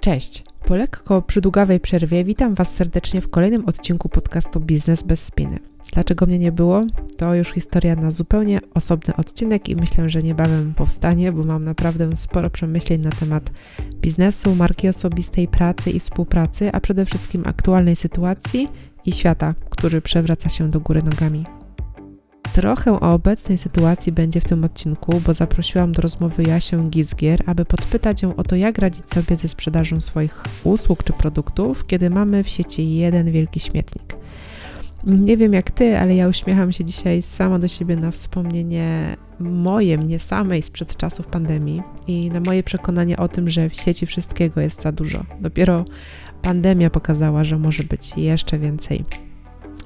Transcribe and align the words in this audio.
Cześć. 0.00 0.44
Po 0.64 0.76
lekko 0.76 1.22
przydługawej 1.22 1.80
przerwie 1.80 2.24
witam 2.24 2.54
Was 2.54 2.74
serdecznie 2.74 3.20
w 3.20 3.30
kolejnym 3.30 3.66
odcinku 3.66 4.08
podcastu 4.08 4.60
Biznes 4.60 5.02
bez 5.02 5.24
spiny. 5.24 5.58
Dlaczego 5.92 6.26
mnie 6.26 6.38
nie 6.38 6.52
było? 6.52 6.80
To 7.16 7.34
już 7.34 7.48
historia 7.48 7.96
na 7.96 8.10
zupełnie 8.10 8.60
osobny 8.74 9.16
odcinek 9.16 9.68
i 9.68 9.76
myślę, 9.76 10.10
że 10.10 10.22
niebawem 10.22 10.74
powstanie, 10.74 11.32
bo 11.32 11.44
mam 11.44 11.64
naprawdę 11.64 12.16
sporo 12.16 12.50
przemyśleń 12.50 13.00
na 13.00 13.10
temat 13.10 13.50
biznesu, 14.00 14.54
marki 14.54 14.88
osobistej, 14.88 15.48
pracy 15.48 15.90
i 15.90 16.00
współpracy, 16.00 16.72
a 16.72 16.80
przede 16.80 17.06
wszystkim 17.06 17.42
aktualnej 17.46 17.96
sytuacji 17.96 18.68
i 19.06 19.12
świata, 19.12 19.54
który 19.70 20.00
przewraca 20.00 20.48
się 20.48 20.70
do 20.70 20.80
góry 20.80 21.02
nogami. 21.02 21.44
Trochę 22.60 22.92
o 22.92 23.12
obecnej 23.12 23.58
sytuacji 23.58 24.12
będzie 24.12 24.40
w 24.40 24.44
tym 24.44 24.64
odcinku, 24.64 25.20
bo 25.26 25.34
zaprosiłam 25.34 25.92
do 25.92 26.02
rozmowy 26.02 26.42
Jasię 26.42 26.88
Gizgier, 26.90 27.42
aby 27.46 27.64
podpytać 27.64 28.22
ją 28.22 28.36
o 28.36 28.42
to, 28.42 28.56
jak 28.56 28.78
radzić 28.78 29.10
sobie 29.10 29.36
ze 29.36 29.48
sprzedażą 29.48 30.00
swoich 30.00 30.44
usług 30.64 31.04
czy 31.04 31.12
produktów, 31.12 31.86
kiedy 31.86 32.10
mamy 32.10 32.44
w 32.44 32.48
sieci 32.48 32.94
jeden 32.94 33.32
wielki 33.32 33.60
śmietnik. 33.60 34.16
Nie 35.04 35.36
wiem 35.36 35.52
jak 35.52 35.70
ty, 35.70 35.98
ale 35.98 36.16
ja 36.16 36.28
uśmiecham 36.28 36.72
się 36.72 36.84
dzisiaj 36.84 37.22
sama 37.22 37.58
do 37.58 37.68
siebie 37.68 37.96
na 37.96 38.10
wspomnienie 38.10 39.16
moje, 39.38 39.98
mnie 39.98 40.18
samej 40.18 40.62
sprzed 40.62 40.96
czasów 40.96 41.26
pandemii 41.26 41.82
i 42.06 42.30
na 42.30 42.40
moje 42.40 42.62
przekonanie 42.62 43.16
o 43.16 43.28
tym, 43.28 43.48
że 43.48 43.68
w 43.68 43.74
sieci 43.74 44.06
wszystkiego 44.06 44.60
jest 44.60 44.82
za 44.82 44.92
dużo. 44.92 45.24
Dopiero 45.40 45.84
pandemia 46.42 46.90
pokazała, 46.90 47.44
że 47.44 47.58
może 47.58 47.82
być 47.82 48.16
jeszcze 48.16 48.58
więcej. 48.58 49.04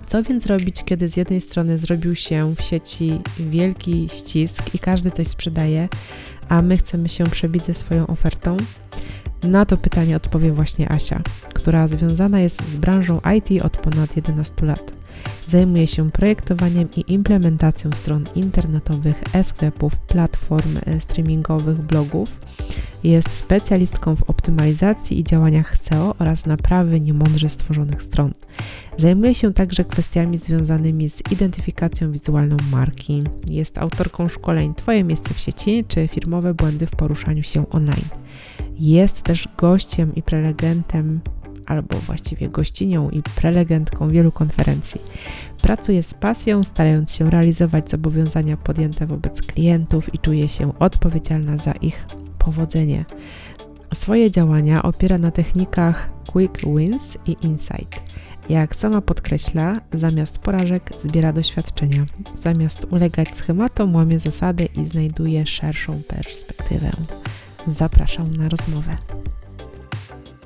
Co 0.06 0.22
więc 0.22 0.46
robić, 0.46 0.84
kiedy 0.84 1.08
z 1.08 1.16
jednej 1.16 1.40
strony 1.40 1.78
zrobił 1.78 2.14
się 2.14 2.54
w 2.54 2.62
sieci 2.62 3.18
wielki 3.38 4.08
ścisk 4.08 4.74
i 4.74 4.78
każdy 4.78 5.10
coś 5.10 5.28
sprzedaje, 5.28 5.88
a 6.48 6.62
my 6.62 6.76
chcemy 6.76 7.08
się 7.08 7.24
przebić 7.24 7.64
ze 7.64 7.74
swoją 7.74 8.06
ofertą? 8.06 8.56
Na 9.44 9.66
to 9.66 9.76
pytanie 9.76 10.16
odpowie 10.16 10.52
właśnie 10.52 10.92
Asia, 10.92 11.22
która 11.54 11.88
związana 11.88 12.40
jest 12.40 12.68
z 12.68 12.76
branżą 12.76 13.20
IT 13.36 13.62
od 13.62 13.76
ponad 13.76 14.16
11 14.16 14.66
lat. 14.66 14.92
Zajmuje 15.48 15.86
się 15.86 16.10
projektowaniem 16.10 16.88
i 16.96 17.12
implementacją 17.12 17.92
stron 17.92 18.24
internetowych, 18.34 19.22
e-sklepów, 19.32 19.96
platform 19.96 20.78
e, 20.86 21.00
streamingowych, 21.00 21.80
blogów. 21.80 22.40
Jest 23.04 23.32
specjalistką 23.32 24.16
w 24.16 24.22
optymalizacji 24.22 25.20
i 25.20 25.24
działaniach 25.24 25.76
SEO 25.76 26.14
oraz 26.18 26.46
naprawy 26.46 27.00
niemądrze 27.00 27.48
stworzonych 27.48 28.02
stron. 28.02 28.32
Zajmuje 28.98 29.34
się 29.34 29.52
także 29.52 29.84
kwestiami 29.84 30.36
związanymi 30.36 31.10
z 31.10 31.22
identyfikacją 31.32 32.12
wizualną 32.12 32.56
marki. 32.70 33.22
Jest 33.48 33.78
autorką 33.78 34.28
szkoleń 34.28 34.74
Twoje 34.74 35.04
miejsce 35.04 35.34
w 35.34 35.40
sieci 35.40 35.84
czy 35.88 36.08
firmowe 36.08 36.54
błędy 36.54 36.86
w 36.86 36.90
poruszaniu 36.90 37.42
się 37.42 37.70
online. 37.70 38.08
Jest 38.78 39.22
też 39.22 39.48
gościem 39.58 40.14
i 40.14 40.22
prelegentem 40.22 41.20
albo 41.66 41.98
właściwie 41.98 42.48
gościnią 42.48 43.10
i 43.10 43.22
prelegentką 43.22 44.08
wielu 44.08 44.32
konferencji. 44.32 45.00
Pracuje 45.62 46.02
z 46.02 46.14
pasją, 46.14 46.64
starając 46.64 47.14
się 47.14 47.30
realizować 47.30 47.90
zobowiązania 47.90 48.56
podjęte 48.56 49.06
wobec 49.06 49.42
klientów 49.42 50.14
i 50.14 50.18
czuje 50.18 50.48
się 50.48 50.78
odpowiedzialna 50.78 51.58
za 51.58 51.72
ich 51.72 52.06
powodzenie. 52.38 53.04
Swoje 53.94 54.30
działania 54.30 54.82
opiera 54.82 55.18
na 55.18 55.30
technikach 55.30 56.10
Quick 56.32 56.66
Wins 56.66 57.18
i 57.26 57.36
Insight. 57.42 58.02
Jak 58.48 58.76
sama 58.76 59.00
podkreśla, 59.00 59.80
zamiast 59.92 60.38
porażek 60.38 60.90
zbiera 61.00 61.32
doświadczenia, 61.32 62.06
zamiast 62.38 62.86
ulegać 62.90 63.36
schematom 63.36 63.94
łamie 63.94 64.18
zasady 64.18 64.64
i 64.64 64.86
znajduje 64.86 65.46
szerszą 65.46 66.02
perspektywę. 66.08 66.90
Zapraszam 67.66 68.36
na 68.36 68.48
rozmowę 68.48 68.96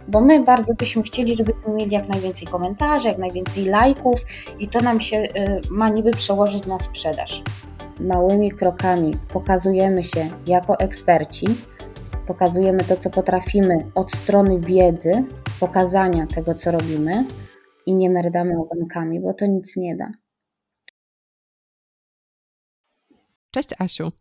bo 0.09 0.21
my 0.21 0.45
bardzo 0.45 0.75
byśmy 0.75 1.03
chcieli, 1.03 1.37
żebyśmy 1.37 1.73
mieli 1.75 1.91
jak 1.91 2.09
najwięcej 2.09 2.49
komentarzy, 2.49 3.09
jak 3.09 3.19
najwięcej 3.19 3.65
lajków 3.65 4.25
i 4.59 4.69
to 4.69 4.81
nam 4.81 5.01
się 5.01 5.17
y, 5.17 5.61
ma 5.71 5.89
niby 5.89 6.11
przełożyć 6.11 6.67
na 6.67 6.79
sprzedaż. 6.79 7.43
Małymi 8.01 8.53
krokami 8.53 9.15
pokazujemy 9.33 10.05
się 10.05 10.31
jako 10.47 10.79
eksperci, 10.79 11.47
pokazujemy 12.27 12.85
to, 12.85 12.97
co 12.97 13.11
potrafimy 13.11 13.79
od 13.95 14.13
strony 14.13 14.61
wiedzy, 14.61 15.25
pokazania 15.61 16.27
tego, 16.27 16.55
co 16.55 16.71
robimy 16.71 17.25
i 17.87 17.95
nie 17.95 18.11
merdamy 18.11 18.59
ogonkami, 18.59 19.21
bo 19.21 19.35
to 19.35 19.47
nic 19.47 19.77
nie 19.77 19.97
da. 19.97 20.13
Cześć 23.51 23.69
Asiu. 23.79 24.13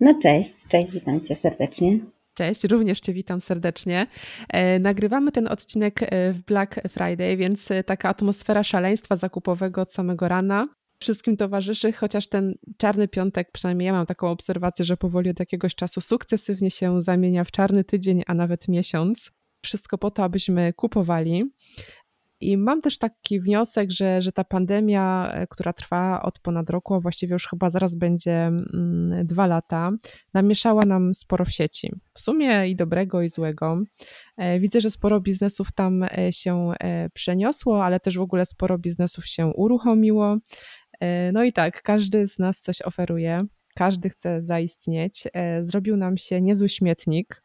No 0.00 0.14
cześć, 0.22 0.68
cześć, 0.68 0.92
witam 0.92 1.20
Cię 1.20 1.36
serdecznie. 1.36 1.98
Cześć, 2.34 2.64
również 2.64 3.00
Cię 3.00 3.12
witam 3.12 3.40
serdecznie. 3.40 4.06
E, 4.48 4.78
nagrywamy 4.78 5.32
ten 5.32 5.48
odcinek 5.48 6.02
e, 6.02 6.32
w 6.32 6.42
Black 6.42 6.74
Friday, 6.88 7.36
więc 7.36 7.70
e, 7.70 7.84
taka 7.84 8.08
atmosfera 8.08 8.64
szaleństwa 8.64 9.16
zakupowego 9.16 9.82
od 9.82 9.92
samego 9.92 10.28
rana 10.28 10.64
wszystkim 11.02 11.36
towarzyszy, 11.36 11.92
chociaż 11.92 12.28
ten 12.28 12.54
czarny 12.76 13.08
piątek, 13.08 13.52
przynajmniej 13.52 13.86
ja 13.86 13.92
mam 13.92 14.06
taką 14.06 14.30
obserwację, 14.30 14.84
że 14.84 14.96
powoli 14.96 15.30
od 15.30 15.40
jakiegoś 15.40 15.74
czasu 15.74 16.00
sukcesywnie 16.00 16.70
się 16.70 17.02
zamienia 17.02 17.44
w 17.44 17.50
czarny 17.50 17.84
tydzień, 17.84 18.22
a 18.26 18.34
nawet 18.34 18.68
miesiąc. 18.68 19.30
Wszystko 19.64 19.98
po 19.98 20.10
to, 20.10 20.24
abyśmy 20.24 20.72
kupowali. 20.72 21.52
I 22.40 22.56
mam 22.56 22.80
też 22.80 22.98
taki 22.98 23.40
wniosek, 23.40 23.90
że, 23.90 24.22
że 24.22 24.32
ta 24.32 24.44
pandemia, 24.44 25.30
e, 25.32 25.46
która 25.46 25.72
trwa 25.72 26.22
od 26.22 26.38
ponad 26.38 26.70
roku, 26.70 26.94
a 26.94 27.00
właściwie 27.00 27.32
już 27.32 27.48
chyba 27.48 27.70
zaraz 27.70 27.94
będzie 27.94 28.46
mm, 28.46 29.26
dwa 29.26 29.46
lata, 29.46 29.90
namieszała 30.34 30.84
nam 30.84 31.14
sporo 31.14 31.44
w 31.44 31.52
sieci. 31.52 31.92
W 32.12 32.20
sumie 32.20 32.68
i 32.68 32.76
dobrego, 32.76 33.22
i 33.22 33.28
złego. 33.28 33.82
E, 34.36 34.60
widzę, 34.60 34.80
że 34.80 34.90
sporo 34.90 35.20
biznesów 35.20 35.72
tam 35.72 36.02
e, 36.02 36.32
się 36.32 36.72
przeniosło, 37.14 37.84
ale 37.84 38.00
też 38.00 38.18
w 38.18 38.20
ogóle 38.20 38.46
sporo 38.46 38.78
biznesów 38.78 39.26
się 39.26 39.46
uruchomiło. 39.46 40.36
No 41.32 41.44
i 41.44 41.52
tak, 41.52 41.82
każdy 41.82 42.28
z 42.28 42.38
nas 42.38 42.60
coś 42.60 42.82
oferuje, 42.82 43.44
każdy 43.74 44.10
chce 44.10 44.42
zaistnieć. 44.42 45.24
Zrobił 45.60 45.96
nam 45.96 46.16
się 46.16 46.40
niezły 46.40 46.68
śmietnik 46.68 47.42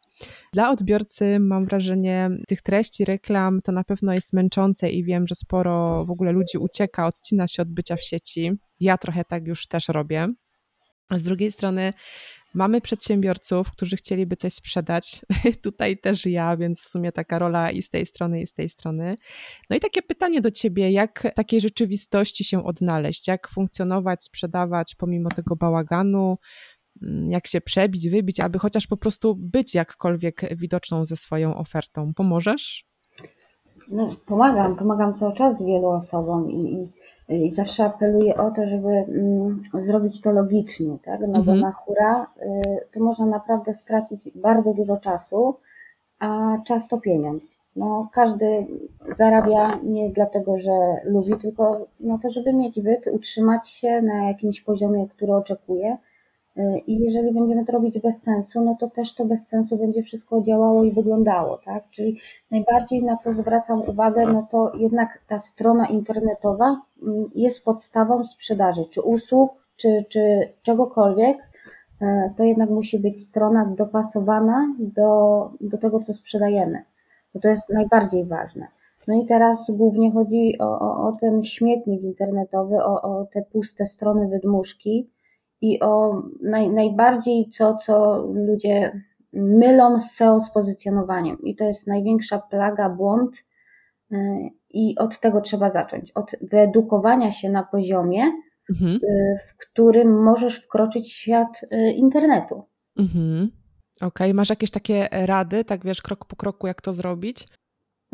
dla 0.54 0.72
odbiorcy 0.72 1.40
mam 1.40 1.66
wrażenie 1.66 2.30
tych 2.48 2.62
treści, 2.62 3.06
reklam 3.06 3.60
to 3.62 3.72
na 3.72 3.84
pewno 3.84 4.14
jest 4.14 4.34
męczące 4.34 4.90
i 4.90 5.04
wiem, 5.04 5.28
że 5.28 5.36
sporo 5.36 6.06
w 6.06 6.12
ogóle 6.12 6.32
ludzi 6.32 6.58
ucieka, 6.58 7.08
odcina 7.08 7.48
się 7.48 7.62
od 7.62 7.70
bycia 7.70 7.96
w 7.96 8.04
sieci. 8.04 8.52
Ja 8.80 8.98
trochę 8.98 9.24
tak 9.26 9.48
już 9.48 9.68
też 9.68 9.88
robię. 9.88 10.28
A 11.10 11.20
z 11.20 11.24
drugiej 11.24 11.52
strony 11.52 11.94
mamy 12.56 12.82
przedsiębiorców, 12.82 13.72
którzy 13.72 13.96
chcieliby 13.96 14.36
coś 14.36 14.54
sprzedać. 14.54 15.22
Tutaj 15.64 15.98
też 15.98 16.26
ja, 16.26 16.58
więc 16.58 16.82
w 16.82 16.88
sumie 16.88 17.12
taka 17.12 17.40
rola 17.40 17.72
i 17.72 17.82
z 17.82 17.90
tej 17.90 18.06
strony, 18.06 18.42
i 18.42 18.48
z 18.48 18.54
tej 18.54 18.70
strony. 18.70 19.16
No 19.70 19.76
i 19.76 19.80
takie 19.80 20.02
pytanie 20.02 20.42
do 20.42 20.52
ciebie, 20.52 20.92
jak 20.92 21.28
takiej 21.36 21.62
rzeczywistości 21.62 22.44
się 22.44 22.64
odnaleźć, 22.64 23.28
jak 23.28 23.50
funkcjonować, 23.50 24.24
sprzedawać 24.24 24.96
pomimo 24.96 25.30
tego 25.32 25.56
bałaganu, 25.56 26.38
jak 27.28 27.48
się 27.48 27.62
przebić, 27.62 28.10
wybić, 28.10 28.40
aby 28.40 28.60
chociaż 28.60 28.88
po 28.88 28.98
prostu 28.98 29.36
być 29.36 29.76
jakkolwiek 29.76 30.42
widoczną 30.56 31.06
ze 31.06 31.16
swoją 31.16 31.56
ofertą. 31.58 32.14
Pomożesz? 32.14 32.86
No, 33.92 34.08
pomagam, 34.26 34.76
pomagam 34.76 35.14
cały 35.14 35.34
czas 35.34 35.66
wielu 35.66 35.88
osobom 35.88 36.52
i, 36.52 36.90
i, 37.30 37.46
i 37.46 37.52
zawsze 37.52 37.86
apeluję 37.86 38.38
o 38.38 38.52
to, 38.52 38.68
żeby 38.68 38.90
mm, 38.90 39.58
zrobić 39.74 40.22
to 40.22 40.32
logicznie, 40.32 40.98
tak? 41.06 41.20
No 41.20 41.40
mhm. 41.40 41.46
bo 41.46 41.56
na 41.56 41.72
hura 41.72 42.28
y, 42.42 42.48
to 42.94 43.00
można 43.00 43.26
naprawdę 43.26 43.74
stracić 43.74 44.30
bardzo 44.36 44.74
dużo 44.74 44.98
czasu, 44.98 45.56
a 46.20 46.58
czas 46.66 46.88
to 46.88 46.98
pieniądz. 46.98 47.60
No, 47.76 48.10
każdy 48.14 48.68
zarabia 49.16 49.80
nie 49.84 50.10
dlatego, 50.10 50.58
że 50.58 50.72
lubi, 51.04 51.38
tylko 51.38 51.88
no 52.00 52.20
to, 52.22 52.30
żeby 52.30 52.54
mieć 52.54 52.82
byt, 52.82 53.08
utrzymać 53.12 53.70
się 53.70 54.02
na 54.02 54.28
jakimś 54.28 54.62
poziomie, 54.62 55.08
który 55.08 55.34
oczekuje 55.34 55.98
i 56.88 57.00
jeżeli 57.00 57.34
będziemy 57.34 57.66
to 57.66 57.72
robić 57.72 58.00
bez 58.00 58.22
sensu, 58.22 58.62
no 58.62 58.76
to 58.80 58.90
też 58.90 59.14
to 59.14 59.26
bez 59.26 59.48
sensu 59.48 59.78
będzie 59.78 60.04
wszystko 60.04 60.42
działało 60.42 60.84
i 60.84 60.92
wyglądało, 60.92 61.58
tak? 61.58 61.90
Czyli 61.92 62.20
najbardziej 62.52 63.04
na 63.04 63.18
co 63.18 63.34
zwracam 63.34 63.80
uwagę, 63.90 64.26
no 64.34 64.48
to 64.52 64.72
jednak 64.78 65.22
ta 65.28 65.40
strona 65.40 65.88
internetowa 65.88 66.82
mm, 67.04 67.30
jest 67.36 67.66
podstawą 67.66 68.24
sprzedaży, 68.24 68.82
czy 68.90 69.02
usług, 69.02 69.52
czy, 69.76 70.06
czy 70.10 70.50
czegokolwiek, 70.62 71.38
e, 72.02 72.34
to 72.38 72.44
jednak 72.44 72.70
musi 72.70 73.00
być 73.00 73.22
strona 73.22 73.66
dopasowana 73.78 74.76
do, 74.80 75.50
do 75.62 75.78
tego, 75.78 76.00
co 76.00 76.14
sprzedajemy. 76.14 76.84
Bo 77.34 77.40
to 77.40 77.48
jest 77.48 77.70
najbardziej 77.70 78.26
ważne. 78.26 78.68
No 79.08 79.16
i 79.16 79.26
teraz 79.26 79.72
głównie 79.72 80.12
chodzi 80.12 80.56
o, 80.60 80.80
o, 80.80 81.08
o 81.08 81.18
ten 81.22 81.44
śmietnik 81.44 82.04
internetowy, 82.04 82.76
o, 82.76 83.02
o 83.02 83.26
te 83.26 83.42
puste 83.42 83.86
strony 83.86 84.28
wydmuszki, 84.28 85.10
i 85.62 85.80
o 85.80 86.24
naj, 86.42 86.70
najbardziej 86.70 87.50
co, 87.50 87.76
co 87.76 88.18
ludzie 88.34 89.02
mylą 89.34 90.02
z 90.02 90.12
SEO 90.12 90.40
z 90.40 90.52
pozycjonowaniem. 90.52 91.42
I 91.44 91.56
to 91.56 91.64
jest 91.64 91.88
największa 91.88 92.40
plaga, 92.40 92.90
błąd. 92.90 93.46
Y, 94.12 94.18
I 94.70 94.98
od 94.98 95.20
tego 95.20 95.42
trzeba 95.42 95.70
zacząć. 95.70 96.12
Od 96.12 96.32
wyedukowania 96.42 97.32
się 97.32 97.50
na 97.50 97.64
poziomie, 97.64 98.32
mhm. 98.70 98.96
Y, 98.96 99.36
w 99.50 99.58
którym 99.58 100.24
możesz 100.24 100.56
wkroczyć 100.56 101.06
w 101.06 101.18
świat 101.18 101.62
y, 101.74 101.92
internetu. 101.92 102.64
Mhm. 102.98 103.52
Okej, 103.98 104.08
okay. 104.08 104.34
masz 104.34 104.50
jakieś 104.50 104.72
takie 104.72 105.08
rady, 105.12 105.64
tak 105.64 105.86
wiesz, 105.86 106.02
krok 106.02 106.26
po 106.26 106.36
kroku, 106.36 106.68
jak 106.68 106.82
to 106.82 106.94
zrobić? 106.94 107.48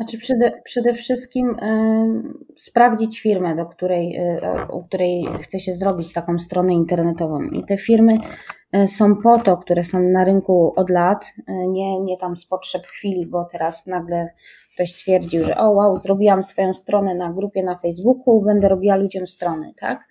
Znaczy 0.02 0.18
przede, 0.18 0.62
przede 0.64 0.94
wszystkim 0.94 1.50
y, 1.50 2.54
sprawdzić 2.56 3.20
firmę, 3.20 3.56
do 3.56 3.66
której, 3.66 4.16
y, 4.16 4.40
u 4.72 4.84
której 4.84 5.26
chce 5.42 5.58
się 5.58 5.74
zrobić 5.74 6.12
taką 6.12 6.38
stronę 6.38 6.72
internetową. 6.72 7.42
I 7.42 7.64
te 7.64 7.76
firmy 7.76 8.18
y, 8.76 8.88
są 8.88 9.16
po 9.16 9.38
to, 9.38 9.56
które 9.56 9.84
są 9.84 10.00
na 10.00 10.24
rynku 10.24 10.72
od 10.76 10.90
lat, 10.90 11.32
nie, 11.48 12.00
nie 12.00 12.16
tam 12.18 12.36
z 12.36 12.46
potrzeb 12.46 12.82
chwili, 12.86 13.26
bo 13.26 13.48
teraz 13.52 13.86
nagle 13.86 14.28
ktoś 14.74 14.92
stwierdził, 14.92 15.44
że 15.44 15.56
o 15.56 15.70
wow, 15.70 15.96
zrobiłam 15.96 16.42
swoją 16.42 16.74
stronę 16.74 17.14
na 17.14 17.32
grupie 17.32 17.62
na 17.62 17.76
Facebooku, 17.76 18.44
będę 18.44 18.68
robiła 18.68 18.96
ludziom 18.96 19.26
strony, 19.26 19.72
tak? 19.80 20.08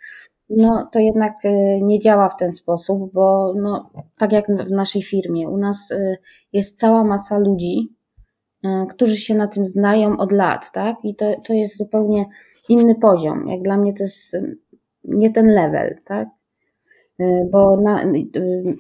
No 0.50 0.90
to 0.92 1.00
jednak 1.00 1.34
nie 1.82 2.00
działa 2.00 2.30
w 2.30 2.38
ten 2.40 2.54
sposób, 2.54 3.14
bo 3.14 3.54
no, 3.62 3.92
tak 4.18 4.32
jak 4.32 4.48
w 4.48 4.72
naszej 4.72 5.04
firmie, 5.04 5.50
u 5.50 5.58
nas 5.58 5.94
jest 6.54 6.80
cała 6.80 7.04
masa 7.04 7.38
ludzi, 7.38 8.01
którzy 8.90 9.18
się 9.18 9.36
na 9.36 9.48
tym 9.48 9.68
znają 9.68 10.18
od 10.18 10.32
lat, 10.32 10.72
tak? 10.72 10.96
I 11.04 11.16
to, 11.16 11.26
to 11.48 11.54
jest 11.54 11.78
zupełnie 11.78 12.26
inny 12.70 12.96
poziom. 12.96 13.48
Jak 13.48 13.62
dla 13.62 13.78
mnie 13.78 13.94
to 13.94 14.04
jest 14.04 14.38
nie 15.04 15.32
ten 15.32 15.46
level, 15.46 15.98
tak? 16.06 16.28
Y, 17.22 17.50
bo 17.52 17.78
na, 17.78 18.04
y, 18.04 18.28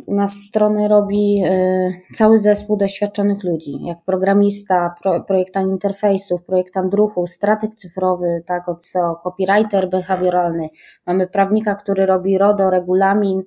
u 0.08 0.16
nas 0.16 0.34
stronę 0.34 0.88
robi 0.88 1.44
y, 1.46 2.16
cały 2.16 2.40
zespół 2.40 2.78
doświadczonych 2.78 3.44
ludzi, 3.44 3.72
jak 3.84 3.98
programista, 4.06 4.96
pro, 5.02 5.24
projektant 5.24 5.72
interfejsów, 5.72 6.44
projektant 6.44 6.94
ruchu, 6.94 7.28
strateg 7.28 7.76
cyfrowy, 7.76 8.44
tak, 8.46 8.70
od 8.70 8.86
SEO, 8.86 9.16
copywriter 9.24 9.90
behawioralny. 9.90 10.70
Mamy 11.08 11.28
prawnika, 11.28 11.76
który 11.76 12.06
robi 12.06 12.38
RODO, 12.38 12.70
regulamin, 12.70 13.44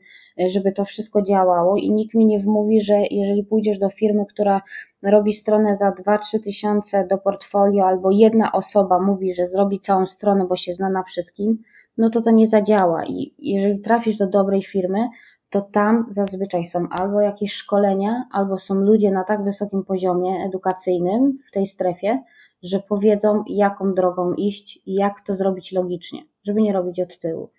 żeby 0.54 0.72
to 0.72 0.84
wszystko 0.84 1.22
działało 1.22 1.76
i 1.76 1.90
nikt 1.90 2.14
mi 2.14 2.26
nie 2.26 2.38
wmówi, 2.38 2.80
że 2.80 2.94
jeżeli 3.10 3.44
pójdziesz 3.44 3.78
do 3.78 3.88
firmy, 3.88 4.26
która 4.26 4.60
robi 5.02 5.32
stronę 5.32 5.76
za 5.76 5.90
2-3 5.90 6.40
tysiące 6.44 7.06
do 7.10 7.18
portfolio 7.18 7.86
albo 7.86 8.10
jedna 8.10 8.52
osoba 8.52 9.00
mówi, 9.00 9.34
że 9.34 9.46
zrobi 9.46 9.78
całą 9.78 10.06
stronę, 10.06 10.44
bo 10.48 10.56
się 10.56 10.72
zna 10.72 10.90
na 10.90 11.02
wszystkim, 11.02 11.58
no 11.98 12.10
to 12.10 12.20
to 12.20 12.30
nie 12.30 12.46
zadziała. 12.46 13.04
I 13.04 13.34
jeżeli 13.38 13.80
trafisz 13.80 14.16
do 14.16 14.26
dobrej 14.26 14.62
firmy, 14.62 15.08
to 15.50 15.60
tam 15.60 16.06
zazwyczaj 16.10 16.64
są 16.64 16.88
albo 16.88 17.20
jakieś 17.20 17.52
szkolenia, 17.52 18.24
albo 18.32 18.58
są 18.58 18.74
ludzie 18.74 19.10
na 19.10 19.24
tak 19.24 19.44
wysokim 19.44 19.84
poziomie 19.84 20.44
edukacyjnym 20.46 21.38
w 21.48 21.50
tej 21.50 21.66
strefie, 21.66 22.22
że 22.62 22.80
powiedzą, 22.88 23.44
jaką 23.46 23.94
drogą 23.94 24.34
iść 24.34 24.78
i 24.86 24.94
jak 24.94 25.20
to 25.20 25.34
zrobić 25.34 25.72
logicznie, 25.72 26.22
żeby 26.42 26.62
nie 26.62 26.72
robić 26.72 27.00
od 27.00 27.18
tyłu. 27.18 27.50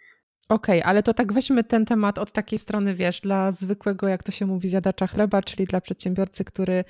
Okej, 0.49 0.79
okay, 0.79 0.89
ale 0.89 1.03
to 1.03 1.13
tak 1.13 1.33
weźmy 1.33 1.63
ten 1.63 1.85
temat 1.85 2.17
od 2.17 2.31
takiej 2.31 2.59
strony, 2.59 2.95
wiesz, 2.95 3.21
dla 3.21 3.51
zwykłego, 3.51 4.07
jak 4.07 4.23
to 4.23 4.31
się 4.31 4.45
mówi, 4.45 4.69
zjadacza 4.69 5.07
chleba, 5.07 5.41
czyli 5.41 5.65
dla 5.65 5.81
przedsiębiorcy, 5.81 6.43
który 6.43 6.83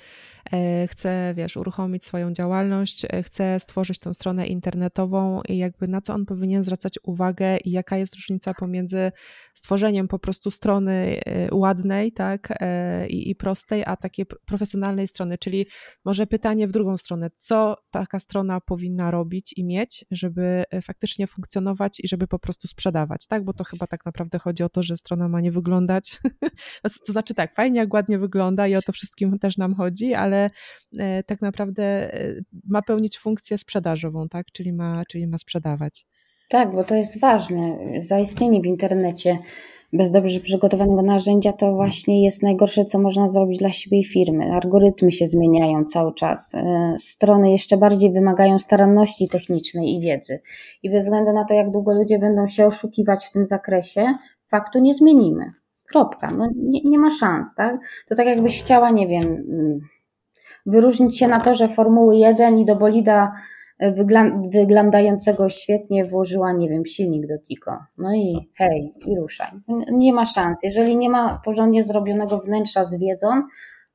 e, 0.52 0.86
chce, 0.86 1.34
wiesz, 1.36 1.56
uruchomić 1.56 2.04
swoją 2.04 2.32
działalność, 2.32 3.04
e, 3.04 3.22
chce 3.22 3.60
stworzyć 3.60 3.98
tą 3.98 4.14
stronę 4.14 4.46
internetową 4.46 5.42
i 5.48 5.58
jakby 5.58 5.88
na 5.88 6.00
co 6.00 6.14
on 6.14 6.26
powinien 6.26 6.64
zwracać 6.64 6.98
uwagę 7.02 7.56
i 7.56 7.70
jaka 7.70 7.96
jest 7.96 8.14
różnica 8.14 8.54
pomiędzy 8.54 9.12
stworzeniem 9.54 10.08
po 10.08 10.18
prostu 10.18 10.50
strony 10.50 11.20
e, 11.26 11.54
ładnej, 11.54 12.12
tak, 12.12 12.58
i, 13.08 13.30
i 13.30 13.34
prostej, 13.34 13.82
a 13.86 13.96
takiej 13.96 14.26
profesjonalnej 14.46 15.08
strony, 15.08 15.38
czyli 15.38 15.66
może 16.04 16.26
pytanie 16.26 16.68
w 16.68 16.72
drugą 16.72 16.96
stronę, 16.98 17.30
co 17.36 17.76
taka 17.90 18.20
strona 18.20 18.60
powinna 18.60 19.10
robić 19.10 19.52
i 19.56 19.64
mieć, 19.64 20.04
żeby 20.10 20.64
faktycznie 20.82 21.26
funkcjonować 21.26 22.00
i 22.00 22.08
żeby 22.08 22.26
po 22.26 22.38
prostu 22.38 22.68
sprzedawać, 22.68 23.26
tak? 23.26 23.45
Bo 23.46 23.52
to 23.52 23.64
chyba 23.64 23.86
tak 23.86 24.06
naprawdę 24.06 24.38
chodzi 24.38 24.62
o 24.62 24.68
to, 24.68 24.82
że 24.82 24.96
strona 24.96 25.28
ma 25.28 25.40
nie 25.40 25.52
wyglądać. 25.52 26.20
to 27.06 27.12
znaczy 27.12 27.34
tak, 27.34 27.54
fajnie 27.54 27.80
jak 27.80 27.94
ładnie 27.94 28.18
wygląda 28.18 28.66
i 28.66 28.74
o 28.74 28.82
to 28.82 28.92
wszystkim 28.92 29.38
też 29.38 29.56
nam 29.56 29.74
chodzi, 29.74 30.14
ale 30.14 30.50
e, 30.98 31.22
tak 31.22 31.42
naprawdę 31.42 31.82
e, 32.14 32.34
ma 32.64 32.82
pełnić 32.82 33.18
funkcję 33.18 33.58
sprzedażową, 33.58 34.28
tak? 34.28 34.46
czyli, 34.52 34.72
ma, 34.72 35.02
czyli 35.08 35.26
ma 35.26 35.38
sprzedawać. 35.38 36.06
Tak, 36.48 36.72
bo 36.72 36.84
to 36.84 36.94
jest 36.94 37.20
ważne. 37.20 37.78
Zaistnienie 37.98 38.60
w 38.60 38.66
internecie 38.66 39.38
bez 39.92 40.10
dobrze 40.10 40.40
przygotowanego 40.40 41.02
narzędzia 41.02 41.52
to 41.52 41.72
właśnie 41.72 42.24
jest 42.24 42.42
najgorsze, 42.42 42.84
co 42.84 42.98
można 42.98 43.28
zrobić 43.28 43.58
dla 43.58 43.72
siebie 43.72 43.98
i 43.98 44.04
firmy. 44.04 44.52
Algorytmy 44.52 45.12
się 45.12 45.26
zmieniają 45.26 45.84
cały 45.84 46.14
czas. 46.14 46.54
E, 46.54 46.94
strony 46.98 47.50
jeszcze 47.50 47.76
bardziej 47.76 48.12
wymagają 48.12 48.58
staranności 48.58 49.28
technicznej 49.28 49.94
i 49.94 50.00
wiedzy. 50.00 50.40
I 50.82 50.90
bez 50.90 51.04
względu 51.04 51.32
na 51.32 51.44
to, 51.44 51.54
jak 51.54 51.70
długo 51.70 51.94
ludzie 51.94 52.18
będą 52.18 52.46
się 52.48 52.66
oszukiwać 52.66 53.26
w 53.26 53.30
tym 53.30 53.46
zakresie, 53.46 54.14
faktu 54.48 54.78
nie 54.78 54.94
zmienimy. 54.94 55.50
Kropka. 55.88 56.30
No, 56.38 56.48
nie, 56.56 56.80
nie 56.84 56.98
ma 56.98 57.10
szans, 57.10 57.54
tak? 57.54 57.76
To 58.08 58.14
tak 58.14 58.26
jakbyś 58.26 58.62
chciała, 58.62 58.90
nie 58.90 59.08
wiem, 59.08 59.24
mm, 59.24 59.80
wyróżnić 60.66 61.18
się 61.18 61.28
na 61.28 61.40
torze 61.40 61.68
Formuły 61.68 62.16
1 62.16 62.58
i 62.58 62.64
do 62.64 62.76
bolida 62.76 63.32
wyglądającego 64.52 65.48
świetnie 65.48 66.04
włożyła, 66.04 66.52
nie 66.52 66.68
wiem, 66.68 66.86
silnik 66.86 67.26
do 67.26 67.38
Tico. 67.38 67.78
No 67.98 68.14
i 68.14 68.50
hej, 68.56 68.92
i 69.06 69.16
ruszaj. 69.20 69.50
Nie 69.92 70.12
ma 70.12 70.26
szans. 70.26 70.60
Jeżeli 70.62 70.96
nie 70.96 71.10
ma 71.10 71.40
porządnie 71.44 71.84
zrobionego 71.84 72.38
wnętrza 72.38 72.84
z 72.84 72.98
wiedzą 72.98 73.42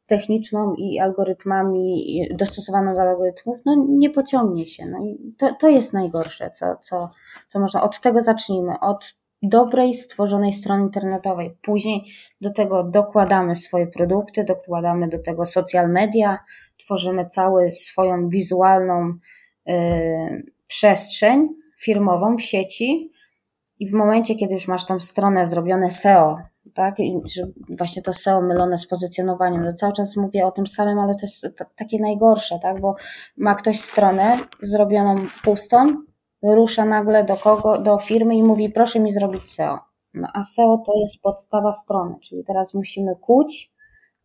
techniczną 0.06 0.76
i 0.76 1.00
algorytmami 1.00 2.06
dostosowaną 2.34 2.94
do 2.94 3.02
algorytmów, 3.02 3.58
no 3.66 3.76
nie 3.90 4.10
pociągnie 4.10 4.66
się. 4.66 4.84
No 4.86 5.06
i 5.06 5.34
to, 5.38 5.56
to 5.60 5.70
jest 5.70 5.94
najgorsze, 5.94 6.52
co, 6.52 6.66
co, 6.82 7.12
co 7.48 7.60
można. 7.60 7.84
Od 7.84 8.02
tego 8.02 8.22
zacznijmy, 8.22 8.80
od 8.80 9.14
dobrej, 9.42 9.94
stworzonej 9.94 10.54
strony 10.54 10.84
internetowej. 10.84 11.58
Później 11.62 12.04
do 12.42 12.50
tego 12.50 12.84
dokładamy 12.84 13.56
swoje 13.56 13.88
produkty, 13.88 14.44
dokładamy 14.44 15.08
do 15.08 15.20
tego 15.20 15.46
social 15.46 15.90
media, 15.90 16.40
tworzymy 16.78 17.26
całą 17.26 17.72
swoją 17.72 18.30
wizualną 18.30 19.14
przestrzeń 20.68 21.50
firmową 21.80 22.38
w 22.38 22.42
sieci 22.42 23.12
i 23.80 23.90
w 23.90 23.94
momencie, 23.94 24.36
kiedy 24.36 24.54
już 24.54 24.68
masz 24.68 24.86
tą 24.86 25.00
stronę 25.00 25.48
zrobione 25.48 25.92
SEO, 25.92 26.38
tak, 26.74 27.00
i 27.00 27.20
właśnie 27.78 28.02
to 28.02 28.14
SEO 28.14 28.42
mylone 28.42 28.78
z 28.78 28.88
pozycjonowaniem, 28.88 29.66
no 29.66 29.74
cały 29.74 29.94
czas 29.94 30.18
mówię 30.18 30.46
o 30.46 30.52
tym 30.52 30.68
samym, 30.68 31.00
ale 31.00 31.16
to 31.16 31.20
jest 31.22 31.48
takie 31.76 32.00
najgorsze, 32.00 32.60
tak, 32.62 32.82
bo 32.82 32.96
ma 33.38 33.56
ktoś 33.56 33.80
stronę 33.80 34.38
zrobioną 34.62 35.16
pustą, 35.44 35.88
rusza 36.44 36.86
nagle 36.86 37.24
do 37.24 37.36
kogo, 37.36 37.82
do 37.82 37.98
firmy 37.98 38.36
i 38.36 38.44
mówi 38.44 38.70
proszę 38.70 39.00
mi 39.00 39.12
zrobić 39.12 39.52
SEO. 39.52 39.80
No 40.14 40.28
a 40.34 40.44
SEO 40.44 40.84
to 40.86 40.94
jest 41.00 41.22
podstawa 41.22 41.72
strony, 41.72 42.16
czyli 42.22 42.44
teraz 42.44 42.74
musimy 42.74 43.16
kuć 43.16 43.71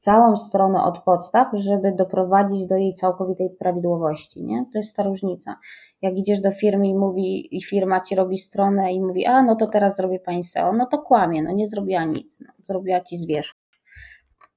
całą 0.06 0.36
stronę 0.36 0.82
od 0.82 0.98
podstaw, 0.98 1.48
żeby 1.52 1.92
doprowadzić 1.92 2.66
do 2.66 2.76
jej 2.76 2.94
całkowitej 2.94 3.50
prawidłowości, 3.58 4.44
nie? 4.44 4.64
To 4.72 4.78
jest 4.78 4.96
ta 4.96 5.02
różnica. 5.02 5.56
Jak 6.02 6.16
idziesz 6.16 6.40
do 6.40 6.50
firmy 6.50 6.88
i 6.88 6.94
mówi, 6.94 7.56
i 7.56 7.62
firma 7.62 8.00
ci 8.00 8.14
robi 8.14 8.38
stronę 8.38 8.92
i 8.92 9.00
mówi, 9.00 9.26
a 9.26 9.42
no 9.42 9.56
to 9.56 9.66
teraz 9.66 9.96
zrobię 9.96 10.18
pani 10.20 10.44
SEO, 10.44 10.72
no 10.72 10.86
to 10.86 10.98
kłamie, 10.98 11.42
no 11.42 11.52
nie 11.52 11.66
zrobiła 11.66 12.04
nic, 12.04 12.40
no, 12.40 12.52
zrobiła 12.62 13.00
ci 13.00 13.16
zwierzch. 13.16 13.54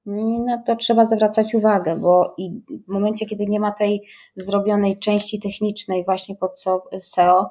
No 0.06 0.62
to 0.66 0.76
trzeba 0.76 1.04
zwracać 1.04 1.54
uwagę, 1.54 1.96
bo 1.96 2.34
i 2.38 2.62
w 2.88 2.92
momencie, 2.92 3.26
kiedy 3.26 3.44
nie 3.46 3.60
ma 3.60 3.72
tej 3.72 4.02
zrobionej 4.36 4.98
części 4.98 5.40
technicznej 5.40 6.04
właśnie 6.04 6.36
pod 6.36 6.52
SEO, 6.98 7.50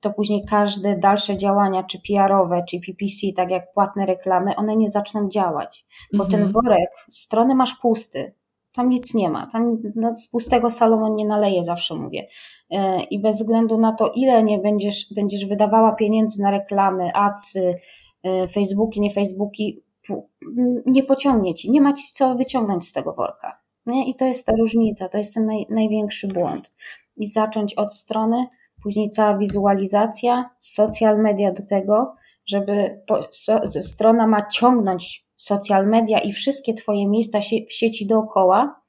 to 0.00 0.10
później 0.10 0.44
każde 0.50 0.98
dalsze 0.98 1.36
działania, 1.36 1.82
czy 1.82 1.98
PR-owe, 2.08 2.64
czy 2.68 2.80
PPC, 2.80 3.26
tak 3.36 3.50
jak 3.50 3.72
płatne 3.72 4.06
reklamy, 4.06 4.56
one 4.56 4.76
nie 4.76 4.88
zaczną 4.88 5.28
działać, 5.28 5.84
bo 6.12 6.24
ten 6.24 6.42
mhm. 6.42 6.52
worek 6.52 6.90
strony 7.10 7.54
masz 7.54 7.74
pusty, 7.74 8.32
tam 8.74 8.88
nic 8.88 9.14
nie 9.14 9.30
ma, 9.30 9.46
tam 9.46 9.78
no, 9.94 10.14
z 10.14 10.26
pustego 10.26 10.70
Salomon 10.70 11.14
nie 11.14 11.26
naleje, 11.26 11.64
zawsze 11.64 11.94
mówię. 11.94 12.26
E, 12.70 13.02
I 13.02 13.18
bez 13.18 13.36
względu 13.36 13.78
na 13.78 13.92
to, 13.92 14.12
ile 14.14 14.42
nie 14.42 14.58
będziesz, 14.58 15.14
będziesz 15.14 15.46
wydawała 15.46 15.92
pieniędzy 15.92 16.42
na 16.42 16.50
reklamy, 16.50 17.10
adsy, 17.14 17.74
e, 18.22 18.48
Facebooki, 18.48 19.00
nie 19.00 19.10
Facebooki, 19.10 19.82
nie 20.86 21.04
pociągnie 21.04 21.54
ci, 21.54 21.70
nie 21.70 21.80
ma 21.80 21.92
ci 21.92 22.04
co 22.12 22.34
wyciągnąć 22.34 22.86
z 22.86 22.92
tego 22.92 23.12
worka. 23.12 23.58
Nie? 23.86 24.08
I 24.08 24.14
to 24.14 24.24
jest 24.24 24.46
ta 24.46 24.52
różnica, 24.58 25.08
to 25.08 25.18
jest 25.18 25.34
ten 25.34 25.46
naj, 25.46 25.66
największy 25.70 26.28
błąd. 26.28 26.72
I 27.16 27.26
zacząć 27.26 27.74
od 27.74 27.94
strony, 27.94 28.46
później 28.82 29.10
cała 29.10 29.38
wizualizacja, 29.38 30.50
social 30.58 31.18
media 31.18 31.52
do 31.52 31.66
tego, 31.66 32.14
żeby 32.46 33.02
so, 33.30 33.60
strona 33.82 34.26
ma 34.26 34.46
ciągnąć 34.46 35.26
social 35.36 35.86
media 35.86 36.20
i 36.20 36.32
wszystkie 36.32 36.74
Twoje 36.74 37.08
miejsca 37.08 37.38
w 37.68 37.72
sieci 37.72 38.06
dookoła, 38.06 38.82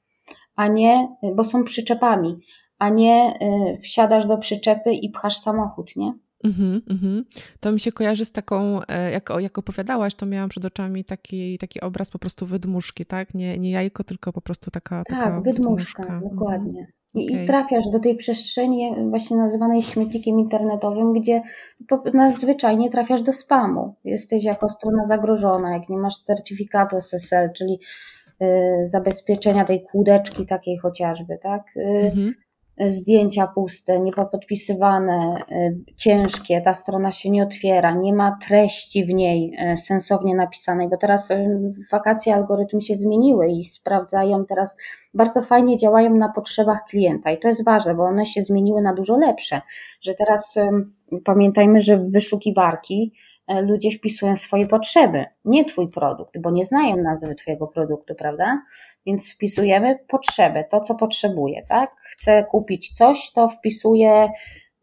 a 0.56 0.68
nie, 0.68 1.08
bo 1.34 1.44
są 1.44 1.64
przyczepami, 1.64 2.36
a 2.78 2.88
nie 2.88 3.38
y, 3.74 3.78
wsiadasz 3.78 4.26
do 4.26 4.38
przyczepy 4.38 4.92
i 4.92 5.10
pchasz 5.10 5.36
samochód, 5.36 5.96
nie? 5.96 6.12
Mm-hmm, 6.44 6.80
mm-hmm. 6.80 7.22
To 7.60 7.72
mi 7.72 7.80
się 7.80 7.92
kojarzy 7.92 8.24
z 8.24 8.32
taką, 8.32 8.80
e, 8.88 9.10
jak, 9.10 9.30
jak 9.38 9.58
opowiadałaś, 9.58 10.14
to 10.14 10.26
miałam 10.26 10.48
przed 10.48 10.64
oczami 10.64 11.04
taki, 11.04 11.58
taki 11.58 11.80
obraz 11.80 12.10
po 12.10 12.18
prostu 12.18 12.46
wydmuszki, 12.46 13.06
tak? 13.06 13.34
Nie, 13.34 13.58
nie 13.58 13.70
jajko, 13.70 14.04
tylko 14.04 14.32
po 14.32 14.40
prostu 14.40 14.70
taka, 14.70 15.02
tak, 15.04 15.18
taka 15.18 15.40
wydmuszka. 15.40 16.02
wydmuszka. 16.02 16.28
dokładnie. 16.30 16.86
I, 17.14 17.30
okay. 17.30 17.44
I, 17.44 17.46
trafiasz 17.46 17.88
do 17.92 18.00
tej 18.00 18.16
przestrzeni 18.16 18.94
właśnie 19.10 19.36
nazywanej 19.36 19.82
śmietnikiem 19.82 20.38
internetowym, 20.38 21.12
gdzie 21.12 21.42
nadzwyczajnie 22.14 22.90
trafiasz 22.90 23.22
do 23.22 23.32
spamu. 23.32 23.94
Jesteś 24.04 24.44
jako 24.44 24.68
strona 24.68 25.04
zagrożona, 25.04 25.72
jak 25.72 25.88
nie 25.88 25.98
masz 25.98 26.18
certyfikatu 26.18 26.96
SSL, 26.96 27.50
czyli 27.56 27.78
zabezpieczenia 28.82 29.64
tej 29.64 29.82
kłódeczki 29.82 30.46
takiej 30.46 30.78
chociażby, 30.78 31.38
tak? 31.42 31.62
Mhm 31.76 32.34
zdjęcia 32.78 33.46
puste, 33.46 34.00
niepodpisywane, 34.00 35.44
y, 35.52 35.94
ciężkie, 35.96 36.60
ta 36.60 36.74
strona 36.74 37.10
się 37.10 37.30
nie 37.30 37.42
otwiera, 37.42 37.94
nie 37.94 38.14
ma 38.14 38.38
treści 38.48 39.04
w 39.04 39.14
niej 39.14 39.52
y, 39.72 39.76
sensownie 39.76 40.34
napisanej, 40.34 40.88
bo 40.88 40.96
teraz 40.96 41.28
w 41.88 41.90
wakacje 41.92 42.34
algorytmy 42.34 42.82
się 42.82 42.96
zmieniły 42.96 43.48
i 43.48 43.64
sprawdzają 43.64 44.44
teraz, 44.44 44.76
bardzo 45.14 45.42
fajnie 45.42 45.78
działają 45.78 46.14
na 46.14 46.28
potrzebach 46.28 46.84
klienta 46.90 47.30
i 47.30 47.38
to 47.38 47.48
jest 47.48 47.64
ważne, 47.64 47.94
bo 47.94 48.04
one 48.04 48.26
się 48.26 48.42
zmieniły 48.42 48.82
na 48.82 48.94
dużo 48.94 49.16
lepsze, 49.16 49.60
że 50.00 50.14
teraz 50.14 50.54
pamiętajmy, 51.24 51.80
że 51.80 51.98
wyszukiwarki 51.98 53.12
E, 53.12 53.33
ludzie 53.48 53.90
wpisują 53.90 54.36
swoje 54.36 54.66
potrzeby, 54.66 55.24
nie 55.44 55.64
Twój 55.64 55.88
produkt, 55.88 56.38
bo 56.38 56.50
nie 56.50 56.64
znają 56.64 56.96
nazwy 56.96 57.34
Twojego 57.34 57.66
produktu, 57.66 58.14
prawda? 58.14 58.62
Więc 59.06 59.34
wpisujemy 59.34 59.98
potrzebę, 60.08 60.64
to 60.70 60.80
co 60.80 60.94
potrzebuję, 60.94 61.62
tak? 61.68 61.90
Chcę 62.00 62.44
kupić 62.44 62.90
coś, 62.90 63.32
to 63.32 63.48
wpisuję, 63.48 64.10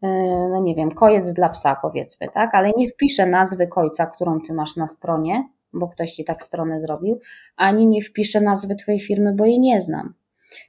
e, 0.02 0.08
no 0.50 0.60
nie 0.62 0.74
wiem, 0.74 0.90
kojec 0.90 1.32
dla 1.32 1.48
psa 1.48 1.76
powiedzmy, 1.82 2.28
tak? 2.34 2.54
Ale 2.54 2.70
nie 2.76 2.88
wpiszę 2.88 3.26
nazwy 3.26 3.66
kojca, 3.66 4.06
którą 4.06 4.40
Ty 4.40 4.54
masz 4.54 4.76
na 4.76 4.88
stronie, 4.88 5.48
bo 5.72 5.88
ktoś 5.88 6.12
Ci 6.12 6.24
tak 6.24 6.42
stronę 6.42 6.80
zrobił, 6.80 7.20
ani 7.56 7.86
nie 7.86 8.02
wpiszę 8.02 8.40
nazwy 8.40 8.76
Twojej 8.76 9.00
firmy, 9.00 9.34
bo 9.34 9.46
jej 9.46 9.60
nie 9.60 9.80
znam. 9.80 10.14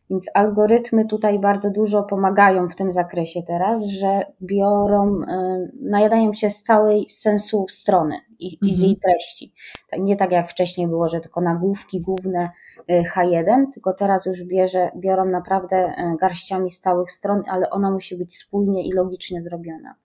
Więc 0.10 0.30
algorytmy 0.34 1.06
tutaj 1.06 1.40
bardzo 1.40 1.70
dużo 1.70 2.04
pomagają 2.04 2.70
w 2.70 2.76
tym 2.76 2.92
zakresie 2.92 3.44
teraz, 3.48 3.86
że 3.86 4.22
biorą, 4.42 5.22
y, 5.22 5.72
najadają 5.82 6.34
się 6.34 6.50
z 6.50 6.64
całej 6.64 7.10
sensu 7.10 7.66
strony 7.70 8.16
i, 8.40 8.54
mhm. 8.54 8.70
i 8.70 8.76
z 8.76 8.82
jej 8.82 8.92
mhm. 8.92 9.00
treści. 9.02 9.54
Tak, 9.92 10.00
nie 10.00 10.16
tak 10.16 10.32
jak 10.32 10.48
wcześniej 10.48 10.88
było, 10.88 11.10
że 11.10 11.20
tylko 11.20 11.42
nagłówki 11.42 12.00
główne 12.00 12.50
y, 12.92 13.04
H1, 13.16 13.66
tylko 13.74 13.94
teraz 13.94 14.26
już 14.26 14.44
bierze, 14.44 14.92
biorą 14.96 15.26
naprawdę 15.26 15.76
y, 15.78 16.18
garściami 16.18 16.72
z 16.72 16.80
całych 16.80 17.12
stron, 17.12 17.44
ale 17.48 17.70
ona 17.70 17.92
musi 17.92 18.18
być 18.18 18.36
spójnie 18.36 18.88
i 18.88 18.92
logicznie 18.92 19.42
zrobiona. 19.42 19.96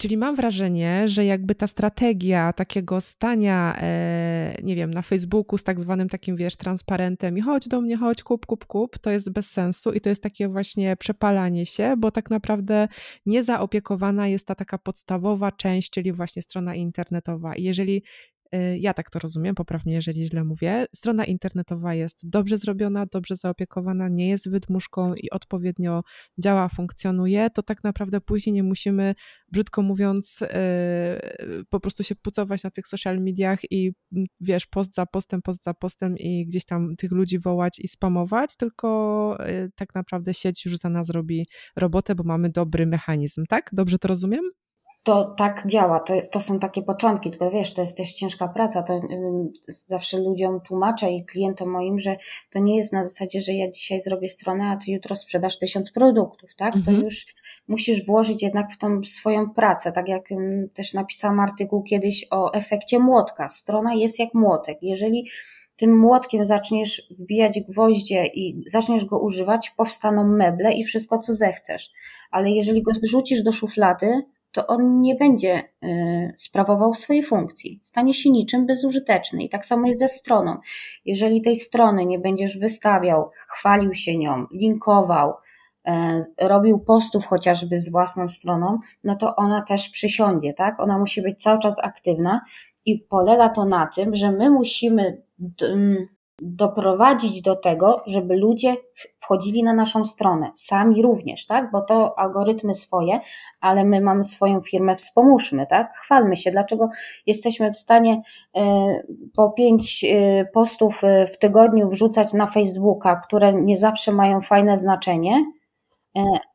Czyli 0.00 0.16
mam 0.16 0.36
wrażenie, 0.36 1.08
że 1.08 1.24
jakby 1.24 1.54
ta 1.54 1.66
strategia 1.66 2.52
takiego 2.52 3.00
stania, 3.00 3.76
e, 3.80 4.56
nie 4.62 4.76
wiem, 4.76 4.94
na 4.94 5.02
Facebooku 5.02 5.58
z 5.58 5.64
tak 5.64 5.80
zwanym 5.80 6.08
takim, 6.08 6.36
wiesz, 6.36 6.56
transparentem 6.56 7.38
i 7.38 7.40
chodź 7.40 7.68
do 7.68 7.80
mnie, 7.80 7.96
chodź, 7.96 8.22
kup, 8.22 8.46
kup, 8.46 8.64
kup, 8.66 8.98
to 8.98 9.10
jest 9.10 9.32
bez 9.32 9.50
sensu 9.50 9.92
i 9.92 10.00
to 10.00 10.08
jest 10.08 10.22
takie 10.22 10.48
właśnie 10.48 10.96
przepalanie 10.96 11.66
się, 11.66 11.94
bo 11.98 12.10
tak 12.10 12.30
naprawdę 12.30 12.88
niezaopiekowana 13.26 14.28
jest 14.28 14.46
ta 14.46 14.54
taka 14.54 14.78
podstawowa 14.78 15.52
część, 15.52 15.90
czyli 15.90 16.12
właśnie 16.12 16.42
strona 16.42 16.74
internetowa. 16.74 17.54
I 17.54 17.62
jeżeli 17.62 18.02
ja 18.78 18.94
tak 18.94 19.10
to 19.10 19.18
rozumiem, 19.18 19.54
poprawnie, 19.54 19.94
jeżeli 19.94 20.26
źle 20.26 20.44
mówię. 20.44 20.86
Strona 20.94 21.24
internetowa 21.24 21.94
jest 21.94 22.28
dobrze 22.28 22.58
zrobiona, 22.58 23.06
dobrze 23.06 23.36
zaopiekowana, 23.36 24.08
nie 24.08 24.28
jest 24.28 24.50
wydmuszką 24.50 25.14
i 25.14 25.30
odpowiednio 25.30 26.02
działa, 26.38 26.68
funkcjonuje, 26.68 27.50
to 27.50 27.62
tak 27.62 27.84
naprawdę 27.84 28.20
później 28.20 28.52
nie 28.52 28.62
musimy, 28.62 29.14
brzydko 29.52 29.82
mówiąc, 29.82 30.42
y, 30.42 30.46
po 31.68 31.80
prostu 31.80 32.04
się 32.04 32.14
pucować 32.14 32.62
na 32.62 32.70
tych 32.70 32.86
social 32.86 33.20
mediach 33.20 33.60
i 33.70 33.92
mm, 34.12 34.26
wiesz, 34.40 34.66
post 34.66 34.94
za 34.94 35.06
postem, 35.06 35.42
post 35.42 35.62
za 35.62 35.74
postem 35.74 36.16
i 36.18 36.46
gdzieś 36.46 36.64
tam 36.64 36.96
tych 36.96 37.12
ludzi 37.12 37.38
wołać 37.38 37.78
i 37.78 37.88
spamować, 37.88 38.56
tylko 38.56 39.38
y, 39.48 39.70
tak 39.74 39.94
naprawdę 39.94 40.34
sieć 40.34 40.64
już 40.64 40.76
za 40.76 40.88
nas 40.88 41.10
robi 41.10 41.46
robotę, 41.76 42.14
bo 42.14 42.24
mamy 42.24 42.50
dobry 42.50 42.86
mechanizm, 42.86 43.44
tak? 43.48 43.70
Dobrze 43.72 43.98
to 43.98 44.08
rozumiem? 44.08 44.44
To 45.02 45.24
tak 45.24 45.66
działa, 45.66 46.00
to, 46.00 46.14
jest, 46.14 46.32
to 46.32 46.40
są 46.40 46.58
takie 46.58 46.82
początki, 46.82 47.30
tylko 47.30 47.50
wiesz, 47.50 47.74
to 47.74 47.80
jest 47.80 47.96
też 47.96 48.12
ciężka 48.12 48.48
praca, 48.48 48.82
to 48.82 49.00
zawsze 49.68 50.18
ludziom 50.18 50.60
tłumaczę 50.60 51.10
i 51.10 51.24
klientom 51.24 51.70
moim, 51.70 51.98
że 51.98 52.16
to 52.50 52.58
nie 52.58 52.76
jest 52.76 52.92
na 52.92 53.04
zasadzie, 53.04 53.40
że 53.40 53.52
ja 53.52 53.70
dzisiaj 53.70 54.00
zrobię 54.00 54.28
stronę, 54.28 54.64
a 54.64 54.76
ty 54.76 54.90
jutro 54.90 55.16
sprzedasz 55.16 55.58
tysiąc 55.58 55.90
produktów, 55.90 56.54
tak? 56.54 56.76
Mhm. 56.76 56.96
To 56.96 57.02
już 57.02 57.26
musisz 57.68 58.06
włożyć 58.06 58.42
jednak 58.42 58.72
w 58.72 58.78
tą 58.78 59.04
swoją 59.04 59.50
pracę, 59.50 59.92
tak 59.92 60.08
jak 60.08 60.28
też 60.74 60.94
napisałam 60.94 61.40
artykuł 61.40 61.82
kiedyś 61.82 62.26
o 62.30 62.52
efekcie 62.52 62.98
młotka. 62.98 63.48
Strona 63.50 63.94
jest 63.94 64.18
jak 64.18 64.34
młotek. 64.34 64.78
Jeżeli 64.82 65.28
tym 65.76 65.98
młotkiem 65.98 66.46
zaczniesz 66.46 67.02
wbijać 67.10 67.60
gwoździe 67.68 68.26
i 68.26 68.62
zaczniesz 68.66 69.04
go 69.04 69.20
używać, 69.20 69.70
powstaną 69.76 70.26
meble 70.26 70.72
i 70.72 70.84
wszystko, 70.84 71.18
co 71.18 71.34
zechcesz. 71.34 71.90
Ale 72.30 72.50
jeżeli 72.50 72.82
go 72.82 72.92
wrzucisz 73.02 73.42
do 73.42 73.52
szuflady, 73.52 74.22
to 74.52 74.66
on 74.66 75.00
nie 75.00 75.14
będzie 75.14 75.62
y, 75.84 76.34
sprawował 76.36 76.94
swojej 76.94 77.22
funkcji. 77.22 77.80
Stanie 77.82 78.14
się 78.14 78.30
niczym 78.30 78.66
bezużyteczny. 78.66 79.42
I 79.44 79.48
tak 79.48 79.66
samo 79.66 79.86
jest 79.86 80.00
ze 80.00 80.08
stroną. 80.08 80.56
Jeżeli 81.04 81.42
tej 81.42 81.56
strony 81.56 82.06
nie 82.06 82.18
będziesz 82.18 82.58
wystawiał, 82.58 83.30
chwalił 83.48 83.94
się 83.94 84.18
nią, 84.18 84.46
linkował, 84.52 85.34
e, 85.86 86.22
robił 86.40 86.78
postów 86.78 87.26
chociażby 87.26 87.78
z 87.78 87.90
własną 87.90 88.28
stroną, 88.28 88.78
no 89.04 89.16
to 89.16 89.36
ona 89.36 89.62
też 89.62 89.88
przysiądzie, 89.88 90.54
tak? 90.54 90.80
Ona 90.80 90.98
musi 90.98 91.22
być 91.22 91.42
cały 91.42 91.58
czas 91.58 91.76
aktywna 91.82 92.40
i 92.86 92.98
polega 92.98 93.48
to 93.48 93.64
na 93.64 93.86
tym, 93.86 94.14
że 94.14 94.32
my 94.32 94.50
musimy 94.50 95.22
doprowadzić 96.40 97.42
do 97.42 97.56
tego, 97.56 98.02
żeby 98.06 98.36
ludzie 98.36 98.76
wchodzili 99.18 99.62
na 99.62 99.72
naszą 99.72 100.04
stronę, 100.04 100.50
sami 100.54 101.02
również, 101.02 101.46
tak? 101.46 101.70
Bo 101.70 101.80
to 101.80 102.18
algorytmy 102.18 102.74
swoje, 102.74 103.20
ale 103.60 103.84
my 103.84 104.00
mamy 104.00 104.24
swoją 104.24 104.60
firmę, 104.60 104.96
wspomóżmy, 104.96 105.66
tak? 105.66 105.92
Chwalmy 105.92 106.36
się, 106.36 106.50
dlaczego 106.50 106.88
jesteśmy 107.26 107.70
w 107.72 107.76
stanie 107.76 108.22
e, 108.56 108.62
po 109.36 109.50
pięć 109.50 110.04
e, 110.04 110.44
postów 110.44 111.04
e, 111.04 111.26
w 111.26 111.38
tygodniu 111.38 111.88
wrzucać 111.88 112.32
na 112.32 112.46
Facebooka, 112.46 113.16
które 113.16 113.52
nie 113.52 113.76
zawsze 113.76 114.12
mają 114.12 114.40
fajne 114.40 114.76
znaczenie, 114.76 115.44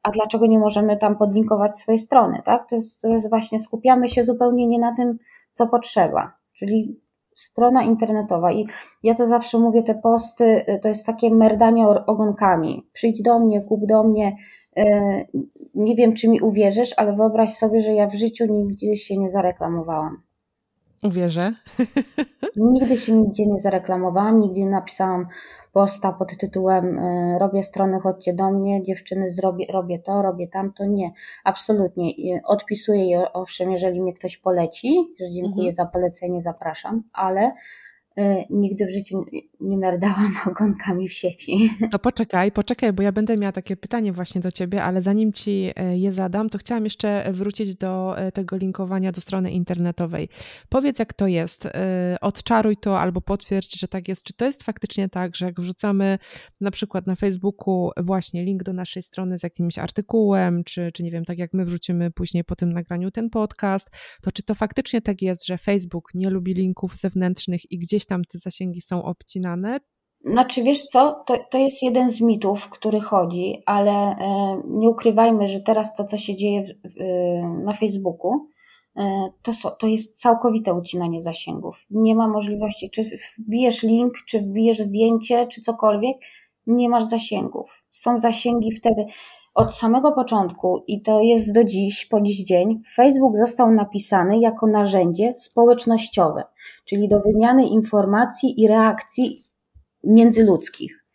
a 0.04 0.12
dlaczego 0.12 0.46
nie 0.46 0.60
możemy 0.60 0.98
tam 0.98 1.18
podlinkować 1.18 1.77
swojej 1.77 2.00
strony, 2.00 2.42
tak? 2.46 2.70
To 2.70 2.75
jest, 2.75 3.01
to 3.01 3.08
jest 3.08 3.30
właśnie, 3.30 3.60
skupiamy 3.60 4.10
się 4.10 4.24
zupełnie 4.24 4.68
nie 4.68 4.80
na 4.80 4.96
tym, 4.96 5.18
co 5.51 5.68
potrzeba, 5.68 6.32
czyli 6.54 7.00
strona 7.36 7.84
internetowa 7.84 8.51
i 8.51 8.68
ja 9.04 9.15
to 9.15 9.27
zawsze 9.27 9.60
mówię, 9.60 9.84
te 9.84 9.96
posty 9.96 10.44
y, 10.44 10.80
to 10.82 10.88
jest 10.88 11.06
takie 11.06 11.30
merdanie 11.30 11.88
ogonkami. 11.88 12.88
Przyjdź 12.94 13.22
do 13.22 13.39
mnie, 13.39 13.62
kup 13.70 13.86
do 13.86 14.04
mnie. 14.04 14.36
Y, 14.80 14.84
nie 15.75 15.96
wiem, 15.96 16.13
czy 16.13 16.27
mi 16.30 16.42
uwierzysz, 16.42 16.94
ale 16.98 17.15
wyobraź 17.15 17.54
sobie, 17.54 17.82
że 17.82 17.94
ja 17.94 18.08
w 18.08 18.15
życiu 18.15 18.46
nigdzie 18.46 18.96
się 18.96 19.18
nie 19.18 19.30
zareklamowałam. 19.30 20.22
Uwierzę. 21.06 21.54
Nigdy 22.56 22.98
się 22.98 23.14
nigdzie 23.14 23.46
nie 23.46 23.60
zareklamowałam, 23.60 24.40
nigdy 24.40 24.60
nie 24.60 24.70
napisałam 24.70 25.28
posta 25.74 26.14
pod 26.14 26.38
tytułem 26.38 27.00
y, 27.00 27.38
robię 27.40 27.64
strony, 27.64 28.00
chodźcie 28.00 28.34
do 28.34 28.52
mnie, 28.52 28.84
dziewczyny, 28.84 29.30
zrobię, 29.30 29.66
robię 29.70 30.00
to, 30.00 30.22
robię 30.22 30.48
tamto. 30.48 30.86
Nie, 30.86 31.12
absolutnie. 31.44 32.12
Odpisuję 32.46 33.10
je, 33.10 33.32
owszem, 33.34 33.72
jeżeli 33.72 34.02
mnie 34.02 34.14
ktoś 34.14 34.38
poleci, 34.38 35.16
że 35.20 35.26
dziękuję 35.32 35.70
mhm. 35.70 35.72
za 35.72 35.86
polecenie, 35.86 36.42
zapraszam, 36.42 37.04
ale 37.14 37.52
nigdy 38.50 38.86
w 38.86 38.93
życiu 38.93 39.25
nie 39.62 39.77
merdałam 39.77 40.34
ogonkami 40.51 41.10
w 41.10 41.13
sieci. 41.13 41.69
No 41.93 42.00
poczekaj, 42.00 42.51
poczekaj, 42.51 42.93
bo 42.93 43.03
ja 43.03 43.12
będę 43.12 43.38
miała 43.38 43.51
takie 43.51 43.77
pytanie 43.77 44.13
właśnie 44.13 44.41
do 44.41 44.51
ciebie, 44.51 44.84
ale 44.84 45.01
zanim 45.01 45.34
ci 45.34 45.72
e, 45.75 45.98
je 45.98 46.13
zadam, 46.13 46.50
to 46.50 46.57
chciałam 46.57 46.84
jeszcze 46.84 47.31
wrócić 47.31 47.75
do 47.75 48.17
e, 48.17 48.31
tego 48.31 48.57
linkowania 48.57 49.12
do 49.12 49.22
strony 49.22 49.51
internetowej. 49.51 50.29
Powiedz, 50.69 51.00
jak 51.00 51.13
to 51.13 51.27
jest. 51.27 51.65
E, 51.65 52.17
odczaruj 52.22 52.77
to 52.77 53.00
albo 53.00 53.22
potwierdź, 53.22 53.79
że 53.79 53.88
tak 53.88 54.07
jest. 54.07 54.24
Czy 54.24 54.34
to 54.34 54.45
jest 54.45 54.63
faktycznie 54.63 55.10
tak, 55.10 55.36
że 55.36 55.45
jak 55.45 55.62
wrzucamy 55.62 56.17
na 56.62 56.72
przykład 56.72 57.07
na 57.07 57.15
Facebooku 57.15 57.91
właśnie 57.98 58.43
link 58.43 58.63
do 58.63 58.74
naszej 58.74 59.03
strony 59.03 59.38
z 59.38 59.43
jakimś 59.43 59.77
artykułem, 59.77 60.63
czy, 60.63 60.91
czy 60.91 61.03
nie 61.03 61.12
wiem, 61.12 61.25
tak 61.25 61.38
jak 61.38 61.53
my 61.53 61.65
wrzucimy 61.65 62.12
później 62.12 62.43
po 62.43 62.55
tym 62.55 62.74
nagraniu 62.74 63.12
ten 63.12 63.29
podcast, 63.29 63.89
to 64.22 64.31
czy 64.31 64.43
to 64.43 64.55
faktycznie 64.55 65.01
tak 65.01 65.22
jest, 65.22 65.45
że 65.45 65.57
Facebook 65.57 66.10
nie 66.13 66.29
lubi 66.29 66.53
linków 66.53 66.95
zewnętrznych 66.95 67.72
i 67.72 67.79
gdzieś 67.79 68.05
tam 68.06 68.26
te 68.26 68.38
zasięgi 68.38 68.82
są 68.82 69.04
obcinane? 69.04 69.80
Znaczy, 70.26 70.64
wiesz 70.64 70.84
co, 70.84 71.24
to, 71.28 71.38
to 71.52 71.58
jest 71.58 71.84
jeden 71.84 72.10
z 72.10 72.22
mitów, 72.22 72.70
który 72.70 73.02
chodzi, 73.02 73.62
ale 73.66 73.92
e, 73.92 74.62
nie 74.68 74.90
ukrywajmy, 74.90 75.48
że 75.48 75.60
teraz 75.60 75.94
to, 75.96 76.06
co 76.06 76.18
się 76.18 76.36
dzieje 76.36 76.64
w, 76.64 76.68
w, 76.68 76.98
na 77.64 77.74
Facebooku, 77.74 78.32
e, 78.98 79.30
to, 79.42 79.54
so, 79.54 79.72
to 79.72 79.88
jest 79.88 80.22
całkowite 80.22 80.74
ucinanie 80.74 81.22
zasięgów. 81.22 81.86
Nie 81.90 82.16
ma 82.16 82.28
możliwości, 82.28 82.90
czy 82.90 83.04
wbijesz 83.40 83.84
link, 83.84 84.14
czy 84.28 84.42
wbijesz 84.42 84.78
zdjęcie, 84.78 85.48
czy 85.48 85.62
cokolwiek, 85.62 86.18
nie 86.68 86.90
masz 86.90 87.04
zasięgów. 87.04 87.84
Są 87.92 88.22
zasięgi 88.22 88.72
wtedy 88.72 89.06
od 89.56 89.76
samego 89.76 90.12
początku 90.12 90.84
i 90.88 91.02
to 91.02 91.22
jest 91.22 91.54
do 91.54 91.64
dziś, 91.64 92.06
po 92.06 92.22
dziś 92.22 92.44
dzień, 92.44 92.82
Facebook 92.96 93.38
został 93.38 93.72
napisany 93.72 94.40
jako 94.40 94.68
narzędzie 94.68 95.34
społecznościowe, 95.36 96.44
czyli 96.86 97.10
do 97.10 97.20
wymiany 97.20 97.68
informacji 97.68 98.62
i 98.62 98.68
reakcji 98.68 99.38
międzyludzkich. 100.04 101.06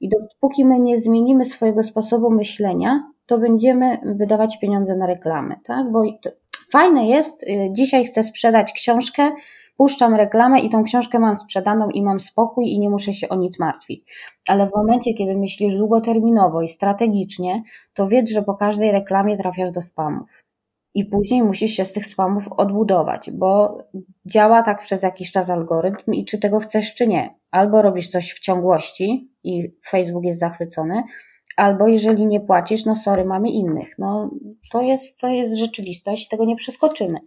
I 0.00 0.08
dopóki 0.08 0.64
my 0.64 0.78
nie 0.78 1.00
zmienimy 1.00 1.44
swojego 1.44 1.82
sposobu 1.82 2.30
myślenia, 2.30 3.10
to 3.26 3.38
będziemy 3.38 3.98
wydawać 4.04 4.58
pieniądze 4.58 4.96
na 4.96 5.06
reklamy, 5.06 5.56
tak? 5.64 5.92
Bo 5.92 6.02
fajne 6.72 7.08
jest, 7.08 7.42
y, 7.42 7.68
dzisiaj 7.72 8.04
chcę 8.04 8.22
sprzedać 8.22 8.72
książkę, 8.72 9.32
puszczam 9.80 10.14
reklamę 10.14 10.60
i 10.60 10.70
tą 10.70 10.84
książkę 10.84 11.18
mam 11.18 11.36
sprzedaną 11.36 11.90
i 11.90 12.02
mam 12.02 12.20
spokój 12.20 12.66
i 12.66 12.78
nie 12.78 12.90
muszę 12.90 13.12
się 13.12 13.28
o 13.28 13.36
nic 13.36 13.58
martwić. 13.58 14.12
Ale 14.48 14.66
w 14.66 14.70
momencie, 14.76 15.14
kiedy 15.14 15.36
myślisz 15.36 15.76
długoterminowo 15.76 16.62
i 16.62 16.68
strategicznie, 16.68 17.62
to 17.94 18.08
wiedz, 18.08 18.30
że 18.30 18.42
po 18.42 18.54
każdej 18.54 18.92
reklamie 18.92 19.36
trafiasz 19.36 19.70
do 19.70 19.82
spamów. 19.82 20.44
I 20.94 21.04
później 21.04 21.42
musisz 21.42 21.70
się 21.70 21.84
z 21.84 21.92
tych 21.92 22.06
spamów 22.06 22.48
odbudować, 22.52 23.30
bo 23.30 23.78
działa 24.26 24.62
tak 24.62 24.82
przez 24.82 25.02
jakiś 25.02 25.30
czas 25.30 25.50
algorytm 25.50 26.12
i 26.12 26.24
czy 26.24 26.38
tego 26.38 26.60
chcesz, 26.60 26.94
czy 26.94 27.06
nie. 27.06 27.34
Albo 27.50 27.82
robisz 27.82 28.08
coś 28.08 28.32
w 28.32 28.40
ciągłości 28.40 29.30
i 29.44 29.72
Facebook 29.88 30.24
jest 30.24 30.40
zachwycony, 30.40 31.02
albo 31.56 31.88
jeżeli 31.88 32.26
nie 32.26 32.40
płacisz, 32.40 32.84
no 32.84 32.94
sorry, 32.94 33.24
mamy 33.24 33.50
innych. 33.50 33.98
No 33.98 34.30
to 34.72 34.82
jest, 34.82 35.20
to 35.20 35.28
jest 35.28 35.56
rzeczywistość, 35.56 36.28
tego 36.28 36.44
nie 36.44 36.56
przeskoczymy. 36.56 37.18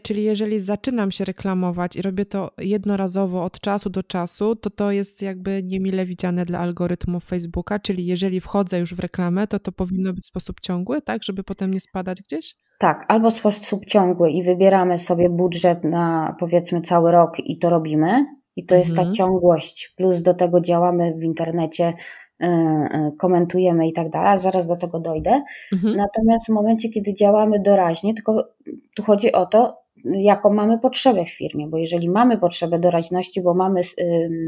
Czyli 0.00 0.24
jeżeli 0.24 0.60
zaczynam 0.60 1.10
się 1.10 1.24
reklamować 1.24 1.96
i 1.96 2.02
robię 2.02 2.24
to 2.24 2.50
jednorazowo 2.58 3.44
od 3.44 3.60
czasu 3.60 3.90
do 3.90 4.02
czasu, 4.02 4.56
to 4.56 4.70
to 4.70 4.92
jest 4.92 5.22
jakby 5.22 5.62
niemile 5.62 6.06
widziane 6.06 6.44
dla 6.44 6.58
algorytmów 6.58 7.24
Facebooka, 7.24 7.78
czyli 7.78 8.06
jeżeli 8.06 8.40
wchodzę 8.40 8.78
już 8.78 8.94
w 8.94 8.98
reklamę, 8.98 9.46
to 9.46 9.58
to 9.58 9.72
powinno 9.72 10.12
być 10.12 10.24
w 10.24 10.28
sposób 10.28 10.60
ciągły, 10.60 11.02
tak, 11.02 11.22
żeby 11.22 11.44
potem 11.44 11.74
nie 11.74 11.80
spadać 11.80 12.22
gdzieś? 12.22 12.54
Tak, 12.80 13.04
albo 13.08 13.30
w 13.30 13.34
sposób 13.34 13.84
ciągły 13.84 14.30
i 14.30 14.42
wybieramy 14.42 14.98
sobie 14.98 15.30
budżet 15.30 15.84
na 15.84 16.36
powiedzmy 16.40 16.80
cały 16.80 17.12
rok 17.12 17.38
i 17.38 17.58
to 17.58 17.70
robimy. 17.70 18.26
I 18.56 18.66
to 18.66 18.74
mhm. 18.74 18.78
jest 18.80 18.96
ta 18.96 19.02
mhm. 19.02 19.12
ciągłość, 19.12 19.94
plus 19.96 20.22
do 20.22 20.34
tego 20.34 20.60
działamy 20.60 21.14
w 21.14 21.22
internecie, 21.22 21.94
yy, 22.40 22.48
yy, 22.48 23.12
komentujemy 23.18 23.88
i 23.88 23.92
tak 23.92 24.10
dalej, 24.10 24.38
zaraz 24.38 24.66
do 24.68 24.76
tego 24.76 25.00
dojdę. 25.00 25.42
Mhm. 25.72 25.96
Natomiast 25.96 26.46
w 26.46 26.52
momencie, 26.52 26.88
kiedy 26.88 27.14
działamy 27.14 27.60
doraźnie, 27.60 28.14
tylko 28.14 28.48
tu 28.96 29.02
chodzi 29.02 29.32
o 29.32 29.46
to, 29.46 29.76
jaką 30.04 30.50
mamy 30.50 30.78
potrzebę 30.78 31.24
w 31.24 31.30
firmie, 31.30 31.68
bo 31.68 31.78
jeżeli 31.78 32.08
mamy 32.08 32.38
potrzebę 32.38 32.78
doraźności, 32.78 33.42
bo 33.42 33.54
mamy 33.54 33.80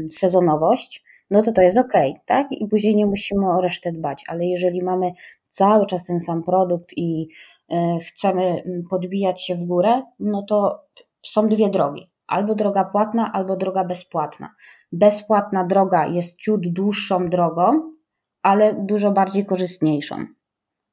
sezonowość, 0.09 1.03
no 1.31 1.41
to 1.41 1.51
to 1.51 1.61
jest 1.61 1.77
ok, 1.77 1.93
tak? 2.25 2.47
I 2.51 2.67
później 2.67 2.95
nie 2.95 3.05
musimy 3.05 3.49
o 3.49 3.61
resztę 3.61 3.91
dbać, 3.91 4.23
ale 4.27 4.45
jeżeli 4.45 4.83
mamy 4.83 5.11
cały 5.49 5.85
czas 5.85 6.05
ten 6.05 6.19
sam 6.19 6.43
produkt 6.43 6.89
i 6.97 7.27
e, 7.69 7.99
chcemy 7.99 8.63
podbijać 8.89 9.45
się 9.45 9.55
w 9.55 9.63
górę, 9.63 10.01
no 10.19 10.45
to 10.49 10.83
są 11.21 11.47
dwie 11.47 11.69
drogi. 11.69 12.09
Albo 12.27 12.55
droga 12.55 12.83
płatna, 12.83 13.31
albo 13.33 13.55
droga 13.55 13.83
bezpłatna. 13.83 14.49
Bezpłatna 14.91 15.63
droga 15.63 16.07
jest 16.07 16.37
ciut 16.37 16.67
dłuższą 16.67 17.29
drogą, 17.29 17.93
ale 18.41 18.73
dużo 18.73 19.11
bardziej 19.11 19.45
korzystniejszą. 19.45 20.25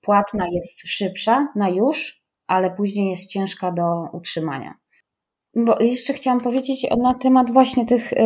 Płatna 0.00 0.47
jest 0.52 0.81
szybsza 0.88 1.49
na 1.57 1.69
już, 1.69 2.20
ale 2.50 2.71
później 2.71 3.11
jest 3.11 3.30
ciężka 3.30 3.73
do 3.73 4.09
utrzymania. 4.12 4.75
Bo 5.57 5.76
jeszcze 5.80 6.12
chciałam 6.12 6.40
powiedzieć 6.40 6.87
na 7.02 7.14
temat 7.14 7.50
właśnie 7.50 7.87
tych 7.87 8.12
y, 8.12 8.16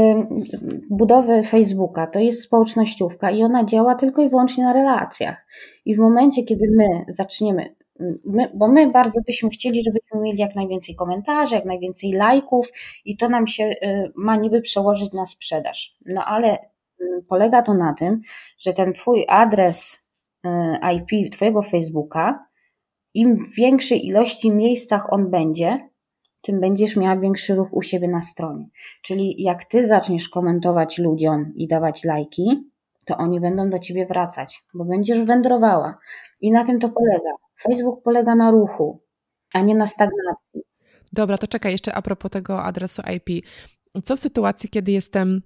budowy 0.91 1.43
Facebooka. 1.43 2.07
To 2.07 2.19
jest 2.19 2.43
społecznościówka 2.43 3.31
i 3.31 3.43
ona 3.43 3.65
działa 3.65 3.95
tylko 3.95 4.23
i 4.23 4.29
wyłącznie 4.29 4.65
na 4.65 4.73
relacjach. 4.73 5.47
I 5.85 5.95
w 5.95 5.99
momencie, 5.99 6.43
kiedy 6.45 6.65
my 6.77 7.05
zaczniemy, 7.09 7.75
my, 8.25 8.49
bo 8.55 8.69
my 8.69 8.91
bardzo 8.91 9.21
byśmy 9.27 9.51
chcieli, 9.51 9.83
żebyśmy 9.83 10.21
mieli 10.21 10.39
jak 10.39 10.55
najwięcej 10.55 10.95
komentarzy, 10.95 11.55
jak 11.55 11.65
najwięcej 11.65 12.13
lajków 12.13 12.69
i 13.05 13.17
to 13.17 13.29
nam 13.29 13.47
się 13.47 13.65
y, 13.65 14.13
ma 14.17 14.37
niby 14.37 14.61
przełożyć 14.61 15.13
na 15.13 15.27
sprzedaż. 15.27 15.97
No 16.07 16.25
ale 16.25 16.59
y, 17.01 17.25
polega 17.29 17.63
to 17.63 17.75
na 17.75 17.95
tym, 17.95 18.21
że 18.59 18.73
ten 18.73 18.93
twój 18.93 19.25
adres 19.29 20.05
IP 20.95 21.33
twojego 21.33 21.63
Facebooka 21.63 22.45
im 23.15 23.37
w 23.37 23.57
większej 23.57 24.07
ilości 24.07 24.51
miejscach 24.51 25.13
on 25.13 25.31
będzie, 25.31 25.79
tym 26.43 26.61
będziesz 26.61 26.97
miała 26.97 27.17
większy 27.17 27.55
ruch 27.55 27.69
u 27.73 27.83
siebie 27.83 28.09
na 28.09 28.23
stronie. 28.23 28.67
Czyli 29.03 29.43
jak 29.43 29.65
ty 29.65 29.87
zaczniesz 29.87 30.29
komentować 30.29 30.99
ludziom 30.99 31.53
i 31.57 31.69
dawać 31.69 32.05
lajki, 32.05 32.71
to 33.07 33.17
oni 33.17 33.41
będą 33.41 33.71
do 33.71 33.79
ciebie 33.79 34.07
wracać, 34.07 34.65
bo 34.75 34.85
będziesz 34.85 35.21
wędrowała. 35.21 35.99
I 36.43 36.51
na 36.51 36.65
tym 36.65 36.81
to 36.81 36.89
polega. 36.89 37.31
Facebook 37.61 38.03
polega 38.03 38.35
na 38.35 38.51
ruchu, 38.51 39.01
a 39.55 39.61
nie 39.61 39.75
na 39.75 39.87
stagnacji. 39.87 40.63
Dobra, 41.13 41.39
to 41.39 41.47
czekaj 41.47 41.73
jeszcze 41.73 41.95
a 41.95 42.03
propos 42.03 42.31
tego 42.31 42.63
adresu 42.63 43.03
IP. 43.17 43.47
Co 44.05 44.17
w 44.17 44.21
sytuacji, 44.21 44.69
kiedy 44.71 44.93
jestem 44.93 45.43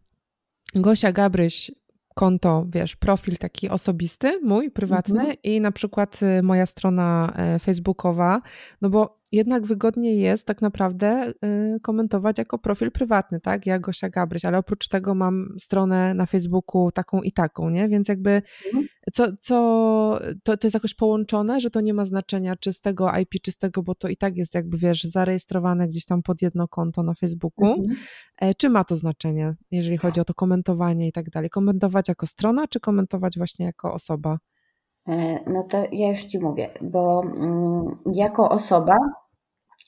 Gosia 0.74 1.12
Gabryś, 1.12 1.70
konto, 2.18 2.66
wiesz, 2.68 2.96
profil 2.96 3.36
taki 3.36 3.68
osobisty, 3.68 4.40
mój, 4.42 4.70
prywatny 4.70 5.20
mhm. 5.20 5.36
i 5.42 5.60
na 5.60 5.72
przykład 5.72 6.20
y, 6.22 6.42
moja 6.42 6.66
strona 6.66 7.32
e, 7.36 7.58
facebookowa, 7.58 8.40
no 8.80 8.90
bo 8.90 9.17
jednak 9.32 9.66
wygodniej 9.66 10.20
jest 10.20 10.46
tak 10.46 10.62
naprawdę 10.62 11.32
y, 11.44 11.80
komentować 11.80 12.38
jako 12.38 12.58
profil 12.58 12.90
prywatny, 12.90 13.40
tak? 13.40 13.66
Ja 13.66 13.78
Gosia 13.78 14.08
Gabryś, 14.08 14.44
ale 14.44 14.58
oprócz 14.58 14.88
tego 14.88 15.14
mam 15.14 15.54
stronę 15.58 16.14
na 16.14 16.26
Facebooku 16.26 16.90
taką 16.90 17.22
i 17.22 17.32
taką, 17.32 17.70
nie? 17.70 17.88
Więc 17.88 18.08
jakby 18.08 18.42
mhm. 18.66 18.86
co, 19.12 19.26
co 19.40 19.54
to, 20.42 20.56
to 20.56 20.66
jest 20.66 20.74
jakoś 20.74 20.94
połączone, 20.94 21.60
że 21.60 21.70
to 21.70 21.80
nie 21.80 21.94
ma 21.94 22.04
znaczenia 22.04 22.56
czy 22.56 22.72
z 22.72 22.80
tego 22.80 23.12
IP, 23.18 23.30
czy 23.42 23.52
z 23.52 23.58
tego, 23.58 23.82
bo 23.82 23.94
to 23.94 24.08
i 24.08 24.16
tak 24.16 24.36
jest 24.36 24.54
jakby, 24.54 24.78
wiesz, 24.78 25.02
zarejestrowane 25.02 25.88
gdzieś 25.88 26.04
tam 26.04 26.22
pod 26.22 26.42
jedno 26.42 26.68
konto 26.68 27.02
na 27.02 27.14
Facebooku. 27.14 27.66
Mhm. 27.66 27.96
E, 28.40 28.54
czy 28.54 28.68
ma 28.68 28.84
to 28.84 28.96
znaczenie, 28.96 29.54
jeżeli 29.70 29.96
chodzi 29.96 30.20
o 30.20 30.24
to 30.24 30.34
komentowanie 30.34 31.08
i 31.08 31.12
tak 31.12 31.30
dalej? 31.30 31.50
Komentować 31.50 32.08
jako 32.08 32.26
strona, 32.26 32.68
czy 32.68 32.80
komentować 32.80 33.32
właśnie 33.36 33.66
jako 33.66 33.94
osoba? 33.94 34.38
E, 35.08 35.40
no 35.46 35.62
to 35.62 35.84
ja 35.92 36.08
już 36.08 36.24
Ci 36.24 36.38
mówię, 36.38 36.70
bo 36.80 37.22
mm, 37.24 37.94
jako 38.14 38.48
osoba 38.48 38.96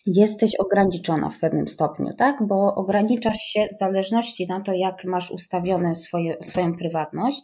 jesteś 0.06 0.56
ograniczona 0.56 1.30
w 1.30 1.38
pewnym 1.38 1.68
stopniu, 1.68 2.14
tak? 2.18 2.46
Bo 2.46 2.74
ograniczasz 2.74 3.38
się 3.38 3.68
w 3.72 3.78
zależności 3.78 4.46
na 4.46 4.61
to, 4.61 4.72
jak 4.72 5.04
masz 5.04 5.30
ustawione 5.30 5.94
swoje, 5.94 6.37
swoją 6.42 6.74
prywatność, 6.74 7.40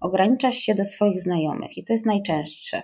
ograniczasz 0.00 0.54
się 0.54 0.74
do 0.74 0.84
swoich 0.84 1.20
znajomych 1.20 1.78
i 1.78 1.84
to 1.84 1.92
jest 1.92 2.06
najczęstsze. 2.06 2.82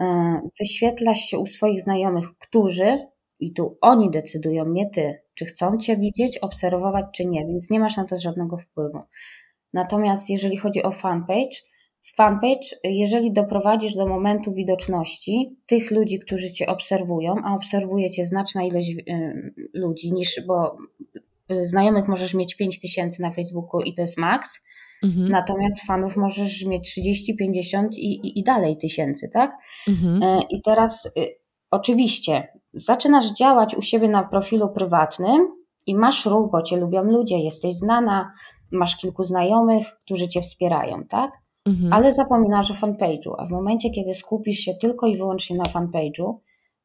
E, 0.00 0.40
wyświetlasz 0.60 1.18
się 1.18 1.38
u 1.38 1.46
swoich 1.46 1.82
znajomych, 1.82 2.24
którzy, 2.38 2.96
i 3.40 3.52
tu 3.52 3.78
oni 3.80 4.10
decydują, 4.10 4.64
nie 4.68 4.90
ty, 4.90 5.22
czy 5.34 5.44
chcą 5.44 5.78
cię 5.78 5.96
widzieć, 5.96 6.38
obserwować, 6.38 7.04
czy 7.14 7.26
nie, 7.26 7.46
więc 7.46 7.70
nie 7.70 7.80
masz 7.80 7.96
na 7.96 8.04
to 8.04 8.16
żadnego 8.16 8.58
wpływu. 8.58 9.00
Natomiast 9.72 10.30
jeżeli 10.30 10.56
chodzi 10.56 10.82
o 10.82 10.90
fanpage, 10.90 11.56
fanpage, 12.14 12.68
jeżeli 12.84 13.32
doprowadzisz 13.32 13.94
do 13.94 14.06
momentu 14.06 14.52
widoczności 14.52 15.56
tych 15.66 15.90
ludzi, 15.90 16.18
którzy 16.18 16.52
Cię 16.52 16.66
obserwują, 16.66 17.34
a 17.44 17.54
obserwuje 17.54 18.10
Cię 18.10 18.24
znaczna 18.24 18.62
ilość 18.62 18.90
y, 18.90 19.54
ludzi, 19.74 20.12
niż, 20.12 20.40
bo 20.46 20.76
y, 21.50 21.64
znajomych 21.64 22.08
możesz 22.08 22.34
mieć 22.34 22.54
5 22.56 22.80
tysięcy 22.80 23.22
na 23.22 23.30
Facebooku 23.30 23.80
i 23.80 23.94
to 23.94 24.00
jest 24.00 24.18
maks, 24.18 24.60
mhm. 25.02 25.28
natomiast 25.28 25.86
fanów 25.86 26.16
możesz 26.16 26.64
mieć 26.64 26.90
30, 26.90 27.36
50 27.36 27.98
i, 27.98 28.26
i, 28.26 28.38
i 28.38 28.42
dalej 28.42 28.76
tysięcy, 28.76 29.30
tak? 29.32 29.56
Mhm. 29.88 30.22
E, 30.22 30.40
I 30.50 30.62
teraz 30.62 31.06
y, 31.06 31.10
oczywiście 31.70 32.48
zaczynasz 32.74 33.32
działać 33.32 33.74
u 33.74 33.82
siebie 33.82 34.08
na 34.08 34.24
profilu 34.24 34.68
prywatnym 34.68 35.48
i 35.86 35.94
masz 35.94 36.26
ruch, 36.26 36.50
bo 36.50 36.62
Cię 36.62 36.76
lubią 36.76 37.02
ludzie, 37.02 37.38
jesteś 37.38 37.74
znana, 37.74 38.32
masz 38.72 38.96
kilku 38.96 39.22
znajomych, 39.22 39.86
którzy 40.04 40.28
Cię 40.28 40.40
wspierają, 40.40 41.04
tak? 41.04 41.45
Mhm. 41.66 41.92
ale 41.92 42.12
zapominasz 42.12 42.70
o 42.70 42.74
fanpage'u, 42.74 43.34
a 43.38 43.44
w 43.44 43.50
momencie, 43.50 43.90
kiedy 43.90 44.14
skupisz 44.14 44.58
się 44.58 44.74
tylko 44.74 45.06
i 45.06 45.16
wyłącznie 45.16 45.56
na 45.56 45.64
fanpage'u, 45.64 46.34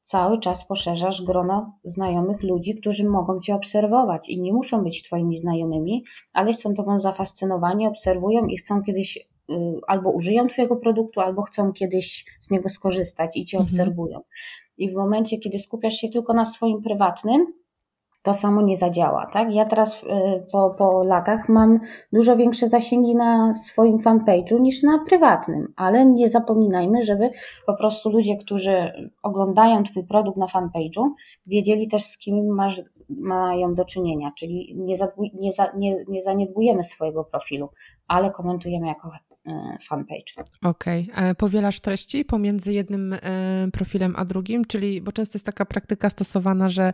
cały 0.01 0.39
czas 0.39 0.67
poszerzasz 0.67 1.21
grono 1.21 1.73
znajomych 1.83 2.43
ludzi, 2.43 2.75
którzy 2.75 3.09
mogą 3.09 3.39
Cię 3.39 3.55
obserwować 3.55 4.29
i 4.29 4.41
nie 4.41 4.53
muszą 4.53 4.83
być 4.83 5.03
Twoimi 5.03 5.35
znajomymi, 5.35 6.03
ale 6.33 6.53
są 6.53 6.73
Tobą 6.73 6.99
zafascynowani, 6.99 7.87
obserwują 7.87 8.45
i 8.45 8.57
chcą 8.57 8.83
kiedyś 8.83 9.17
y, 9.17 9.53
albo 9.87 10.11
użyją 10.11 10.47
Twojego 10.47 10.75
produktu, 10.75 11.21
albo 11.21 11.41
chcą 11.41 11.73
kiedyś 11.73 12.25
z 12.39 12.51
niego 12.51 12.69
skorzystać 12.69 13.37
i 13.37 13.45
Cię 13.45 13.57
mhm. 13.57 13.67
obserwują. 13.67 14.21
I 14.77 14.89
w 14.89 14.95
momencie, 14.95 15.37
kiedy 15.37 15.59
skupiasz 15.59 15.93
się 15.93 16.09
tylko 16.09 16.33
na 16.33 16.45
swoim 16.45 16.81
prywatnym, 16.81 17.45
to 18.23 18.34
samo 18.34 18.62
nie 18.62 18.77
zadziała. 18.77 19.25
Tak? 19.25 19.53
Ja 19.53 19.65
teraz 19.65 20.03
y, 20.03 20.07
po, 20.51 20.69
po 20.69 21.03
latach 21.03 21.49
mam 21.49 21.79
dużo 22.13 22.36
większe 22.36 22.67
zasięgi 22.67 23.15
na 23.15 23.53
swoim 23.53 23.97
fanpage'u 23.97 24.62
niż 24.62 24.84
na 24.84 24.99
prywatnym, 25.07 25.73
ale 25.75 26.05
nie 26.05 26.29
zapominajmy, 26.29 27.01
żeby 27.01 27.29
po 27.65 27.73
prostu 27.73 28.10
ludzie, 28.10 28.38
którzy 28.38 28.91
oglądają 29.23 29.84
Twój 29.84 30.03
produkt 30.03 30.38
na 30.38 30.45
fanpage'u, 30.45 31.10
wiedzieli 31.45 31.88
też 31.88 32.03
z 32.03 32.17
kim 32.17 32.55
masz, 32.55 32.81
mają 33.10 33.73
do 33.73 33.86
czynienia, 33.86 34.31
czyli 34.38 34.73
nie, 34.77 34.97
zadbuj, 34.97 35.31
nie, 35.39 35.51
za, 35.51 35.71
nie, 35.77 36.03
nie 36.07 36.21
zaniedbujemy 36.21 36.84
swojego 36.84 37.23
profilu, 37.23 37.69
ale 38.07 38.31
komentujemy 38.31 38.88
jako 38.88 39.10
fanpage. 39.89 40.34
Okej. 40.63 41.10
Okay. 41.12 41.36
Powielasz 41.36 41.80
treści 41.80 42.25
pomiędzy 42.25 42.73
jednym 42.73 43.13
e, 43.13 43.19
profilem 43.73 44.13
a 44.17 44.25
drugim, 44.25 44.65
czyli, 44.65 45.01
bo 45.01 45.12
często 45.12 45.36
jest 45.36 45.45
taka 45.45 45.65
praktyka 45.65 46.10
stosowana, 46.10 46.69
że 46.69 46.93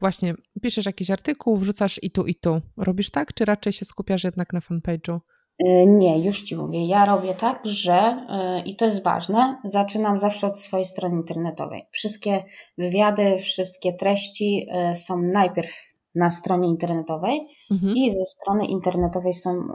właśnie 0.00 0.34
piszesz 0.62 0.86
jakiś 0.86 1.10
artykuł, 1.10 1.56
wrzucasz 1.56 2.00
i 2.02 2.10
tu, 2.10 2.26
i 2.26 2.34
tu. 2.34 2.60
Robisz 2.76 3.10
tak, 3.10 3.34
czy 3.34 3.44
raczej 3.44 3.72
się 3.72 3.84
skupiasz 3.84 4.24
jednak 4.24 4.52
na 4.52 4.60
fanpage'u? 4.60 5.18
E, 5.66 5.86
nie, 5.86 6.24
już 6.24 6.42
Ci 6.42 6.56
mówię. 6.56 6.86
Ja 6.86 7.06
robię 7.06 7.34
tak, 7.34 7.60
że 7.64 8.26
i 8.66 8.76
to 8.76 8.84
jest 8.84 9.04
ważne, 9.04 9.60
zaczynam 9.64 10.18
zawsze 10.18 10.46
od 10.46 10.60
swojej 10.60 10.86
strony 10.86 11.16
internetowej. 11.16 11.82
Wszystkie 11.90 12.44
wywiady, 12.78 13.38
wszystkie 13.38 13.92
treści 13.92 14.66
są 14.94 15.22
najpierw 15.22 15.98
na 16.14 16.30
stronie 16.30 16.68
internetowej 16.68 17.40
mhm. 17.70 17.96
i 17.96 18.10
ze 18.10 18.24
strony 18.24 18.66
internetowej 18.66 19.34
są 19.34 19.68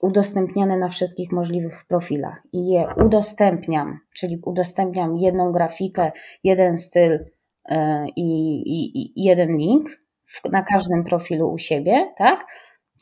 udostępniane 0.00 0.76
na 0.76 0.88
wszystkich 0.88 1.32
możliwych 1.32 1.84
profilach. 1.88 2.42
I 2.52 2.68
je 2.68 2.86
udostępniam, 3.04 3.98
czyli 4.14 4.38
udostępniam 4.44 5.16
jedną 5.16 5.52
grafikę, 5.52 6.12
jeden 6.44 6.78
styl 6.78 7.12
y, 7.12 7.74
i, 8.16 8.54
i, 8.66 8.98
i 8.98 9.24
jeden 9.24 9.56
link 9.56 9.88
w, 10.24 10.50
na 10.52 10.62
każdym 10.62 11.04
profilu 11.04 11.52
u 11.52 11.58
siebie, 11.58 12.12
tak? 12.16 12.46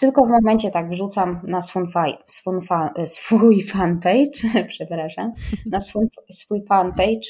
Tylko 0.01 0.25
w 0.25 0.31
momencie 0.31 0.71
tak 0.71 0.91
wrzucam 0.91 1.41
na 1.45 1.63
swój, 1.63 1.87
swój, 2.27 2.61
swój 3.07 3.63
fanpage, 3.63 4.49
przepraszam, 4.69 5.33
na 5.67 5.81
swój, 5.81 6.05
swój 6.31 6.65
fanpage, 6.69 7.29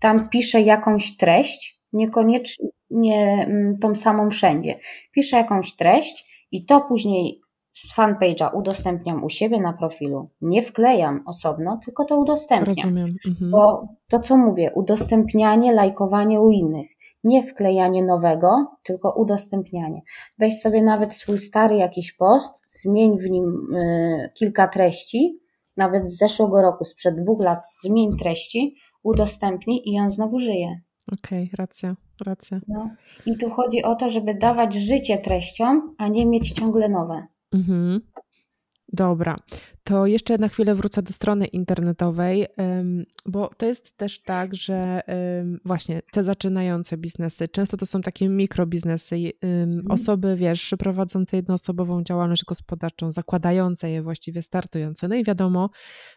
tam 0.00 0.28
piszę 0.28 0.60
jakąś 0.60 1.16
treść, 1.16 1.80
niekoniecznie 1.92 3.46
mm, 3.48 3.74
tą 3.82 3.96
samą 3.96 4.30
wszędzie. 4.30 4.74
Piszę 5.14 5.36
jakąś 5.36 5.76
treść 5.76 6.46
i 6.52 6.64
to 6.64 6.80
później 6.80 7.40
z 7.78 7.94
fanpage'a 7.94 8.50
udostępniam 8.54 9.24
u 9.24 9.28
siebie 9.28 9.60
na 9.60 9.72
profilu. 9.72 10.28
Nie 10.40 10.62
wklejam 10.62 11.22
osobno, 11.26 11.80
tylko 11.84 12.04
to 12.04 12.18
udostępniam. 12.18 12.76
Rozumiem. 12.76 13.16
Mhm. 13.26 13.50
Bo 13.50 13.88
to, 14.08 14.20
co 14.20 14.36
mówię, 14.36 14.70
udostępnianie, 14.74 15.74
lajkowanie 15.74 16.40
u 16.40 16.50
innych. 16.50 16.86
Nie 17.24 17.42
wklejanie 17.42 18.04
nowego, 18.04 18.66
tylko 18.82 19.14
udostępnianie. 19.16 20.00
Weź 20.38 20.60
sobie 20.60 20.82
nawet 20.82 21.16
swój 21.16 21.38
stary 21.38 21.76
jakiś 21.76 22.12
post, 22.12 22.80
zmień 22.82 23.18
w 23.18 23.30
nim 23.30 23.74
y, 23.74 24.30
kilka 24.38 24.68
treści, 24.68 25.38
nawet 25.76 26.10
z 26.10 26.18
zeszłego 26.18 26.62
roku, 26.62 26.84
sprzed 26.84 27.22
dwóch 27.22 27.44
lat, 27.44 27.58
zmień 27.82 28.16
treści, 28.16 28.76
udostępnij 29.02 29.82
i 29.84 30.00
on 30.00 30.10
znowu 30.10 30.38
żyje. 30.38 30.80
Okej, 31.12 31.44
okay, 31.44 31.56
racja, 31.58 31.96
racja. 32.26 32.58
No. 32.68 32.90
I 33.26 33.36
tu 33.38 33.50
chodzi 33.50 33.82
o 33.82 33.94
to, 33.94 34.10
żeby 34.10 34.34
dawać 34.34 34.74
życie 34.74 35.18
treściom, 35.18 35.94
a 35.98 36.08
nie 36.08 36.26
mieć 36.26 36.52
ciągle 36.52 36.88
nowe. 36.88 37.26
Mhm. 37.56 38.00
Dobra, 38.88 39.36
to 39.86 40.06
jeszcze 40.06 40.38
na 40.38 40.48
chwilę 40.48 40.74
wrócę 40.74 41.02
do 41.02 41.12
strony 41.12 41.46
internetowej, 41.46 42.46
bo 43.26 43.50
to 43.56 43.66
jest 43.66 43.96
też 43.96 44.22
tak, 44.22 44.54
że 44.54 45.00
właśnie 45.64 46.02
te 46.12 46.24
zaczynające 46.24 46.96
biznesy, 46.96 47.48
często 47.48 47.76
to 47.76 47.86
są 47.86 48.00
takie 48.00 48.28
mikrobiznesy, 48.28 49.16
mhm. 49.42 49.90
osoby, 49.90 50.36
wiesz, 50.36 50.74
prowadzące 50.78 51.36
jednoosobową 51.36 52.02
działalność 52.02 52.44
gospodarczą, 52.44 53.10
zakładające 53.10 53.90
je 53.90 54.02
właściwie, 54.02 54.42
startujące. 54.42 55.08
No 55.08 55.14
i 55.14 55.24
wiadomo, 55.24 55.70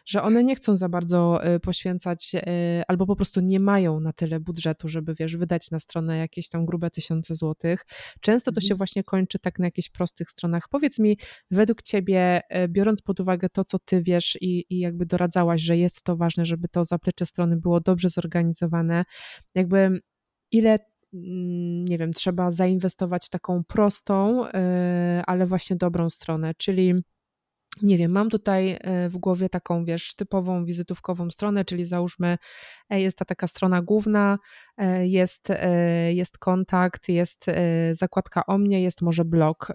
że 0.06 0.22
one 0.22 0.44
nie 0.44 0.56
chcą 0.56 0.76
za 0.76 0.88
bardzo 0.88 1.46
y, 1.54 1.60
poświęcać 1.60 2.34
y, 2.34 2.40
albo 2.88 3.06
po 3.06 3.16
prostu 3.16 3.40
nie 3.40 3.60
mają 3.60 4.00
na 4.00 4.12
tyle 4.12 4.40
budżetu, 4.40 4.88
żeby, 4.88 5.14
wiesz, 5.14 5.36
wydać 5.36 5.70
na 5.70 5.80
stronę 5.80 6.18
jakieś 6.18 6.48
tam 6.48 6.66
grube 6.66 6.90
tysiące 6.90 7.34
złotych. 7.34 7.86
Często 8.20 8.52
to 8.52 8.60
się 8.60 8.66
mhm. 8.66 8.78
właśnie 8.78 9.04
kończy 9.04 9.38
tak 9.38 9.58
na 9.58 9.64
jakichś 9.64 9.88
prostych 9.88 10.30
stronach. 10.30 10.68
Powiedz 10.68 10.98
mi, 10.98 11.18
według 11.50 11.82
ciebie, 11.82 12.40
y, 12.64 12.68
biorąc 12.68 13.02
pod 13.02 13.20
uwagę 13.20 13.48
to, 13.48 13.59
co 13.64 13.78
ty 13.78 14.02
wiesz 14.02 14.38
i, 14.40 14.64
i 14.70 14.78
jakby 14.78 15.06
doradzałaś, 15.06 15.60
że 15.60 15.76
jest 15.76 16.02
to 16.02 16.16
ważne, 16.16 16.46
żeby 16.46 16.68
to 16.68 16.84
zaplecze 16.84 17.26
strony 17.26 17.56
było 17.56 17.80
dobrze 17.80 18.08
zorganizowane, 18.08 19.04
jakby 19.54 20.00
ile 20.50 20.76
mm, 21.14 21.84
nie 21.84 21.98
wiem, 21.98 22.12
trzeba 22.12 22.50
zainwestować 22.50 23.26
w 23.26 23.30
taką 23.30 23.64
prostą, 23.64 24.46
y, 24.46 24.50
ale 25.26 25.46
właśnie 25.46 25.76
dobrą 25.76 26.10
stronę, 26.10 26.54
czyli 26.54 26.94
nie 27.82 27.98
wiem, 27.98 28.12
mam 28.12 28.30
tutaj 28.30 28.72
y, 29.06 29.08
w 29.08 29.18
głowie 29.18 29.48
taką, 29.48 29.84
wiesz, 29.84 30.14
typową 30.14 30.64
wizytówkową 30.64 31.30
stronę, 31.30 31.64
czyli 31.64 31.84
załóżmy, 31.84 32.38
e, 32.90 33.00
jest 33.00 33.18
ta 33.18 33.24
taka 33.24 33.46
strona 33.46 33.82
główna, 33.82 34.38
e, 34.76 35.06
jest, 35.06 35.50
e, 35.50 36.12
jest 36.12 36.38
kontakt, 36.38 37.08
jest 37.08 37.46
zakładka 37.92 38.46
o 38.46 38.58
mnie, 38.58 38.82
jest 38.82 39.02
może 39.02 39.24
blog 39.24 39.72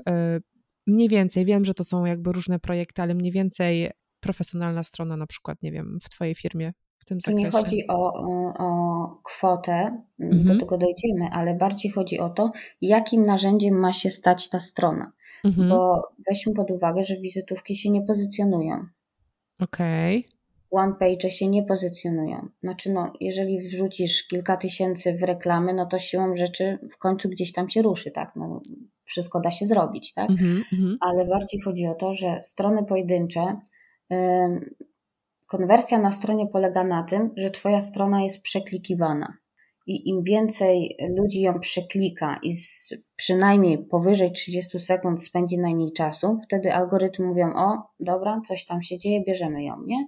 mniej 0.87 1.09
więcej, 1.09 1.45
wiem, 1.45 1.65
że 1.65 1.73
to 1.73 1.83
są 1.83 2.05
jakby 2.05 2.31
różne 2.31 2.59
projekty, 2.59 3.01
ale 3.01 3.15
mniej 3.15 3.31
więcej 3.31 3.89
profesjonalna 4.19 4.83
strona 4.83 5.17
na 5.17 5.27
przykład, 5.27 5.57
nie 5.61 5.71
wiem, 5.71 5.97
w 6.01 6.09
Twojej 6.09 6.35
firmie 6.35 6.73
w 6.97 7.05
tym 7.05 7.21
zakresie. 7.21 7.39
Nie 7.39 7.51
chodzi 7.51 7.87
o, 7.87 8.13
o 8.59 9.21
kwotę, 9.23 10.03
mhm. 10.19 10.45
do 10.45 10.57
tego 10.57 10.77
dojdziemy, 10.77 11.29
ale 11.31 11.55
bardziej 11.55 11.91
chodzi 11.91 12.19
o 12.19 12.29
to, 12.29 12.51
jakim 12.81 13.25
narzędziem 13.25 13.79
ma 13.79 13.93
się 13.93 14.09
stać 14.09 14.49
ta 14.49 14.59
strona. 14.59 15.11
Mhm. 15.43 15.69
Bo 15.69 16.01
weźmy 16.29 16.53
pod 16.53 16.71
uwagę, 16.71 17.03
że 17.03 17.15
wizytówki 17.15 17.75
się 17.75 17.89
nie 17.89 18.01
pozycjonują. 18.01 18.85
Okej. 19.59 20.17
Okay 20.17 20.34
one-page 20.75 21.29
się 21.29 21.47
nie 21.47 21.63
pozycjonują. 21.63 22.47
Znaczy, 22.63 22.91
no, 22.93 23.13
jeżeli 23.21 23.59
wrzucisz 23.59 24.27
kilka 24.27 24.57
tysięcy 24.57 25.13
w 25.13 25.23
reklamy, 25.23 25.73
no 25.73 25.85
to 25.85 25.99
siłą 25.99 26.35
rzeczy 26.35 26.79
w 26.91 26.97
końcu 26.97 27.29
gdzieś 27.29 27.53
tam 27.53 27.69
się 27.69 27.81
ruszy, 27.81 28.11
tak? 28.11 28.31
No, 28.35 28.61
wszystko 29.05 29.39
da 29.39 29.51
się 29.51 29.67
zrobić, 29.67 30.13
tak? 30.13 30.29
Mm 30.29 30.41
-hmm. 30.41 30.95
Ale 30.99 31.25
bardziej 31.25 31.61
chodzi 31.61 31.87
o 31.87 31.95
to, 31.95 32.13
że 32.13 32.39
strony 32.43 32.85
pojedyncze, 32.85 33.59
yy, 34.09 34.17
konwersja 35.47 35.99
na 35.99 36.11
stronie 36.11 36.47
polega 36.47 36.83
na 36.83 37.03
tym, 37.03 37.31
że 37.37 37.51
Twoja 37.51 37.81
strona 37.81 38.23
jest 38.23 38.41
przeklikiwana. 38.41 39.37
I 39.87 40.09
im 40.09 40.23
więcej 40.23 40.97
ludzi 41.17 41.41
ją 41.41 41.59
przeklika 41.59 42.39
i 42.43 42.53
z 42.53 42.93
przynajmniej 43.15 43.85
powyżej 43.85 44.31
30 44.31 44.79
sekund 44.79 45.23
spędzi 45.23 45.57
na 45.57 45.69
niej 45.69 45.91
czasu, 45.91 46.39
wtedy 46.43 46.73
algorytmy 46.73 47.25
mówią: 47.25 47.53
O, 47.55 47.83
dobra, 47.99 48.41
coś 48.47 48.65
tam 48.65 48.81
się 48.81 48.97
dzieje, 48.97 49.23
bierzemy 49.27 49.63
ją, 49.63 49.75
nie? 49.85 50.07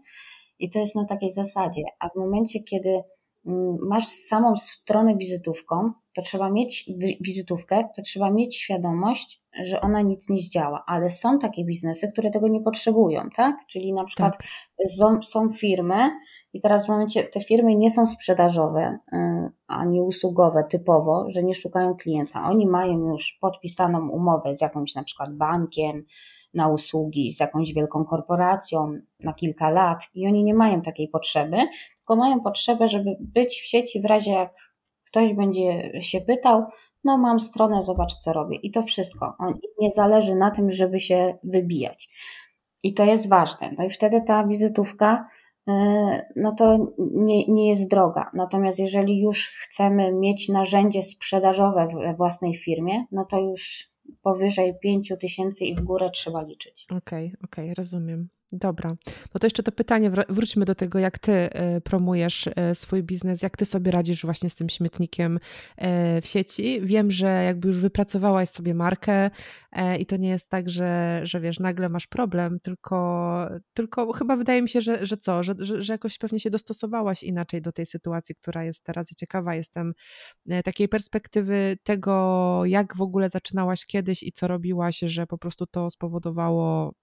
I 0.59 0.69
to 0.69 0.79
jest 0.79 0.95
na 0.95 1.05
takiej 1.05 1.31
zasadzie. 1.31 1.83
A 1.99 2.09
w 2.09 2.15
momencie, 2.15 2.59
kiedy 2.63 3.01
mm, 3.45 3.77
masz 3.81 4.07
samą 4.07 4.55
stronę 4.55 5.15
wizytówką, 5.15 5.91
to 6.15 6.21
trzeba 6.21 6.49
mieć 6.49 6.89
wizytówkę, 7.21 7.83
to 7.95 8.01
trzeba 8.01 8.31
mieć 8.31 8.55
świadomość, 8.55 9.41
że 9.63 9.81
ona 9.81 10.01
nic 10.01 10.29
nie 10.29 10.39
zdziała. 10.39 10.83
Ale 10.87 11.09
są 11.09 11.39
takie 11.39 11.65
biznesy, 11.65 12.11
które 12.11 12.29
tego 12.29 12.47
nie 12.47 12.61
potrzebują, 12.61 13.29
tak? 13.35 13.55
Czyli 13.67 13.93
na 13.93 14.03
przykład 14.03 14.37
tak. 14.37 14.47
są, 14.89 15.21
są 15.21 15.49
firmy, 15.49 16.11
i 16.53 16.61
teraz 16.61 16.85
w 16.85 16.89
momencie 16.89 17.23
te 17.23 17.41
firmy 17.41 17.75
nie 17.75 17.89
są 17.89 18.07
sprzedażowe 18.07 18.97
y, 19.13 19.17
ani 19.67 20.01
usługowe 20.01 20.63
typowo, 20.63 21.25
że 21.29 21.43
nie 21.43 21.53
szukają 21.53 21.95
klienta. 21.95 22.43
Oni 22.49 22.67
mają 22.67 23.11
już 23.11 23.37
podpisaną 23.41 24.09
umowę 24.09 24.55
z 24.55 24.61
jakimś 24.61 24.95
na 24.95 25.03
przykład 25.03 25.33
bankiem, 25.33 26.05
na 26.57 26.67
usługi 26.67 27.31
z 27.31 27.39
jakąś 27.39 27.73
wielką 27.73 28.05
korporacją 28.05 28.99
na 29.19 29.33
kilka 29.33 29.69
lat 29.69 30.09
i 30.13 30.27
oni 30.27 30.43
nie 30.43 30.53
mają 30.53 30.81
takiej 30.81 31.07
potrzeby, 31.07 31.57
tylko 31.97 32.15
mają 32.15 32.39
potrzebę, 32.39 32.87
żeby 32.87 33.17
być 33.19 33.53
w 33.53 33.65
sieci 33.65 34.01
w 34.01 34.05
razie 34.05 34.31
jak 34.31 34.53
ktoś 35.05 35.33
będzie 35.33 35.91
się 36.01 36.21
pytał, 36.21 36.63
no 37.03 37.17
mam 37.17 37.39
stronę, 37.39 37.83
zobacz 37.83 38.15
co 38.15 38.33
robię 38.33 38.57
i 38.57 38.71
to 38.71 38.81
wszystko. 38.81 39.33
On 39.39 39.53
nie 39.79 39.91
zależy 39.91 40.35
na 40.35 40.51
tym, 40.51 40.71
żeby 40.71 40.99
się 40.99 41.37
wybijać. 41.43 42.09
I 42.83 42.93
to 42.93 43.05
jest 43.05 43.29
ważne. 43.29 43.71
No 43.77 43.85
i 43.85 43.89
wtedy 43.89 44.21
ta 44.27 44.47
wizytówka, 44.47 45.27
y, 45.69 45.73
no 46.35 46.51
to 46.51 46.77
nie, 47.13 47.47
nie 47.47 47.69
jest 47.69 47.89
droga. 47.89 48.31
Natomiast 48.33 48.79
jeżeli 48.79 49.21
już 49.21 49.47
chcemy 49.47 50.13
mieć 50.13 50.49
narzędzie 50.49 51.03
sprzedażowe 51.03 51.87
we 51.87 52.13
własnej 52.13 52.55
firmie, 52.55 53.05
no 53.11 53.25
to 53.25 53.39
już 53.39 53.89
powyżej 54.27 54.73
5 54.79 55.13
tysięcy 55.19 55.65
i 55.65 55.75
w 55.75 55.81
górę 55.81 56.09
trzeba 56.13 56.41
liczyć. 56.41 56.85
Okej, 56.89 56.97
okay, 56.97 57.37
okej, 57.43 57.65
okay, 57.65 57.73
rozumiem. 57.73 58.29
Dobra. 58.51 58.89
No 59.33 59.39
to 59.39 59.47
jeszcze 59.47 59.63
to 59.63 59.71
pytanie, 59.71 60.11
wróćmy 60.29 60.65
do 60.65 60.75
tego, 60.75 60.99
jak 60.99 61.19
ty 61.19 61.31
e, 61.31 61.81
promujesz 61.81 62.49
e, 62.55 62.75
swój 62.75 63.03
biznes, 63.03 63.41
jak 63.41 63.57
ty 63.57 63.65
sobie 63.65 63.91
radzisz 63.91 64.23
właśnie 64.25 64.49
z 64.49 64.55
tym 64.55 64.69
śmietnikiem 64.69 65.39
e, 65.77 66.21
w 66.21 66.25
sieci. 66.25 66.81
Wiem, 66.81 67.11
że 67.11 67.43
jakby 67.43 67.67
już 67.67 67.77
wypracowałaś 67.77 68.49
sobie 68.49 68.73
markę 68.73 69.29
i 69.99 70.05
to 70.05 70.17
nie 70.17 70.29
jest 70.29 70.49
tak, 70.49 70.69
że, 70.69 71.21
że 71.23 71.39
wiesz, 71.39 71.59
nagle 71.59 71.89
masz 71.89 72.07
problem, 72.07 72.59
tylko, 72.59 73.49
tylko 73.73 74.13
chyba 74.13 74.35
wydaje 74.35 74.61
mi 74.61 74.69
się, 74.69 74.81
że, 74.81 75.05
że 75.05 75.17
co, 75.17 75.43
że, 75.43 75.55
że, 75.59 75.81
że 75.81 75.93
jakoś 75.93 76.17
pewnie 76.17 76.39
się 76.39 76.49
dostosowałaś 76.49 77.23
inaczej 77.23 77.61
do 77.61 77.71
tej 77.71 77.85
sytuacji, 77.85 78.35
która 78.35 78.63
jest 78.63 78.83
teraz 78.83 79.11
i 79.11 79.15
ciekawa 79.15 79.55
jestem 79.55 79.93
takiej 80.63 80.89
perspektywy 80.89 81.77
tego, 81.83 82.61
jak 82.65 82.97
w 82.97 83.01
ogóle 83.01 83.29
zaczynałaś 83.29 83.85
kiedyś 83.85 84.23
i 84.23 84.31
co 84.31 84.47
robiłaś, 84.47 84.99
że 84.99 85.27
po 85.27 85.37
prostu 85.37 85.65
to 85.65 85.89
spowodowało 85.89 86.93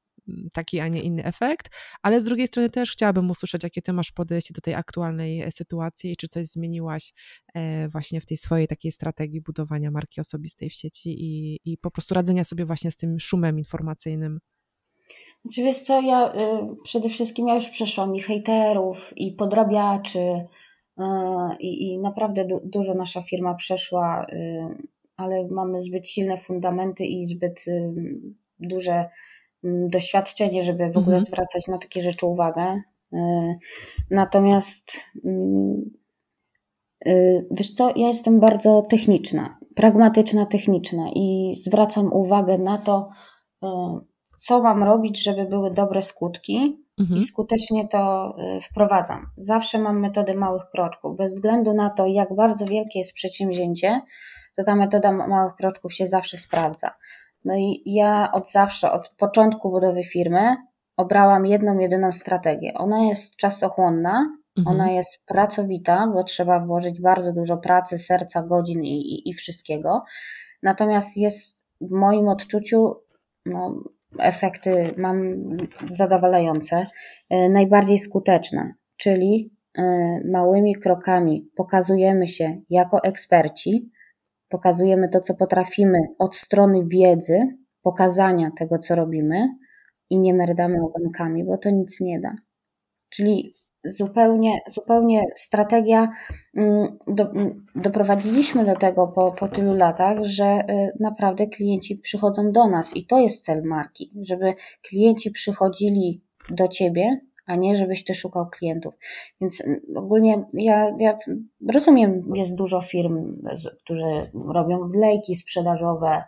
taki, 0.53 0.81
a 0.81 0.89
nie 0.89 1.03
inny 1.03 1.25
efekt, 1.25 1.69
ale 2.03 2.21
z 2.21 2.25
drugiej 2.25 2.47
strony 2.47 2.71
też 2.71 2.93
chciałabym 2.93 3.31
usłyszeć, 3.31 3.63
jakie 3.63 3.83
ty 3.83 3.93
masz 3.93 4.13
podejście 4.13 4.55
do 4.55 4.61
tej 4.61 4.75
aktualnej 4.75 5.43
e, 5.43 5.51
sytuacji 5.51 6.13
i 6.13 6.17
czy 6.17 6.29
coś 6.29 6.47
zmieniłaś 6.47 7.13
e, 7.55 7.89
właśnie 7.89 8.21
w 8.21 8.27
tej 8.27 8.37
swojej 8.37 8.67
takiej 8.69 8.93
strategii 8.93 9.41
budowania 9.41 9.91
marki 9.91 10.21
osobistej 10.21 10.71
w 10.71 10.75
sieci 10.75 11.17
i, 11.19 11.61
i 11.65 11.79
po 11.79 11.91
prostu 11.91 12.15
radzenia 12.15 12.45
sobie 12.45 12.65
właśnie 12.65 12.91
z 12.91 12.97
tym 12.97 13.21
szumem 13.21 13.59
informacyjnym. 13.59 14.39
Czy 15.55 15.63
wiesz 15.63 15.83
co, 15.83 16.01
ja 16.01 16.35
y, 16.35 16.37
przede 16.85 17.09
wszystkim 17.09 17.49
ja 17.49 17.55
już 17.55 17.69
przeszłam 17.69 18.15
i 18.15 18.21
hejterów, 18.21 19.13
i 19.17 19.33
podrabiaczy, 19.33 20.47
i 21.61 21.99
naprawdę 21.99 22.45
du 22.45 22.61
dużo 22.65 22.95
nasza 22.95 23.23
firma 23.23 23.55
przeszła, 23.55 24.27
ale 25.17 25.47
mamy 25.51 25.81
zbyt 25.81 26.09
silne 26.09 26.39
fundamenty 26.39 27.05
i 27.05 27.27
zbyt 27.27 27.65
duże 28.59 29.09
doświadczenie, 29.65 30.65
żeby 30.65 30.85
w 30.87 30.97
ogóle 30.99 31.17
mhm. 31.17 31.25
zwracać 31.25 31.69
na 31.69 31.79
takie 31.79 32.01
rzeczy 32.01 32.27
uwagę. 32.27 32.81
Y, 33.13 33.19
natomiast 34.11 34.97
mm, 35.25 35.91
y, 37.07 37.47
wiesz 37.51 37.73
co, 37.73 37.93
ja 37.97 38.09
jestem 38.09 38.41
bardzo 38.41 38.83
techniczna. 38.83 39.59
pragmatyczna, 39.75 40.47
techniczna 40.47 41.11
i 41.15 41.55
zwracam 41.65 42.13
uwagę 42.13 42.59
na 42.59 42.79
to, 42.79 43.09
y, 43.65 43.69
co 44.39 44.63
mam 44.63 44.83
robić, 44.83 45.23
żeby 45.23 45.45
były 45.45 45.71
dobre 45.71 46.03
skutki 46.03 46.85
mhm. 47.01 47.21
i 47.21 47.25
skutecznie 47.25 47.89
to 47.89 48.35
wprowadzam. 48.63 49.27
Zawsze 49.37 49.79
mam 49.79 50.01
metodę 50.01 50.35
małych 50.35 50.63
kroczków. 50.73 51.17
Bez 51.17 51.35
względu 51.35 51.73
na 51.73 51.91
to, 51.91 52.07
jak 52.07 52.35
bardzo 52.35 52.67
wielkie 52.67 52.99
jest 52.99 53.13
przedsięwzięcie, 53.13 54.01
to 54.57 54.65
ta 54.65 54.77
metoda 54.77 55.13
małych 55.13 55.55
kroczków 55.55 55.95
się 55.95 56.09
zawsze 56.09 56.37
sprawdza. 56.37 56.91
No 57.45 57.55
i 57.57 57.83
ja 57.87 58.33
od 58.33 58.51
zawsze, 58.51 58.93
od 58.93 59.09
początku 59.09 59.71
budowy 59.71 60.05
firmy, 60.05 60.57
obrałam 60.97 61.47
jedną, 61.47 61.79
jedyną 61.79 62.13
strategię. 62.13 62.75
Ona 62.75 63.05
jest 63.05 63.37
czasochłonna, 63.37 64.37
mhm. 64.59 64.77
ona 64.77 64.91
jest 64.91 65.25
pracowita, 65.27 66.11
bo 66.15 66.25
trzeba 66.25 66.61
włożyć 66.61 67.01
bardzo 67.01 67.33
dużo 67.33 67.57
pracy, 67.57 67.99
serca, 67.99 68.43
godzin 68.43 68.85
i, 68.85 68.97
i, 68.97 69.29
i 69.29 69.33
wszystkiego. 69.33 70.05
Natomiast 70.63 71.17
jest 71.17 71.65
w 71.81 71.91
moim 71.91 72.29
odczuciu 72.29 72.95
no, 73.47 73.75
efekty 74.19 74.95
mam 74.97 75.35
zadowalające, 75.87 76.83
e, 77.31 77.49
najbardziej 77.49 77.99
skuteczne, 77.99 78.73
czyli 78.97 79.51
e, 79.79 79.83
małymi 80.33 80.75
krokami 80.77 81.51
pokazujemy 81.57 82.29
się 82.29 82.61
jako 82.71 83.03
eksperci, 83.03 83.91
pokazujemy 84.55 85.09
to, 85.09 85.21
co 85.21 85.35
potrafimy 85.35 85.99
od 86.19 86.37
strony 86.37 86.85
wiedzy, 86.87 87.39
pokazania 87.83 88.51
tego, 88.59 88.79
co 88.79 88.95
robimy 88.95 89.49
i 90.11 90.19
nie 90.19 90.35
merdamy 90.35 90.83
ogonkami, 90.83 91.45
bo 91.45 91.59
to 91.59 91.71
nic 91.71 92.01
nie 92.01 92.21
da. 92.21 92.37
Czyli 93.09 93.55
zupełnie, 93.85 94.61
zupełnie 94.71 95.23
strategia, 95.35 96.09
mm, 96.57 96.99
do, 97.07 97.31
mm, 97.31 97.67
doprowadziliśmy 97.75 98.65
do 98.65 98.77
tego 98.77 99.09
po, 99.09 99.33
po 99.33 99.49
tylu 99.49 99.75
latach, 99.75 100.19
że 100.23 100.45
y, 100.45 100.93
naprawdę 101.01 101.47
klienci 101.47 101.97
przychodzą 101.97 102.53
do 102.53 102.69
nas 102.69 102.97
i 102.97 103.07
to 103.07 103.19
jest 103.19 103.45
cel 103.45 103.63
marki, 103.65 104.13
żeby 104.29 104.53
klienci 104.89 105.31
przychodzili 105.31 106.23
do 106.51 106.69
ciebie, 106.69 107.21
a 107.47 107.57
nie 107.57 107.77
żebyś 107.77 108.05
ty 108.05 108.15
szukał 108.15 108.47
klientów. 108.51 108.95
Więc 109.41 109.61
mm, 109.61 109.81
ogólnie 109.97 110.45
ja, 110.53 110.93
ja 110.99 111.19
rozumiem, 111.73 112.33
jest 112.35 112.55
dużo 112.55 112.81
firm, 112.81 113.43
którzy 113.85 114.23
robią 114.47 114.91
lejki 114.95 115.35
sprzedażowe, 115.35 116.23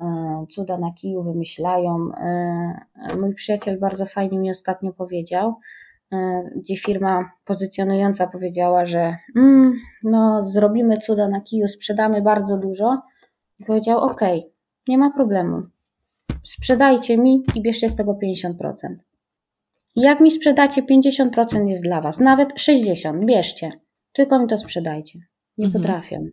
y, 0.00 0.04
cuda 0.50 0.78
na 0.78 0.92
kiju 0.92 1.22
wymyślają. 1.22 2.08
Y, 3.12 3.16
mój 3.16 3.34
przyjaciel 3.34 3.78
bardzo 3.78 4.06
fajnie 4.06 4.38
mi 4.38 4.50
ostatnio 4.50 4.92
powiedział, 4.92 5.54
E, 6.14 6.50
gdzie 6.56 6.76
firma 6.76 7.30
pozycjonująca 7.44 8.26
powiedziała, 8.26 8.84
że 8.84 9.16
mm, 9.36 9.72
no, 10.04 10.42
zrobimy 10.42 10.96
cuda 10.96 11.28
na 11.28 11.40
kiju, 11.40 11.68
sprzedamy 11.68 12.22
bardzo 12.22 12.58
dużo. 12.58 13.00
I 13.58 13.64
powiedział: 13.64 13.98
OK, 13.98 14.20
nie 14.88 14.98
ma 14.98 15.10
problemu. 15.10 15.62
Sprzedajcie 16.42 17.18
mi 17.18 17.42
i 17.54 17.62
bierzcie 17.62 17.88
z 17.88 17.96
tego 17.96 18.18
50%. 18.24 18.72
Jak 19.96 20.20
mi 20.20 20.30
sprzedacie, 20.30 20.82
50% 20.82 21.68
jest 21.68 21.82
dla 21.82 22.00
Was, 22.00 22.18
nawet 22.18 22.52
60%, 22.52 23.24
bierzcie. 23.26 23.70
Tylko 24.12 24.38
mi 24.38 24.46
to 24.46 24.58
sprzedajcie. 24.58 25.18
Nie 25.58 25.66
mhm. 25.66 25.82
potrafią. 25.82 26.26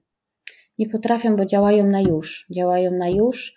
Nie 0.79 0.89
potrafią, 0.89 1.35
bo 1.35 1.45
działają 1.45 1.85
na 1.87 2.01
już. 2.01 2.45
Działają 2.55 2.91
na 2.91 3.09
już 3.09 3.53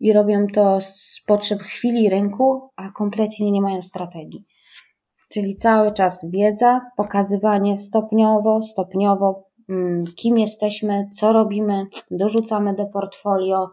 i 0.00 0.12
robią 0.12 0.46
to 0.54 0.80
z 0.80 1.22
potrzeb 1.26 1.60
chwili 1.60 2.10
rynku, 2.10 2.70
a 2.76 2.90
kompletnie 2.90 3.50
nie 3.50 3.60
mają 3.60 3.82
strategii. 3.82 4.44
Czyli 5.32 5.56
cały 5.56 5.92
czas 5.92 6.26
wiedza, 6.30 6.80
pokazywanie 6.96 7.78
stopniowo, 7.78 8.62
stopniowo, 8.62 9.44
mm, 9.68 10.04
kim 10.16 10.38
jesteśmy, 10.38 11.08
co 11.12 11.32
robimy, 11.32 11.86
dorzucamy 12.10 12.74
do 12.74 12.86
portfolio, 12.86 13.70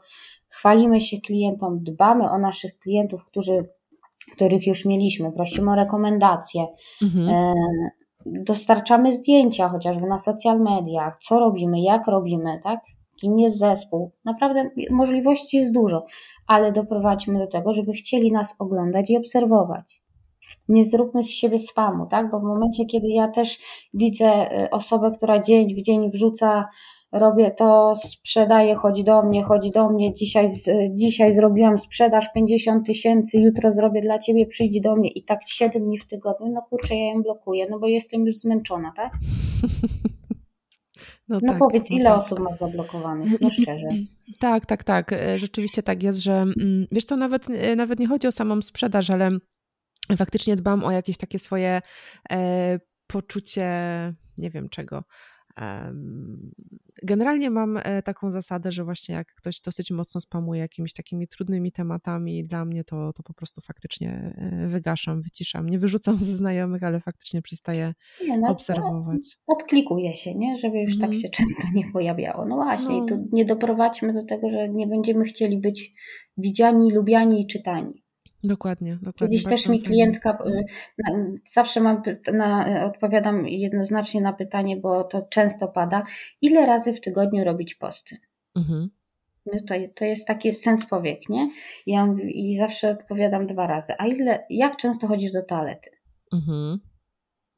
chwalimy 0.49 1.01
się 1.01 1.17
klientom, 1.17 1.83
dbamy 1.83 2.31
o 2.31 2.37
naszych 2.37 2.79
klientów, 2.79 3.25
którzy, 3.25 3.69
których 4.35 4.67
już 4.67 4.85
mieliśmy, 4.85 5.31
prosimy 5.31 5.71
o 5.71 5.75
rekomendacje, 5.75 6.65
mhm. 7.01 7.29
E, 7.29 7.53
dostarczamy 8.25 9.13
zdjęcia 9.13 9.69
chociażby 9.69 10.07
na 10.07 10.17
social 10.17 10.59
mediach, 10.59 11.17
co 11.21 11.39
robimy, 11.39 11.81
jak 11.81 12.07
robimy, 12.07 12.59
tak? 12.63 12.79
Kim 13.21 13.39
jest 13.39 13.59
zespół. 13.59 14.11
Naprawdę 14.25 14.69
możliwości 14.91 15.57
jest 15.57 15.73
dużo, 15.73 16.05
ale 16.47 16.71
doprowadźmy 16.71 17.39
do 17.39 17.47
tego, 17.47 17.73
żeby 17.73 17.91
chcieli 17.91 18.31
nas 18.31 18.55
oglądać 18.59 19.09
i 19.09 19.17
obserwować 19.17 20.03
nie 20.69 20.85
zróbmy 20.85 21.23
z 21.23 21.31
siebie 21.31 21.59
spamu, 21.59 22.07
tak? 22.07 22.31
Bo 22.31 22.39
w 22.39 22.43
momencie, 22.43 22.85
kiedy 22.85 23.07
ja 23.07 23.27
też 23.27 23.59
widzę 23.93 24.51
y, 24.63 24.69
osobę, 24.69 25.11
która 25.17 25.39
dzień 25.39 25.75
w 25.75 25.81
dzień 25.81 26.11
wrzuca, 26.11 26.65
robię 27.13 27.51
to, 27.51 27.93
sprzedaję, 27.95 28.75
chodzi 28.75 29.03
do 29.03 29.23
mnie, 29.23 29.43
chodzi 29.43 29.71
do 29.71 29.89
mnie, 29.89 30.13
dzisiaj, 30.13 30.49
dzisiaj 30.89 31.33
zrobiłam 31.33 31.77
sprzedaż 31.77 32.33
50 32.33 32.85
tysięcy, 32.85 33.39
jutro 33.39 33.73
zrobię 33.73 34.01
dla 34.01 34.19
ciebie, 34.19 34.45
przyjdź 34.45 34.81
do 34.81 34.95
mnie 34.95 35.09
i 35.09 35.23
tak 35.23 35.39
7 35.47 35.83
dni 35.83 35.97
w 35.97 36.07
tygodniu, 36.07 36.51
no 36.51 36.61
kurczę, 36.61 36.95
ja 36.95 37.13
ją 37.13 37.23
blokuję, 37.23 37.67
no 37.69 37.79
bo 37.79 37.87
jestem 37.87 38.25
już 38.25 38.35
zmęczona, 38.35 38.91
tak? 38.95 39.13
No, 41.27 41.39
no 41.43 41.49
tak, 41.49 41.59
powiedz, 41.59 41.89
no 41.89 41.95
ile 41.97 42.05
tak. 42.05 42.17
osób 42.17 42.39
masz 42.39 42.57
zablokowanych, 42.57 43.41
no 43.41 43.51
szczerze. 43.61 43.87
Tak, 44.39 44.65
tak, 44.65 44.83
tak. 44.83 45.13
E, 45.13 45.39
rzeczywiście 45.39 45.83
tak 45.83 46.03
jest, 46.03 46.19
że 46.19 46.33
mm, 46.33 46.85
wiesz 46.91 47.03
co, 47.03 47.17
nawet, 47.17 47.49
e, 47.49 47.75
nawet 47.75 47.99
nie 47.99 48.07
chodzi 48.07 48.27
o 48.27 48.31
samą 48.31 48.61
sprzedaż, 48.61 49.09
ale 49.09 49.31
faktycznie 50.17 50.55
dbam 50.55 50.83
o 50.83 50.91
jakieś 50.91 51.17
takie 51.17 51.39
swoje 51.39 51.81
e, 52.31 52.79
poczucie, 53.07 53.69
nie 54.37 54.49
wiem 54.49 54.69
czego. 54.69 55.03
Generalnie 57.03 57.49
mam 57.49 57.77
e, 57.83 58.01
taką 58.01 58.31
zasadę, 58.31 58.71
że 58.71 58.83
właśnie 58.83 59.15
jak 59.15 59.35
ktoś 59.35 59.61
dosyć 59.61 59.91
mocno 59.91 60.21
spamuje 60.21 60.61
jakimiś 60.61 60.93
takimi 60.93 61.27
trudnymi 61.27 61.71
tematami, 61.71 62.43
dla 62.43 62.65
mnie 62.65 62.83
to, 62.83 63.13
to 63.13 63.23
po 63.23 63.33
prostu 63.33 63.61
faktycznie 63.61 64.35
e, 64.37 64.67
wygaszam, 64.67 65.21
wyciszam. 65.21 65.69
Nie 65.69 65.79
wyrzucam 65.79 66.17
ze 66.19 66.35
znajomych, 66.35 66.83
ale 66.83 66.99
faktycznie 66.99 67.41
przestaję 67.41 67.93
nie, 68.27 68.37
no, 68.37 68.47
obserwować. 68.47 69.37
Odklikuje 69.47 70.13
się, 70.13 70.35
nie? 70.35 70.57
żeby 70.57 70.77
już 70.77 70.91
mm. 70.91 71.01
tak 71.01 71.15
mhm. 71.15 71.21
się 71.21 71.29
często 71.29 71.63
nie 71.73 71.83
pojawiało. 71.93 72.45
No 72.45 72.55
właśnie, 72.55 72.97
no. 72.97 73.05
i 73.05 73.07
tu 73.07 73.27
nie 73.31 73.45
doprowadźmy 73.45 74.13
do 74.13 74.25
tego, 74.25 74.49
że 74.49 74.69
nie 74.69 74.87
będziemy 74.87 75.25
chcieli 75.25 75.57
być 75.57 75.93
widziani, 76.37 76.91
lubiani 76.91 77.41
i 77.41 77.47
czytani. 77.47 78.02
Dokładnie, 78.43 78.95
dokładnie. 79.01 79.37
Kiedyś 79.37 79.43
też 79.43 79.67
mi 79.67 79.81
klientka, 79.81 80.37
y, 80.45 80.65
zawsze 81.45 81.81
mam, 81.81 82.01
na, 82.33 82.83
odpowiadam 82.85 83.47
jednoznacznie 83.47 84.21
na 84.21 84.33
pytanie, 84.33 84.77
bo 84.77 85.03
to 85.03 85.21
często 85.21 85.67
pada, 85.67 86.03
ile 86.41 86.65
razy 86.65 86.93
w 86.93 87.01
tygodniu 87.01 87.43
robić 87.43 87.75
posty? 87.75 88.17
Mhm. 88.55 88.89
No 89.45 89.59
to, 89.67 89.75
to 89.95 90.05
jest 90.05 90.27
taki 90.27 90.53
sens 90.53 90.85
powiek, 90.85 91.29
nie? 91.29 91.49
Ja 91.87 92.07
I 92.23 92.55
zawsze 92.55 92.89
odpowiadam 92.89 93.47
dwa 93.47 93.67
razy. 93.67 93.93
A 93.97 94.07
ile, 94.07 94.45
jak 94.49 94.77
często 94.77 95.07
chodzisz 95.07 95.31
do 95.31 95.43
toalety? 95.43 95.89
Mhm. 96.33 96.79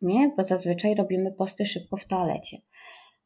Nie, 0.02 0.34
bo 0.38 0.44
zazwyczaj 0.44 0.96
robimy 0.96 1.32
posty 1.32 1.66
szybko 1.66 1.98
w 1.98 2.06
toalecie. 2.06 2.58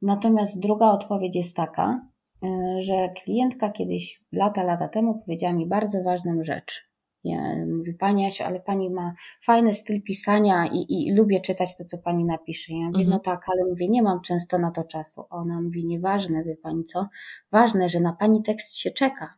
Natomiast 0.02 0.60
druga 0.60 0.86
odpowiedź 0.91 1.36
jest 1.36 1.56
taka, 1.56 2.08
y, 2.43 2.82
że 2.82 3.10
klientka 3.24 3.69
kiedyś, 3.69 4.24
lata, 4.32 4.63
lata 4.63 4.88
temu 4.88 5.22
powiedziała 5.26 5.54
mi 5.54 5.67
bardzo 5.67 6.04
ważną 6.04 6.43
rzecz. 6.43 6.88
Ja 7.24 7.66
mówię, 7.78 7.94
Pani 7.94 8.26
Asiu, 8.26 8.44
ale 8.44 8.60
Pani 8.60 8.90
ma 8.90 9.14
fajny 9.42 9.74
styl 9.74 10.02
pisania 10.02 10.68
i, 10.74 10.86
i 10.90 11.16
lubię 11.16 11.40
czytać 11.40 11.76
to, 11.78 11.84
co 11.84 11.98
Pani 11.98 12.26
napisze. 12.26 12.74
Ja 12.74 12.86
mówię, 12.86 13.04
mhm. 13.04 13.10
no 13.10 13.20
tak, 13.20 13.46
ale 13.50 13.66
mówię, 13.70 13.90
nie 13.90 14.04
mam 14.04 14.22
często 14.22 14.58
na 14.58 14.72
to 14.72 14.84
czasu. 14.84 15.26
Ona 15.30 15.62
mówi, 15.62 15.86
nieważne, 15.86 16.44
wie 16.44 16.58
Pani 16.58 16.84
co, 16.84 17.08
ważne, 17.52 17.90
że 17.90 18.00
na 18.00 18.14
Pani 18.14 18.44
tekst 18.44 18.78
się 18.78 18.92
czeka. 18.92 19.34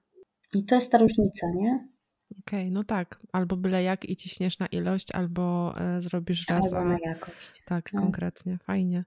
I 0.53 0.65
to 0.65 0.75
jest 0.75 0.91
ta 0.91 0.97
różnica, 0.97 1.47
nie? 1.55 1.87
Okej, 2.39 2.59
okay, 2.59 2.71
no 2.71 2.83
tak. 2.83 3.19
Albo 3.31 3.57
byle 3.57 3.83
jak 3.83 4.09
i 4.09 4.15
ciśniesz 4.15 4.59
na 4.59 4.67
ilość, 4.67 5.11
albo 5.11 5.73
e, 5.77 6.01
zrobisz 6.01 6.47
raz. 6.49 6.63
Albo 6.63 6.85
na 6.85 6.97
jakość. 7.05 7.61
Tak, 7.65 7.93
no. 7.93 8.01
konkretnie. 8.01 8.57
Fajnie. 8.63 9.05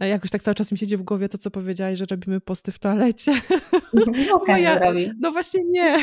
E, 0.00 0.08
jakoś 0.08 0.30
tak 0.30 0.42
cały 0.42 0.54
czas 0.54 0.72
mi 0.72 0.78
siedzi 0.78 0.96
w 0.96 1.02
głowie 1.02 1.28
to, 1.28 1.38
co 1.38 1.50
powiedziałaś, 1.50 1.98
że 1.98 2.04
robimy 2.10 2.40
posty 2.40 2.72
w 2.72 2.78
toalecie. 2.78 3.32
No, 3.94 4.04
no, 4.48 4.56
ja, 4.56 4.78
robi. 4.78 5.10
no 5.20 5.32
właśnie 5.32 5.64
nie. 5.64 5.98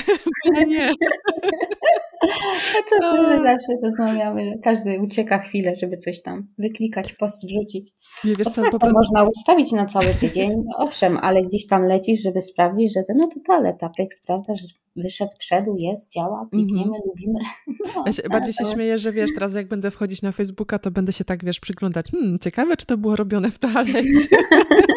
nie. 0.68 0.94
A 2.24 2.90
co 2.90 2.96
no. 3.02 3.18
sobie 3.18 3.44
zawsze 3.44 3.74
rozmawiamy, 3.84 4.46
że 4.50 4.58
każdy 4.58 5.00
ucieka 5.00 5.40
chwilę, 5.40 5.76
żeby 5.76 5.98
coś 5.98 6.22
tam 6.22 6.48
wyklikać, 6.58 7.14
post 7.14 7.48
wrzucić. 7.48 7.90
Nie 8.24 8.36
wiesz, 8.36 8.48
co, 8.48 8.62
tak, 8.62 8.72
po... 8.72 8.90
można 8.90 9.24
ustawić 9.24 9.72
na 9.72 9.86
cały 9.86 10.14
tydzień, 10.20 10.64
owszem, 10.78 11.18
ale 11.18 11.44
gdzieś 11.44 11.68
tam 11.68 11.84
lecisz, 11.84 12.22
żeby 12.22 12.42
sprawdzić, 12.42 12.94
że 12.94 13.04
to 13.04 13.14
no 13.18 13.28
to 13.28 13.40
toaleta, 13.48 13.90
pyk, 13.98 14.14
sprawdzasz, 14.14 14.62
wyszedł, 14.96 15.32
wszedł, 15.40 15.76
jest, 15.78 16.12
działa, 16.12 16.48
klikniemy, 16.52 16.82
mm 16.82 16.94
-hmm. 16.94 17.08
lubimy. 17.08 17.40
No, 17.96 18.04
ja 18.06 18.14
się, 18.14 18.24
bardziej 18.30 18.54
się 18.54 18.66
śmieję, 18.66 18.98
że 18.98 19.12
wiesz, 19.12 19.32
teraz 19.34 19.54
jak 19.54 19.68
będę 19.68 19.92
wchodzić 19.92 20.22
na 20.22 20.32
Facebooka, 20.32 20.80
to 20.80 20.92
będę 20.92 21.14
się 21.14 21.24
tak, 21.24 21.46
wiesz, 21.46 21.60
przyglądać, 21.60 22.12
hmm, 22.12 22.40
ciekawe, 22.40 22.78
czy 22.78 22.86
to 22.86 22.98
było 22.98 23.16
robione 23.16 23.52
w 23.52 23.60
toalecie. 23.60 24.28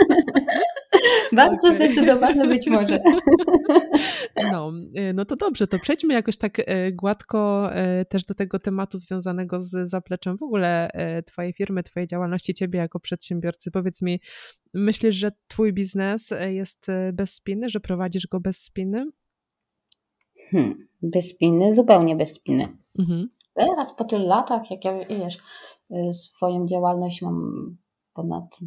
Bardzo 1.32 1.74
zdecydowane 1.74 2.48
być 2.48 2.66
może. 2.66 2.98
No, 4.52 4.72
y, 4.98 5.14
no 5.14 5.24
to 5.24 5.36
dobrze, 5.36 5.66
to 5.66 5.78
przejdźmy 5.78 6.14
jakoś 6.14 6.36
tak 6.36 6.58
y, 6.58 6.64
gładko 6.92 7.70
y, 8.00 8.04
też 8.04 8.24
do 8.24 8.34
tego 8.34 8.58
tematu 8.58 8.98
związanego 8.98 9.60
z 9.60 9.90
zapleczem 9.90 10.38
w 10.38 10.42
ogóle 10.42 10.90
Twojej 11.26 11.52
firmy, 11.52 11.82
Twojej 11.82 12.06
działalności, 12.06 12.54
Ciebie 12.54 12.78
jako 12.78 13.00
przedsiębiorcy. 13.00 13.70
Powiedz 13.70 14.02
mi, 14.02 14.20
myślisz, 14.74 15.14
że 15.14 15.30
Twój 15.48 15.72
biznes 15.72 16.34
jest 16.48 16.86
bez 17.12 17.34
spiny, 17.34 17.68
że 17.68 17.80
prowadzisz 17.80 18.26
go 18.26 18.40
bez 18.40 18.62
spiny? 18.62 19.10
Hmm, 20.50 20.88
bez 21.02 21.28
spiny, 21.30 21.74
zupełnie 21.74 22.16
bez 22.16 22.32
spiny. 22.32 22.68
Mhm. 22.98 23.28
Teraz 23.54 23.96
po 23.96 24.04
tylu 24.04 24.26
latach, 24.26 24.70
jak 24.70 24.84
ja 24.84 24.98
wiesz, 24.98 25.38
swoją 26.12 26.66
działalność 26.66 27.22
mam 27.22 27.76
ponad 28.14 28.58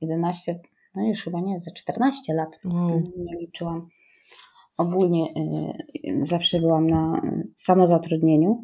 11, 0.00 0.60
no 0.98 1.08
już 1.08 1.24
chyba 1.24 1.40
nie, 1.40 1.60
za 1.60 1.70
14 1.70 2.34
lat. 2.34 2.58
Wow. 2.64 3.02
Nie 3.16 3.36
liczyłam. 3.40 3.88
Ogólnie 4.78 5.24
y, 5.24 6.26
zawsze 6.26 6.60
byłam 6.60 6.86
na 6.86 7.22
samozatrudnieniu, 7.56 8.62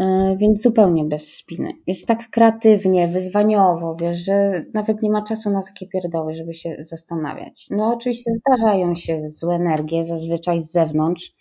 y, 0.00 0.04
więc 0.36 0.62
zupełnie 0.62 1.04
bez 1.04 1.34
spiny. 1.36 1.72
Jest 1.86 2.06
tak 2.06 2.30
kreatywnie, 2.30 3.08
wyzwaniowo, 3.08 3.96
wiesz, 4.00 4.24
że 4.24 4.64
nawet 4.74 5.02
nie 5.02 5.10
ma 5.10 5.22
czasu 5.22 5.50
na 5.50 5.62
takie 5.62 5.86
pierdoły, 5.86 6.34
żeby 6.34 6.54
się 6.54 6.76
zastanawiać. 6.78 7.66
No 7.70 7.94
oczywiście 7.94 8.30
zdarzają 8.34 8.94
się 8.94 9.28
złe 9.28 9.54
energie, 9.54 10.04
zazwyczaj 10.04 10.60
z 10.60 10.72
zewnątrz. 10.72 11.34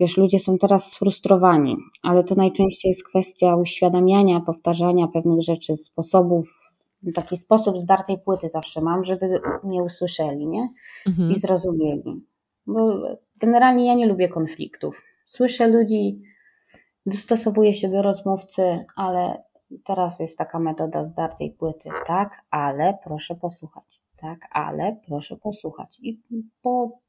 Wiesz, 0.00 0.16
ludzie 0.16 0.38
są 0.38 0.58
teraz 0.58 0.92
sfrustrowani, 0.92 1.76
ale 2.02 2.24
to 2.24 2.34
najczęściej 2.34 2.90
jest 2.90 3.04
kwestia 3.04 3.56
uświadamiania, 3.56 4.40
powtarzania 4.40 5.08
pewnych 5.08 5.42
rzeczy, 5.42 5.76
sposobów 5.76 6.75
taki 7.14 7.36
sposób 7.36 7.78
zdartej 7.78 8.18
płyty 8.18 8.48
zawsze 8.48 8.80
mam, 8.80 9.04
żeby 9.04 9.40
mnie 9.64 9.82
usłyszeli, 9.82 10.46
nie? 10.46 10.66
Mhm. 11.06 11.30
I 11.30 11.36
zrozumieli. 11.36 12.26
Bo 12.66 13.02
generalnie 13.40 13.86
ja 13.86 13.94
nie 13.94 14.06
lubię 14.06 14.28
konfliktów. 14.28 15.04
Słyszę 15.26 15.68
ludzi, 15.68 16.22
dostosowuję 17.06 17.74
się 17.74 17.88
do 17.88 18.02
rozmówcy, 18.02 18.84
ale 18.96 19.42
teraz 19.84 20.20
jest 20.20 20.38
taka 20.38 20.58
metoda 20.58 21.04
zdartej 21.04 21.50
płyty. 21.50 21.88
Tak, 22.06 22.44
ale 22.50 22.98
proszę 23.04 23.34
posłuchać. 23.34 24.00
Tak, 24.20 24.38
ale 24.50 25.00
proszę 25.06 25.36
posłuchać. 25.36 25.98
I 26.02 26.22
po 26.62 27.00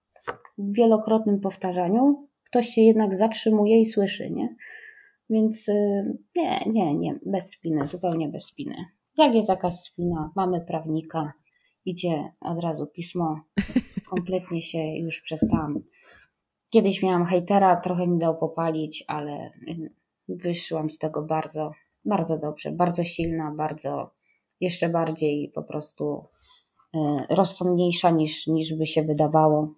wielokrotnym 0.57 1.39
powtarzaniu 1.39 2.27
ktoś 2.43 2.67
się 2.67 2.81
jednak 2.81 3.15
zatrzymuje 3.15 3.79
i 3.79 3.85
słyszy, 3.85 4.31
nie? 4.31 4.55
Więc 5.29 5.69
y, 5.69 6.17
nie, 6.35 6.59
nie, 6.65 6.95
nie, 6.95 7.19
bez 7.25 7.49
spiny, 7.49 7.85
zupełnie 7.85 8.29
bez 8.29 8.45
spiny. 8.45 8.75
Jak 9.17 9.35
jest 9.35 9.49
jakaś 9.49 9.75
spina, 9.75 10.31
mamy 10.35 10.61
prawnika, 10.61 11.33
idzie 11.85 12.31
od 12.41 12.63
razu 12.63 12.87
pismo, 12.87 13.39
kompletnie 14.09 14.61
się 14.61 14.79
już 14.79 15.21
przestałam. 15.21 15.83
Kiedyś 16.69 17.03
miałam 17.03 17.25
hejtera, 17.25 17.75
trochę 17.75 18.07
mi 18.07 18.17
dał 18.19 18.37
popalić, 18.37 19.03
ale 19.07 19.51
wyszłam 20.29 20.89
z 20.89 20.97
tego 20.97 21.21
bardzo, 21.21 21.71
bardzo 22.05 22.37
dobrze, 22.37 22.71
bardzo 22.71 23.03
silna, 23.03 23.53
bardzo, 23.57 24.11
jeszcze 24.61 24.89
bardziej 24.89 25.51
po 25.55 25.63
prostu 25.63 26.23
e, 26.95 26.99
rozsądniejsza 27.29 28.09
niż, 28.09 28.47
niż 28.47 28.73
by 28.73 28.85
się 28.85 29.03
wydawało. 29.03 29.73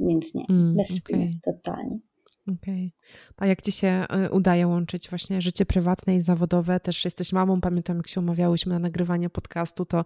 Więc 0.00 0.34
nie, 0.34 0.44
mm, 0.50 0.76
bez 0.76 0.88
spiny, 0.88 1.38
okay. 1.42 1.54
totalnie. 1.54 1.98
Okej. 2.48 2.92
Okay. 2.96 3.36
A 3.36 3.46
jak 3.46 3.62
ci 3.62 3.72
się 3.72 4.06
y, 4.26 4.30
udaje 4.30 4.66
łączyć 4.66 5.08
właśnie 5.10 5.42
życie 5.42 5.66
prywatne 5.66 6.16
i 6.16 6.22
zawodowe? 6.22 6.80
Też 6.80 7.04
jesteś 7.04 7.32
mamą, 7.32 7.60
pamiętam 7.60 7.96
jak 7.96 8.08
się 8.08 8.20
umawiałyśmy 8.20 8.72
na 8.72 8.78
nagrywanie 8.78 9.30
podcastu, 9.30 9.84
to 9.84 10.04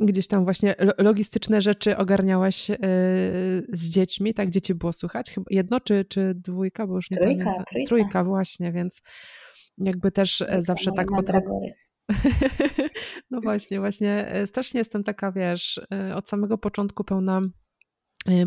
gdzieś 0.00 0.26
tam 0.26 0.44
właśnie 0.44 0.74
logistyczne 0.98 1.62
rzeczy 1.62 1.96
ogarniałaś 1.96 2.70
y, 2.70 2.76
z 3.72 3.90
dziećmi, 3.90 4.34
tak? 4.34 4.50
Dzieci 4.50 4.74
było 4.74 4.92
słychać? 4.92 5.30
Chyba 5.30 5.46
jedno 5.50 5.80
czy, 5.80 6.04
czy 6.04 6.34
dwójka? 6.34 6.86
Bo 6.86 6.94
już 6.94 7.10
nie 7.10 7.16
trójka, 7.16 7.44
pamiętam. 7.44 7.64
Trójka, 7.64 7.88
trójka. 7.88 8.24
właśnie, 8.24 8.72
więc 8.72 9.02
jakby 9.78 10.12
też 10.12 10.40
e, 10.40 10.44
trójka, 10.44 10.62
zawsze 10.62 10.92
tak 10.92 11.06
potem... 11.08 11.42
no 13.30 13.40
właśnie, 13.40 13.80
właśnie. 13.80 14.28
E, 14.28 14.46
strasznie 14.46 14.78
jestem 14.78 15.04
taka, 15.04 15.32
wiesz, 15.32 15.80
e, 15.92 16.16
od 16.16 16.28
samego 16.28 16.58
początku 16.58 17.04
pełna 17.04 17.40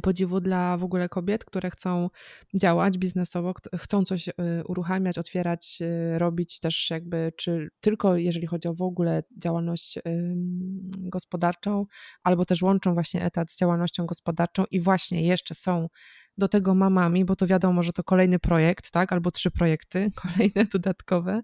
podziwu 0.02 0.40
dla 0.40 0.78
w 0.78 0.84
ogóle 0.84 1.10
kobiet, 1.10 1.46
które 1.46 1.70
chcą 1.70 2.10
działać 2.54 2.98
biznesowo, 2.98 3.54
chcą 3.78 4.04
coś 4.04 4.28
y, 4.28 4.34
uruchamiać, 4.68 5.18
otwierać, 5.18 5.78
y, 5.82 6.20
robić 6.20 6.60
też 6.60 6.90
jakby, 6.90 7.32
czy 7.38 7.70
tylko 7.80 8.18
jeżeli 8.18 8.48
chodzi 8.48 8.68
o 8.68 8.74
w 8.74 8.82
ogóle 8.82 9.24
działalność 9.38 10.00
gospodarczą, 10.98 11.86
albo 12.24 12.46
też 12.46 12.62
łączą 12.62 12.94
właśnie 12.94 13.26
etat 13.26 13.52
z 13.52 13.58
działalnością 13.58 14.06
gospodarczą 14.06 14.64
i 14.72 14.80
właśnie 14.82 15.28
jeszcze 15.28 15.56
są 15.56 15.88
do 16.40 16.48
tego 16.48 16.76
mamami, 16.76 17.26
bo 17.26 17.36
to 17.36 17.48
wiadomo, 17.48 17.84
że 17.84 17.94
to 17.94 18.04
kolejny 18.04 18.40
projekt, 18.40 18.92
tak, 18.92 19.14
albo 19.14 19.32
trzy 19.32 19.52
projekty 19.52 20.12
kolejne 20.24 20.66
dodatkowe, 20.66 21.42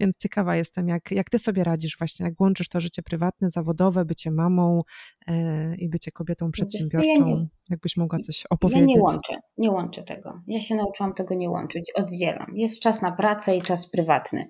więc 0.00 0.16
ciekawa 0.16 0.56
jestem, 0.56 0.88
jak, 0.88 1.10
jak 1.10 1.30
ty 1.30 1.38
sobie 1.38 1.64
radzisz 1.64 1.98
właśnie, 1.98 2.26
jak 2.26 2.40
łączysz 2.40 2.68
to 2.68 2.80
życie 2.80 3.02
prywatne, 3.02 3.50
zawodowe, 3.50 4.04
bycie 4.04 4.30
mamą 4.30 4.82
e, 5.26 5.74
i 5.76 5.88
bycie 5.88 6.10
kobietą 6.10 6.50
przedsiębiorczą, 6.50 7.08
ja 7.08 7.24
nie, 7.24 7.46
jakbyś 7.70 7.96
mogła 7.96 8.18
coś 8.18 8.44
opowiedzieć. 8.50 8.80
Ja 8.80 8.86
nie 8.86 9.02
łączę, 9.02 9.34
nie 9.58 9.70
łączę 9.70 10.02
tego. 10.02 10.40
Ja 10.46 10.60
się 10.60 10.74
nauczyłam 10.74 11.14
tego 11.14 11.34
nie 11.34 11.50
łączyć, 11.50 11.92
oddzielam. 11.94 12.46
Jest 12.54 12.80
czas 12.80 13.02
na 13.02 13.12
pracę 13.12 13.56
i 13.56 13.62
czas 13.62 13.88
prywatny. 13.88 14.46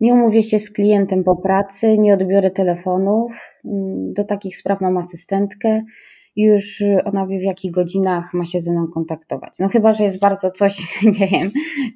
Nie 0.00 0.14
umówię 0.14 0.42
się 0.42 0.58
z 0.58 0.70
klientem 0.72 1.24
po 1.24 1.36
pracy, 1.36 1.98
nie 1.98 2.14
odbiorę 2.14 2.50
telefonów, 2.50 3.32
mm, 3.64 4.12
do 4.12 4.24
takich 4.24 4.56
spraw 4.56 4.80
mam 4.80 4.96
asystentkę, 4.96 5.80
już 6.44 6.82
ona 7.04 7.26
wie 7.26 7.38
w 7.38 7.42
jakich 7.42 7.70
godzinach 7.70 8.34
ma 8.34 8.44
się 8.44 8.60
ze 8.60 8.72
mną 8.72 8.86
kontaktować. 8.94 9.52
No 9.60 9.68
chyba, 9.68 9.92
że 9.92 10.04
jest 10.04 10.20
bardzo 10.20 10.50
coś, 10.50 10.82
nie 11.20 11.26
wiem, 11.26 11.50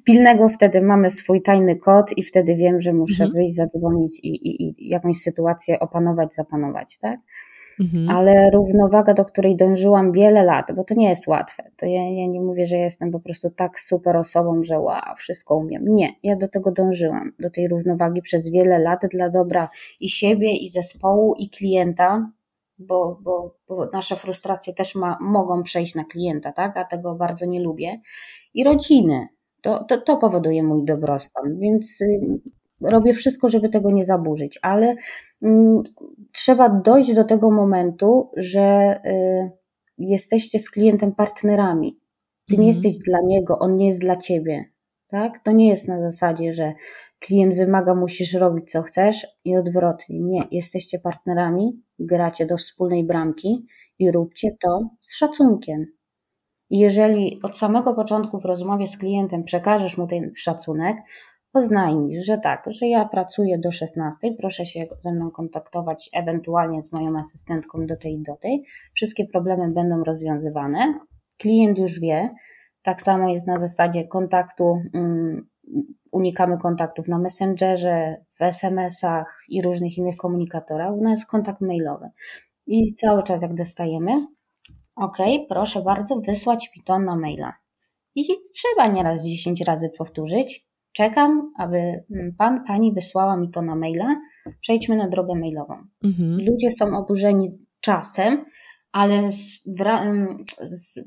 pilnego, 0.05 0.49
wtedy 0.49 0.81
mamy 0.81 1.09
swój 1.09 1.41
tajny 1.41 1.75
kod 1.75 2.17
i 2.17 2.23
wtedy 2.23 2.55
wiem, 2.55 2.81
że 2.81 2.93
muszę 2.93 3.23
mhm. 3.23 3.31
wyjść, 3.31 3.55
zadzwonić 3.55 4.19
i, 4.23 4.29
i, 4.29 4.83
i 4.83 4.89
jakąś 4.89 5.17
sytuację 5.17 5.79
opanować, 5.79 6.33
zapanować, 6.33 6.97
tak? 6.97 7.19
Mhm. 7.79 8.09
Ale 8.09 8.51
równowaga, 8.51 9.13
do 9.13 9.25
której 9.25 9.55
dążyłam 9.55 10.11
wiele 10.11 10.43
lat, 10.43 10.71
bo 10.75 10.83
to 10.83 10.95
nie 10.95 11.09
jest 11.09 11.27
łatwe. 11.27 11.63
To 11.77 11.85
ja, 11.85 12.09
ja 12.09 12.27
nie 12.27 12.41
mówię, 12.41 12.65
że 12.65 12.77
jestem 12.77 13.11
po 13.11 13.19
prostu 13.19 13.49
tak 13.49 13.79
super 13.79 14.17
osobą, 14.17 14.63
że 14.63 14.79
wow, 14.79 15.15
wszystko 15.17 15.55
umiem. 15.55 15.85
Nie, 15.85 16.15
ja 16.23 16.35
do 16.35 16.47
tego 16.47 16.71
dążyłam, 16.71 17.31
do 17.39 17.49
tej 17.49 17.67
równowagi 17.67 18.21
przez 18.21 18.49
wiele 18.49 18.79
lat 18.79 18.99
dla 19.11 19.29
dobra 19.29 19.69
i 19.99 20.09
siebie, 20.09 20.57
i 20.57 20.69
zespołu, 20.69 21.35
i 21.39 21.49
klienta, 21.49 22.29
bo, 22.77 23.19
bo, 23.21 23.55
bo 23.69 23.89
nasze 23.93 24.15
frustracje 24.15 24.73
też 24.73 24.95
ma, 24.95 25.17
mogą 25.21 25.63
przejść 25.63 25.95
na 25.95 26.03
klienta, 26.03 26.51
tak? 26.51 26.77
a 26.77 26.85
tego 26.85 27.15
bardzo 27.15 27.45
nie 27.45 27.61
lubię. 27.61 28.01
I 28.53 28.63
rodziny. 28.63 29.27
To, 29.61 29.83
to, 29.83 30.01
to 30.01 30.17
powoduje 30.17 30.63
mój 30.63 30.85
dobrostan, 30.85 31.59
więc 31.59 32.01
y, 32.01 32.39
robię 32.81 33.13
wszystko, 33.13 33.49
żeby 33.49 33.69
tego 33.69 33.91
nie 33.91 34.05
zaburzyć, 34.05 34.59
ale 34.61 34.95
mm, 35.41 35.81
trzeba 36.33 36.69
dojść 36.69 37.13
do 37.13 37.23
tego 37.23 37.51
momentu, 37.51 38.31
że 38.37 38.99
y, 39.05 39.51
jesteście 39.97 40.59
z 40.59 40.69
klientem 40.69 41.15
partnerami. 41.15 41.99
Ty 42.49 42.57
nie 42.57 42.67
mhm. 42.67 42.67
jesteś 42.67 42.97
dla 42.97 43.19
niego, 43.25 43.59
on 43.59 43.75
nie 43.75 43.87
jest 43.87 44.01
dla 44.01 44.15
ciebie. 44.15 44.72
Tak? 45.13 45.39
To 45.39 45.51
nie 45.51 45.69
jest 45.69 45.87
na 45.87 46.01
zasadzie, 46.01 46.53
że 46.53 46.73
klient 47.19 47.55
wymaga, 47.55 47.95
musisz 47.95 48.33
robić 48.33 48.71
co 48.71 48.81
chcesz 48.81 49.27
i 49.45 49.57
odwrotnie. 49.57 50.19
Nie, 50.19 50.43
jesteście 50.51 50.99
partnerami, 50.99 51.81
gracie 51.99 52.45
do 52.45 52.57
wspólnej 52.57 53.03
bramki 53.03 53.65
i 53.99 54.11
róbcie 54.11 54.55
to 54.61 54.89
z 54.99 55.15
szacunkiem. 55.15 55.85
Jeżeli 56.69 57.39
od 57.43 57.57
samego 57.57 57.93
początku 57.93 58.39
w 58.39 58.45
rozmowie 58.45 58.87
z 58.87 58.97
klientem 58.97 59.43
przekażesz 59.43 59.97
mu 59.97 60.07
ten 60.07 60.31
szacunek, 60.35 60.97
oznajmisz, 61.53 62.25
że 62.25 62.37
tak, 62.37 62.63
że 62.67 62.87
ja 62.87 63.05
pracuję 63.05 63.57
do 63.59 63.71
16, 63.71 64.33
proszę 64.39 64.65
się 64.65 64.85
ze 64.99 65.11
mną 65.11 65.31
kontaktować, 65.31 66.09
ewentualnie 66.13 66.83
z 66.83 66.93
moją 66.93 67.19
asystentką 67.19 67.85
do 67.85 67.97
tej 67.97 68.13
i 68.13 68.23
do 68.23 68.35
tej. 68.35 68.63
Wszystkie 68.93 69.25
problemy 69.25 69.71
będą 69.71 70.03
rozwiązywane. 70.03 70.99
Klient 71.37 71.79
już 71.79 71.99
wie, 71.99 72.29
tak 72.83 73.01
samo 73.01 73.29
jest 73.29 73.47
na 73.47 73.59
zasadzie 73.59 74.07
kontaktu, 74.07 74.81
um, 74.93 75.47
unikamy 76.11 76.57
kontaktów 76.57 77.07
na 77.07 77.19
Messengerze, 77.19 78.15
w 78.39 78.41
SMS-ach 78.41 79.43
i 79.49 79.61
różnych 79.61 79.97
innych 79.97 80.17
komunikatorach. 80.17 80.93
U 80.93 81.03
nas 81.03 81.25
kontakt 81.25 81.61
mailowy. 81.61 82.09
I 82.67 82.93
cały 82.93 83.23
czas 83.23 83.41
jak 83.41 83.53
dostajemy, 83.53 84.11
OK, 84.95 85.17
proszę 85.49 85.81
bardzo, 85.81 86.15
wysłać 86.15 86.71
mi 86.77 86.83
to 86.83 86.99
na 86.99 87.15
maila. 87.15 87.53
I 88.15 88.25
trzeba 88.53 88.87
nieraz 88.87 89.25
10 89.25 89.61
razy 89.61 89.89
powtórzyć. 89.97 90.65
Czekam, 90.91 91.53
aby 91.57 92.03
pan, 92.37 92.63
pani 92.67 92.93
wysłała 92.93 93.37
mi 93.37 93.49
to 93.49 93.61
na 93.61 93.75
maila. 93.75 94.15
Przejdźmy 94.59 94.97
na 94.97 95.07
drogę 95.07 95.35
mailową. 95.35 95.73
Mhm. 96.03 96.37
Ludzie 96.45 96.71
są 96.71 96.97
oburzeni 96.97 97.47
czasem, 97.79 98.45
ale 98.91 99.31
z, 99.31 99.63
z 100.61 101.03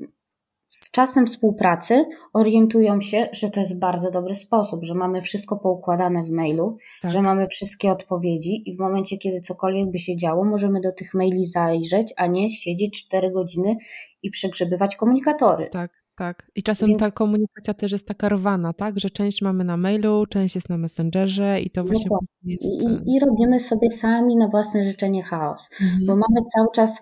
z 0.83 0.91
czasem 0.91 1.25
współpracy 1.27 2.05
orientują 2.33 3.01
się, 3.01 3.27
że 3.31 3.49
to 3.49 3.59
jest 3.59 3.79
bardzo 3.79 4.11
dobry 4.11 4.35
sposób, 4.35 4.85
że 4.85 4.93
mamy 4.93 5.21
wszystko 5.21 5.57
poukładane 5.57 6.23
w 6.23 6.31
mailu, 6.31 6.77
Tak. 7.01 7.11
że 7.11 7.21
mamy 7.21 7.47
wszystkie 7.47 7.91
odpowiedzi 7.91 8.63
i 8.69 8.75
w 8.75 8.79
momencie, 8.79 9.17
kiedy 9.17 9.41
cokolwiek 9.41 9.91
by 9.91 9.99
się 9.99 10.15
działo, 10.15 10.45
możemy 10.45 10.81
do 10.81 10.91
tych 10.91 11.13
maili 11.13 11.45
zajrzeć, 11.45 12.13
a 12.17 12.27
nie 12.27 12.49
siedzieć 12.49 13.05
4 13.05 13.31
godziny 13.31 13.75
i 14.23 14.29
przegrzebywać 14.31 14.95
komunikatory. 14.95 15.69
Tak, 15.71 15.91
tak. 16.17 16.51
I 16.55 16.63
czasem 16.63 16.87
Więc- 16.89 16.99
ta 16.99 17.11
komunikacja 17.11 17.73
też 17.73 17.91
jest 17.91 18.07
taka 18.07 18.29
rwana, 18.29 18.73
tak? 18.73 18.99
Że 18.99 19.09
część 19.09 19.41
mamy 19.41 19.63
na 19.63 19.77
mailu, 19.77 20.25
część 20.25 20.55
jest 20.55 20.69
na 20.69 20.77
Messengerze 20.77 21.59
i 21.61 21.69
to 21.69 21.83
właśnie 21.83 22.03
Dokładnie. 22.09 22.27
jest... 22.43 22.65
I, 22.65 23.15
i, 23.15 23.19
robimy 23.19 23.59
sobie 23.59 23.89
sami 23.91 24.35
na 24.35 24.47
własne 24.47 24.83
życzenie 24.83 25.23
chaos. 25.23 25.69
bo 25.79 26.13
Mhm. 26.13 26.19
mamy 26.19 26.47
cały 26.55 26.67
czas, 26.75 27.01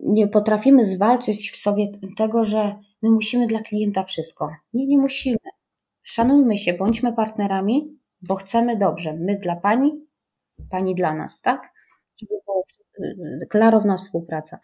nie 0.00 0.28
potrafimy 0.28 0.84
zwalczyć 0.84 1.50
w 1.50 1.56
sobie 1.56 1.86
tego, 2.16 2.44
że 2.44 2.74
my 3.02 3.10
musimy 3.10 3.46
dla 3.46 3.60
klienta 3.60 4.04
wszystko. 4.04 4.50
Nie, 4.72 4.86
nie 4.86 4.98
musimy. 4.98 5.38
Szanujmy 6.02 6.58
się, 6.58 6.72
bądźmy 6.72 7.12
partnerami, 7.12 7.98
bo 8.22 8.34
chcemy 8.34 8.76
dobrze. 8.76 9.12
My 9.12 9.36
dla 9.36 9.56
pani, 9.56 10.06
pani 10.70 10.94
dla 10.94 11.14
nas, 11.14 11.42
tak? 11.42 11.72
Żeby 12.20 12.34
była 12.46 13.46
klarowna 13.48 13.96
współpraca. 13.96 14.58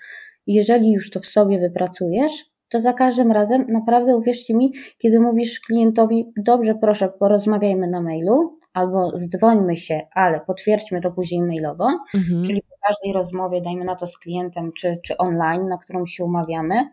Jeżeli 0.46 0.92
już 0.92 1.10
to 1.10 1.20
w 1.20 1.26
sobie 1.26 1.58
wypracujesz, 1.58 2.44
to 2.68 2.80
za 2.80 2.92
każdym 2.92 3.32
razem, 3.32 3.66
naprawdę 3.68 4.16
uwierzcie 4.16 4.54
mi, 4.54 4.72
kiedy 4.98 5.20
mówisz 5.20 5.60
klientowi, 5.60 6.32
dobrze, 6.36 6.74
proszę, 6.74 7.08
porozmawiajmy 7.08 7.88
na 7.88 8.02
mailu, 8.02 8.58
albo 8.75 9.11
zdzwońmy 9.14 9.77
się, 9.77 10.01
ale 10.12 10.41
potwierdźmy 10.41 11.01
to 11.01 11.11
później 11.11 11.43
mailowo, 11.43 11.89
Mhm. 12.14 12.45
Czyli 12.45 12.62
po 12.62 12.87
każdej 12.87 13.12
rozmowie, 13.12 13.61
dajmy 13.61 13.85
na 13.85 13.97
to 13.97 14.07
z 14.07 14.18
klientem, 14.18 14.72
czy, 14.72 14.97
czy 15.05 15.16
online, 15.16 15.68
na 15.68 15.79
którą 15.79 16.07
się 16.07 16.25
umawiamy, 16.25 16.89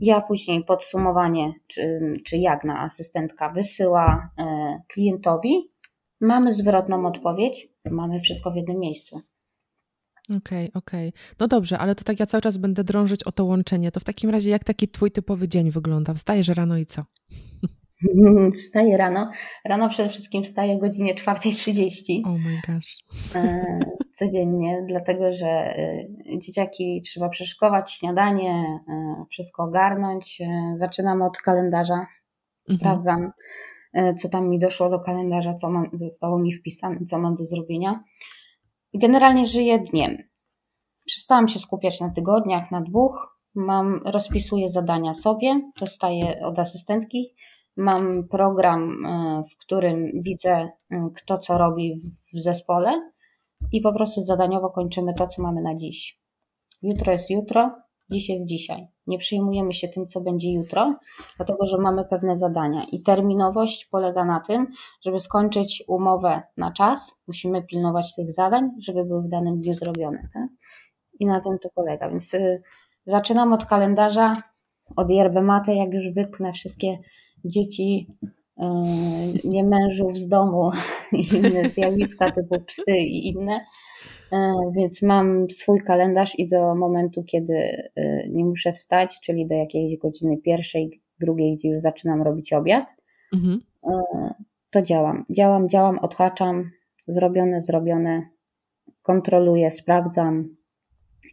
ja 0.00 0.20
później 0.20 0.64
podsumowanie, 0.64 1.52
czy, 1.66 2.00
czy 2.26 2.36
Jagna, 2.36 2.80
asystentka, 2.80 3.48
wysyła 3.48 4.30
e, 4.38 4.44
klientowi. 4.88 5.70
Mamy 6.20 6.52
zwrotną 6.52 7.06
odpowiedź, 7.06 7.68
mamy 7.90 8.20
wszystko 8.20 8.50
w 8.50 8.56
jednym 8.56 8.78
miejscu. 8.78 9.20
Okej, 10.36 10.70
okej. 10.74 11.12
No 11.40 11.48
dobrze, 11.48 11.78
ale 11.78 11.94
to 11.94 12.04
tak 12.04 12.20
ja 12.20 12.26
cały 12.26 12.40
czas 12.40 12.56
będę 12.56 12.84
drążyć 12.84 13.24
o 13.24 13.32
to 13.32 13.44
łączenie. 13.44 13.90
To 13.92 14.00
w 14.00 14.04
takim 14.04 14.30
razie 14.30 14.50
jak 14.50 14.64
taki 14.64 14.88
twój 14.88 15.10
typowy 15.10 15.48
dzień 15.48 15.70
wygląda? 15.70 16.14
Wstajesz 16.14 16.48
rano 16.48 16.78
i 16.78 16.86
co? 16.86 17.04
Wstaję 18.58 18.96
rano. 18.96 19.30
Rano 19.64 19.88
przede 19.88 20.08
wszystkim 20.08 20.42
wstaję 20.42 20.74
o 20.74 20.78
godzinie 20.78 21.14
4.30 21.14 22.22
Oh 22.24 22.38
my 22.38 22.74
gosh. 22.74 23.04
e, 23.34 23.80
codziennie, 24.12 24.84
dlatego 24.88 25.32
że 25.32 25.48
e, 25.48 26.06
dzieciaki 26.38 27.02
trzeba 27.04 27.28
przeszykować, 27.28 27.92
śniadanie, 27.92 28.80
e, 28.88 29.24
wszystko 29.30 29.62
ogarnąć. 29.62 30.42
Zaczynam 30.74 31.22
od 31.22 31.38
kalendarza. 31.38 31.94
Mhm. 31.94 32.78
Sprawdzam, 32.78 33.32
co 34.16 34.28
tam 34.28 34.48
mi 34.48 34.58
doszło 34.58 34.88
do 34.88 35.00
kalendarza, 35.00 35.54
co 35.54 35.70
mam, 35.70 35.90
zostało 35.92 36.38
mi 36.38 36.52
wpisane, 36.52 37.04
co 37.06 37.18
mam 37.18 37.34
do 37.34 37.44
zrobienia. 37.44 38.00
I 38.92 38.98
Generalnie 38.98 39.46
żyję 39.46 39.78
dniem. 39.78 40.16
Przestałam 41.06 41.48
się 41.48 41.58
skupiać 41.58 42.00
na 42.00 42.10
tygodniach, 42.10 42.70
na 42.70 42.80
dwóch. 42.80 43.40
Mam, 43.54 44.00
rozpisuję 44.04 44.68
zadania 44.68 45.14
sobie, 45.14 45.54
dostaję 45.80 46.46
od 46.46 46.58
asystentki. 46.58 47.34
Mam 47.76 48.28
program, 48.28 49.06
e, 49.06 49.42
w 49.52 49.56
którym 49.56 50.06
widzę, 50.24 50.50
e, 50.50 50.68
kto 51.16 51.38
co 51.38 51.58
robi 51.58 51.94
w- 51.96 52.40
zespole 52.42 53.00
i 53.72 53.80
po 53.80 53.92
prostu 53.92 54.22
zadaniowo 54.22 54.70
kończymy 54.70 55.14
to, 55.14 55.26
co 55.26 55.42
mamy 55.42 55.62
na 55.62 55.74
dziś. 55.74 56.20
Jutro 56.82 57.12
jest 57.12 57.30
jutro, 57.30 57.70
dziś 58.10 58.28
jest 58.28 58.46
dzisiaj. 58.48 58.86
Nie 59.06 59.18
przejmujemy 59.18 59.72
się 59.72 59.88
tym, 59.88 60.06
co 60.06 60.20
będzie 60.20 60.52
jutro, 60.52 60.94
dlatego 61.36 61.66
że 61.66 61.78
mamy 61.78 62.04
pewne 62.04 62.36
zadania. 62.36 62.84
I 62.92 63.02
terminowość 63.02 63.84
polega 63.90 64.24
na 64.24 64.40
tym, 64.40 64.66
żeby 65.04 65.20
skończyć 65.20 65.84
umowę 65.88 66.42
na 66.56 66.72
czas, 66.72 67.12
musimy 67.26 67.62
pilnować 67.62 68.14
tych 68.14 68.30
zadań, 68.32 68.70
żeby 68.78 69.04
były 69.04 69.22
w 69.22 69.28
danym 69.28 69.60
dniu 69.60 69.74
zrobione. 69.74 70.28
Tak? 70.34 70.48
I 71.20 71.26
na 71.26 71.40
tym 71.40 71.58
to 71.62 71.68
polega. 71.74 72.10
Więc 72.10 72.34
y, 72.34 72.62
zaczynam 73.06 73.52
od 73.52 73.64
kalendarza, 73.64 74.42
od 74.96 75.10
yerbę 75.10 75.42
matę, 75.42 75.74
jak 75.74 75.94
już 75.94 76.12
wypchnę 76.14 76.52
wszystkie 76.52 76.98
dzieci, 77.44 78.06
y, 78.22 78.62
nie 79.48 79.64
mężów 79.64 80.18
z 80.18 80.28
domu 80.28 80.70
i 81.12 81.24
inne 81.36 81.68
zjawiska 81.68 82.30
typu 82.30 82.60
psy 82.66 82.96
i 82.98 83.28
inne. 83.28 83.60
E, 84.32 84.54
Więc 84.76 85.02
mam 85.02 85.50
swój 85.50 85.80
kalendarz 85.80 86.38
i 86.38 86.46
do 86.46 86.74
momentu, 86.74 87.22
kiedy 87.24 87.54
e, 87.96 88.28
nie 88.28 88.44
muszę 88.44 88.72
wstać, 88.72 89.20
czyli 89.22 89.46
do 89.46 89.54
jakiejś 89.54 89.96
godziny 89.98 90.36
pierwszej, 90.38 91.00
drugiej, 91.20 91.56
gdzie 91.56 91.68
już 91.68 91.78
zaczynam 91.80 92.22
robić 92.22 92.52
obiad, 92.52 92.86
Mhm. 93.32 93.60
e, 93.92 94.00
to 94.70 94.82
działam. 94.82 95.24
Działam, 95.30 95.68
działam, 95.68 95.98
odhaczam, 95.98 96.70
zrobione, 97.08 97.60
zrobione, 97.60 98.22
kontroluję, 99.02 99.70
sprawdzam 99.70 100.56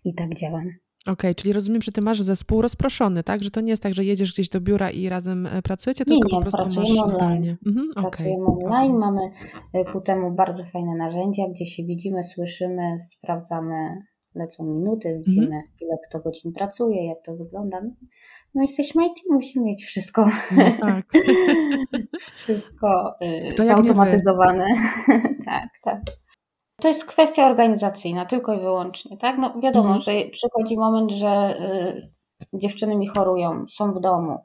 i 0.05 0.14
tak 0.14 0.34
działam. 0.36 0.70
Okej, 1.08 1.36
czyli 1.36 1.53
rozumiem, 1.53 1.82
że 1.82 1.91
ty 1.91 2.01
masz 2.01 2.22
zespół 2.22 2.62
rozproszony, 2.62 3.24
tak? 3.24 3.43
Że 3.43 3.51
to 3.51 3.62
nie 3.62 3.70
jest 3.70 3.84
tak, 3.84 3.93
że 3.93 4.03
jedziesz 4.03 4.34
gdzieś 4.34 4.49
do 4.49 4.62
biura 4.62 4.89
i 4.89 5.10
razem 5.10 5.47
e, 5.47 5.62
pracujecie, 5.62 6.03
Nie, 6.08 6.16
tylko 6.16 6.28
nie, 6.28 6.36
po 6.36 6.41
prostu 6.41 6.62
pracujemy 6.62 7.01
masz 7.01 7.14
online. 7.14 7.58
Mhm, 7.66 7.89
okej. 7.91 8.03
Pracujemy 8.03 8.45
online, 8.45 8.97
mamy 8.97 9.22
e, 9.74 9.86
ku 9.86 10.01
temu 10.01 10.32
bardzo 10.32 10.64
fajne 10.64 10.95
narzędzia, 10.95 11.43
gdzie 11.49 11.66
się 11.66 11.84
widzimy, 11.84 12.24
słyszymy, 12.24 12.99
sprawdzamy, 12.99 13.97
lecą 14.36 14.66
minuty, 14.66 15.22
widzimy 15.26 15.62
ile 15.82 15.97
kto 16.10 16.20
godzin 16.20 16.51
pracuje, 16.51 17.08
jak 17.08 17.18
to 17.26 17.36
wygląda. 17.36 17.82
No 18.55 18.62
jesteśmy 18.62 19.05
IT, 19.05 19.14
musimy 19.30 19.66
mieć 19.66 19.86
wszystko, 19.86 20.28
No 20.58 20.64
tak. 20.80 21.05
wszystko 22.34 23.16
y, 23.60 23.66
zautomatyzowane. 23.66 24.66
tak, 25.45 25.70
tak. 25.84 26.01
To 26.82 26.88
jest 26.88 27.06
kwestia 27.06 27.46
organizacyjna, 27.46 28.26
tylko 28.26 28.54
i 28.54 28.60
wyłącznie, 28.60 29.18
tak? 29.18 29.38
No 29.38 29.54
wiadomo, 29.64 29.96
Mhm. 29.96 30.00
że 30.00 30.12
przychodzi 30.32 30.78
moment, 30.78 31.12
że 31.12 31.60
y, 32.54 32.58
dziewczyny 32.60 32.98
mi 32.98 33.08
chorują, 33.08 33.66
są 33.68 33.94
w 33.94 34.00
domu, 34.00 34.38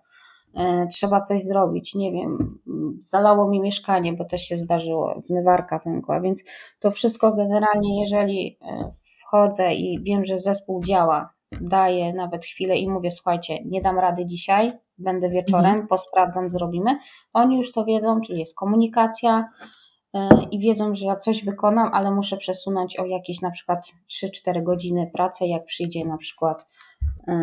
y, 0.57 0.87
trzeba 0.93 1.21
coś 1.21 1.43
zrobić, 1.43 1.95
nie 1.95 2.13
wiem, 2.13 2.59
zalało 3.03 3.49
mi 3.49 3.61
mieszkanie, 3.61 4.13
bo 4.13 4.25
też 4.25 4.41
się 4.43 4.57
zdarzyło, 4.57 5.15
zmywarka 5.23 5.79
pękła, 5.79 6.21
więc 6.21 6.45
to 6.81 6.91
wszystko 6.91 7.33
generalnie, 7.35 8.01
jeżeli 8.01 8.59
y, 8.63 8.67
wchodzę 9.21 9.75
i 9.75 10.03
wiem, 10.03 10.25
że 10.25 10.39
zespół 10.39 10.83
działa, 10.85 11.33
daję 11.61 12.13
nawet 12.13 12.45
chwilę 12.45 12.77
i 12.77 12.89
mówię, 12.89 13.11
słuchajcie, 13.11 13.59
nie 13.65 13.83
dam 13.83 13.99
rady 13.99 14.27
dzisiaj, 14.27 14.71
będę 14.99 15.29
wieczorem, 15.29 15.87
posprawdzam, 15.87 16.51
zrobimy. 16.51 16.99
Oni 17.33 17.57
już 17.57 17.73
to 17.73 17.85
wiedzą, 17.85 18.21
czyli 18.21 18.39
jest 18.39 18.57
komunikacja, 18.57 19.49
i 20.51 20.59
wiedzą, 20.59 20.95
że 20.95 21.07
ja 21.07 21.17
coś 21.17 21.45
wykonam, 21.45 21.91
ale 21.93 22.11
muszę 22.11 22.37
przesunąć 22.37 22.99
o 22.99 23.07
jakieś 23.07 23.41
na 23.41 23.51
przykład 23.51 23.93
3-4 24.47 24.63
godziny 24.63 25.11
pracy, 25.15 25.47
jak 25.47 25.65
przyjdzie 25.65 26.05
na 26.05 26.17
przykład 26.17 26.67
e, 27.29 27.35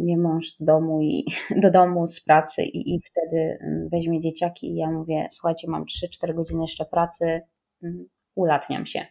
nie 0.00 0.18
mąż 0.18 0.48
z 0.48 0.64
domu 0.64 1.02
i 1.02 1.26
do 1.62 1.70
domu 1.70 2.06
z 2.06 2.20
pracy 2.20 2.62
i, 2.62 2.94
i 2.94 3.00
wtedy 3.00 3.58
mm, 3.60 3.88
weźmie 3.88 4.20
dzieciaki 4.20 4.66
i 4.66 4.76
ja 4.76 4.90
mówię, 4.90 5.28
słuchajcie, 5.30 5.70
mam 5.70 5.84
3-4 5.84 6.34
godziny 6.34 6.62
jeszcze 6.62 6.84
pracy, 6.84 7.40
mm, 7.82 8.06
ulatniam 8.34 8.86
się. 8.86 9.06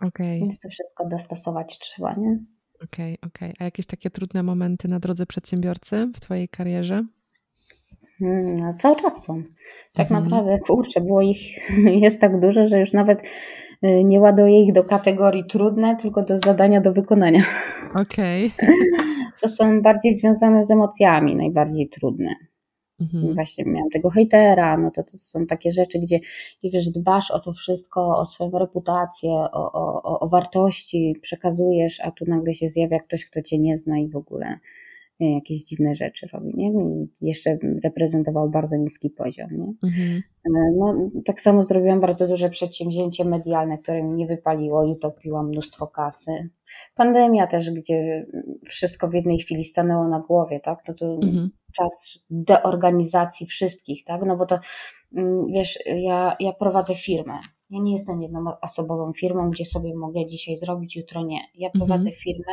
Okej, 0.00 0.40
Więc 0.40 0.60
to 0.60 0.68
wszystko 0.68 1.08
dostosować 1.08 1.78
trzeba, 1.78 2.14
nie? 2.14 2.38
okej, 2.84 3.18
okej. 3.26 3.54
A 3.58 3.64
jakieś 3.64 3.86
takie 3.86 4.10
trudne 4.10 4.42
momenty 4.42 4.88
na 4.88 5.00
drodze 5.00 5.26
przedsiębiorcy 5.26 6.10
w 6.14 6.20
twojej 6.20 6.48
karierze? 6.48 7.04
Mm, 8.22 8.56
No, 8.56 8.74
cały 8.80 8.96
czas 8.96 9.24
są. 9.24 9.42
Tak 9.94 10.10
Mhm. 10.10 10.24
naprawdę, 10.24 10.58
kurczę, 10.58 11.00
było 11.00 11.22
ich, 11.22 11.38
jest 12.04 12.20
tak 12.20 12.40
dużo, 12.40 12.66
że 12.66 12.80
już 12.80 12.92
nawet 12.92 13.22
y, 13.84 14.04
nie 14.04 14.20
ładuję 14.20 14.62
ich 14.62 14.72
do 14.72 14.84
kategorii 14.84 15.44
trudne, 15.44 15.96
tylko 15.96 16.22
do 16.22 16.38
zadania 16.38 16.80
do 16.80 16.92
wykonania. 16.92 17.42
Okej. 18.02 18.50
To 19.40 19.48
są 19.48 19.82
bardziej 19.82 20.14
związane 20.14 20.64
z 20.64 20.70
emocjami, 20.70 21.36
najbardziej 21.36 21.88
trudne. 21.88 22.34
Mhm. 23.00 23.34
Właśnie 23.34 23.64
miałam 23.64 23.90
tego 23.90 24.10
hejtera, 24.10 24.78
no 24.78 24.90
to 24.90 25.02
to 25.02 25.10
są 25.16 25.46
takie 25.46 25.70
rzeczy, 25.72 25.98
gdzie 25.98 26.18
wiesz, 26.64 26.88
dbasz 26.90 27.30
o 27.30 27.40
to 27.40 27.52
wszystko, 27.52 28.18
o 28.18 28.24
swoją 28.26 28.50
reputację, 28.58 29.30
o, 29.30 29.72
o, 29.72 30.02
o- 30.20 30.28
wartości, 30.28 31.14
przekazujesz, 31.22 32.00
a 32.00 32.10
tu 32.10 32.24
nagle 32.28 32.54
się 32.54 32.68
zjawia 32.68 32.98
ktoś, 32.98 33.24
kto 33.24 33.42
cię 33.42 33.58
nie 33.58 33.76
zna 33.76 33.98
i 33.98 34.08
w 34.08 34.16
ogóle 34.16 34.58
jakieś 35.20 35.64
dziwne 35.64 35.94
rzeczy 35.94 36.26
robi, 36.32 36.52
nie? 36.54 36.68
I 36.68 37.08
jeszcze 37.26 37.58
reprezentował 37.84 38.50
bardzo 38.50 38.76
niski 38.76 39.10
poziom, 39.10 39.48
nie? 39.52 39.72
Mhm. 39.82 40.22
No, 40.78 41.10
tak 41.24 41.40
samo 41.40 41.62
zrobiłam 41.62 42.00
bardzo 42.00 42.28
duże 42.28 42.50
przedsięwzięcie 42.50 43.24
medialne, 43.24 43.78
które 43.78 44.02
mi 44.02 44.14
nie 44.14 44.26
wypaliło 44.26 44.84
i 44.84 44.92
utopiłam 44.92 45.48
mnóstwo 45.48 45.86
kasy. 45.86 46.32
Pandemia 46.94 47.46
też, 47.46 47.70
gdzie 47.70 48.26
wszystko 48.66 49.08
w 49.08 49.14
jednej 49.14 49.38
chwili 49.38 49.64
stanęło 49.64 50.08
na 50.08 50.20
głowie, 50.20 50.60
tak? 50.60 50.82
To, 50.82 50.94
to 50.94 51.06
Mhm. 51.06 51.50
czas 51.76 52.18
deorganizacji 52.30 53.46
wszystkich, 53.46 54.04
tak? 54.04 54.20
No 54.26 54.36
bo 54.36 54.46
to 54.46 54.58
mm, 55.16 55.46
wiesz, 55.46 55.78
ja, 55.86 56.36
ja 56.40 56.52
prowadzę 56.52 56.94
firmę. 56.94 57.38
Ja 57.70 57.80
nie 57.82 57.92
jestem 57.92 58.22
jednoosobową 58.22 59.12
firmą, 59.12 59.50
gdzie 59.50 59.64
sobie 59.64 59.94
mogę 59.96 60.26
dzisiaj 60.26 60.56
zrobić, 60.56 60.96
jutro 60.96 61.24
nie. 61.24 61.40
Ja 61.54 61.68
Mhm. 61.68 61.72
prowadzę 61.72 62.10
firmę 62.10 62.52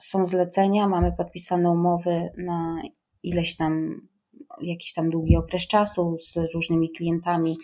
są 0.00 0.26
zlecenia, 0.26 0.88
mamy 0.88 1.12
podpisane 1.12 1.70
umowy 1.70 2.30
na 2.38 2.82
ileś 3.22 3.56
tam, 3.56 4.00
jakiś 4.62 4.92
tam 4.92 5.10
długi 5.10 5.36
okres 5.36 5.66
czasu 5.66 6.16
z 6.18 6.54
różnymi 6.54 6.90
klientami. 6.90 7.56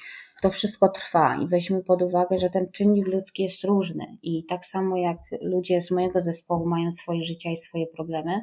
To 0.43 0.51
wszystko 0.51 0.89
trwa 0.89 1.37
i 1.37 1.47
weźmy 1.47 1.85
pod 1.85 2.03
uwagę, 2.03 2.39
że 2.39 2.51
ten 2.51 2.71
czynnik 2.73 3.07
ludzki 3.07 3.43
jest 3.43 3.65
różny 3.65 4.19
i 4.23 4.45
tak 4.45 4.67
samo 4.67 4.97
jak 4.97 5.19
ludzie 5.43 5.81
z 5.81 5.91
mojego 5.91 6.21
zespołu 6.21 6.67
mają 6.67 6.91
swoje 6.91 7.23
życia 7.23 7.51
i 7.51 7.57
swoje 7.57 7.87
problemy, 7.87 8.41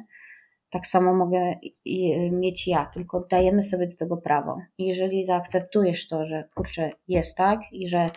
tak 0.70 0.86
samo 0.86 1.14
mogę 1.14 1.54
mieć 2.32 2.68
ja, 2.68 2.86
tylko 2.94 3.26
dajemy 3.30 3.62
sobie 3.62 3.86
do 3.86 3.96
tego 3.96 4.16
prawo. 4.16 4.58
Jeżeli 4.78 5.24
zaakceptujesz 5.24 6.08
to, 6.08 6.24
że 6.24 6.48
kurczę, 6.54 6.90
jest 7.08 7.36
tak 7.36 7.60
i 7.72 7.88
że 7.88 7.98
e, 7.98 8.10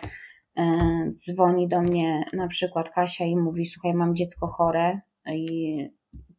dzwoni 1.14 1.68
do 1.68 1.80
mnie 1.80 2.24
na 2.32 2.48
przykład 2.48 2.90
Kasia 2.90 3.24
i 3.24 3.36
mówi: 3.36 3.66
Słuchaj, 3.66 3.94
mam 3.94 4.16
dziecko 4.16 4.46
chore 4.46 5.00
i 5.34 5.76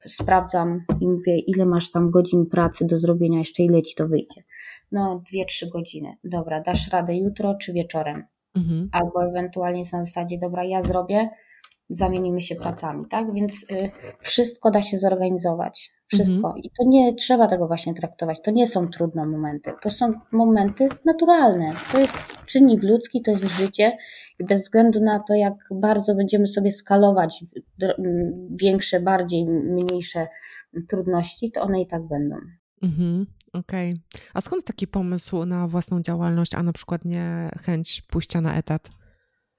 sprawdzam 0.08 0.84
i 1.02 1.08
mówię, 1.08 1.40
ile 1.40 1.66
masz 1.66 1.92
tam 1.92 2.12
godzin 2.12 2.46
pracy 2.46 2.86
do 2.86 2.98
zrobienia, 2.98 3.40
jeszcze 3.40 3.64
ile 3.64 3.82
ci 3.82 3.96
to 3.96 4.08
wyjdzie. 4.08 4.44
No, 4.92 5.24
dwie, 5.30 5.46
trzy 5.46 5.70
godziny. 5.70 6.18
Dobra, 6.24 6.62
dasz 6.62 6.92
radę 6.92 7.18
jutro 7.18 7.56
czy 7.62 7.74
wieczorem? 7.74 8.24
Mhm. 8.56 8.90
Albo 8.92 9.26
ewentualnie 9.26 9.80
jest 9.80 9.94
na 9.94 10.04
zasadzie, 10.04 10.38
dobra, 10.40 10.64
ja 10.64 10.84
zrobię, 10.84 11.30
zamienimy 11.92 12.42
się 12.42 12.56
pracami, 12.56 13.06
tak? 13.10 13.34
Więc 13.34 13.66
y, 13.72 13.92
wszystko 14.20 14.72
da 14.72 14.82
się 14.82 14.98
zorganizować. 14.98 15.92
Wszystko. 16.08 16.48
Mhm. 16.48 16.58
I 16.58 16.70
to 16.70 16.84
nie 16.88 17.16
trzeba 17.16 17.48
tego 17.48 17.68
właśnie 17.68 17.94
traktować. 17.94 18.42
To 18.42 18.52
nie 18.52 18.68
są 18.68 18.88
trudne 18.88 19.28
momenty. 19.28 19.74
To 19.82 19.90
są 19.90 20.14
momenty 20.32 20.90
naturalne. 21.06 21.72
To 21.92 22.00
jest 22.00 22.46
czynnik 22.46 22.84
ludzki, 22.84 23.22
to 23.22 23.32
jest 23.32 23.44
życie 23.44 23.98
i 24.40 24.46
bez 24.46 24.62
względu 24.62 25.00
na 25.00 25.20
to, 25.20 25.34
jak 25.34 25.54
bardzo 25.72 26.16
będziemy 26.16 26.48
sobie 26.48 26.72
skalować 26.72 27.44
większe, 28.62 29.00
bardziej, 29.00 29.46
mniejsze 29.46 30.28
trudności, 30.90 31.52
to 31.52 31.62
one 31.62 31.82
i 31.82 31.88
tak 31.88 32.08
będą. 32.08 32.36
Mhm. 32.82 33.26
Okej. 33.54 33.92
Okay. 33.92 34.22
A 34.34 34.42
skąd 34.42 34.64
taki 34.64 34.88
pomysł 34.88 35.46
na 35.46 35.68
własną 35.68 36.02
działalność, 36.02 36.56
a 36.56 36.64
na 36.64 36.74
przykład 36.74 37.06
nie 37.06 37.52
chęć 37.62 38.02
pójścia 38.02 38.42
na 38.42 38.56
etat? 38.56 38.90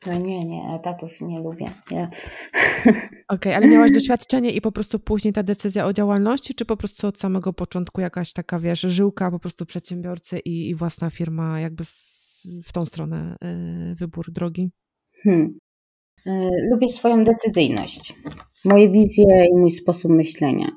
No 0.07 0.18
nie, 0.18 0.44
nie, 0.44 0.74
etatów 0.74 1.20
nie 1.20 1.40
lubię. 1.40 1.66
Okej, 1.86 2.96
okay, 3.28 3.57
ale 3.57 3.68
miałaś 3.68 3.92
doświadczenie 4.00 4.50
i 4.50 4.61
po 4.61 4.72
prostu 4.72 4.98
później 4.98 5.32
ta 5.32 5.42
decyzja 5.42 5.86
o 5.86 5.92
działalności, 5.92 6.55
czy 6.55 6.64
po 6.64 6.76
prostu 6.76 7.07
od 7.07 7.18
samego 7.18 7.53
początku 7.53 8.00
jakaś 8.00 8.32
taka, 8.32 8.59
wiesz, 8.59 8.80
żyłka 8.80 9.30
po 9.30 9.38
prostu 9.38 9.66
przedsiębiorcy 9.66 10.38
i, 10.38 10.68
i 10.68 10.74
własna 10.74 11.11
firma 11.11 11.61
jakby 11.61 11.84
z, 11.84 12.32
w 12.64 12.72
tą 12.72 12.86
stronę 12.86 13.36
y, 13.92 13.94
wybór 13.94 14.32
drogi? 14.32 14.70
Hmm. 15.22 15.55
Y, 16.26 16.30
lubię 16.70 16.88
swoją 16.88 17.24
decyzyjność, 17.24 18.14
moje 18.64 18.90
wizje 18.90 19.46
i 19.55 19.59
mój 19.59 19.70
sposób 19.70 20.11
myślenia. 20.11 20.76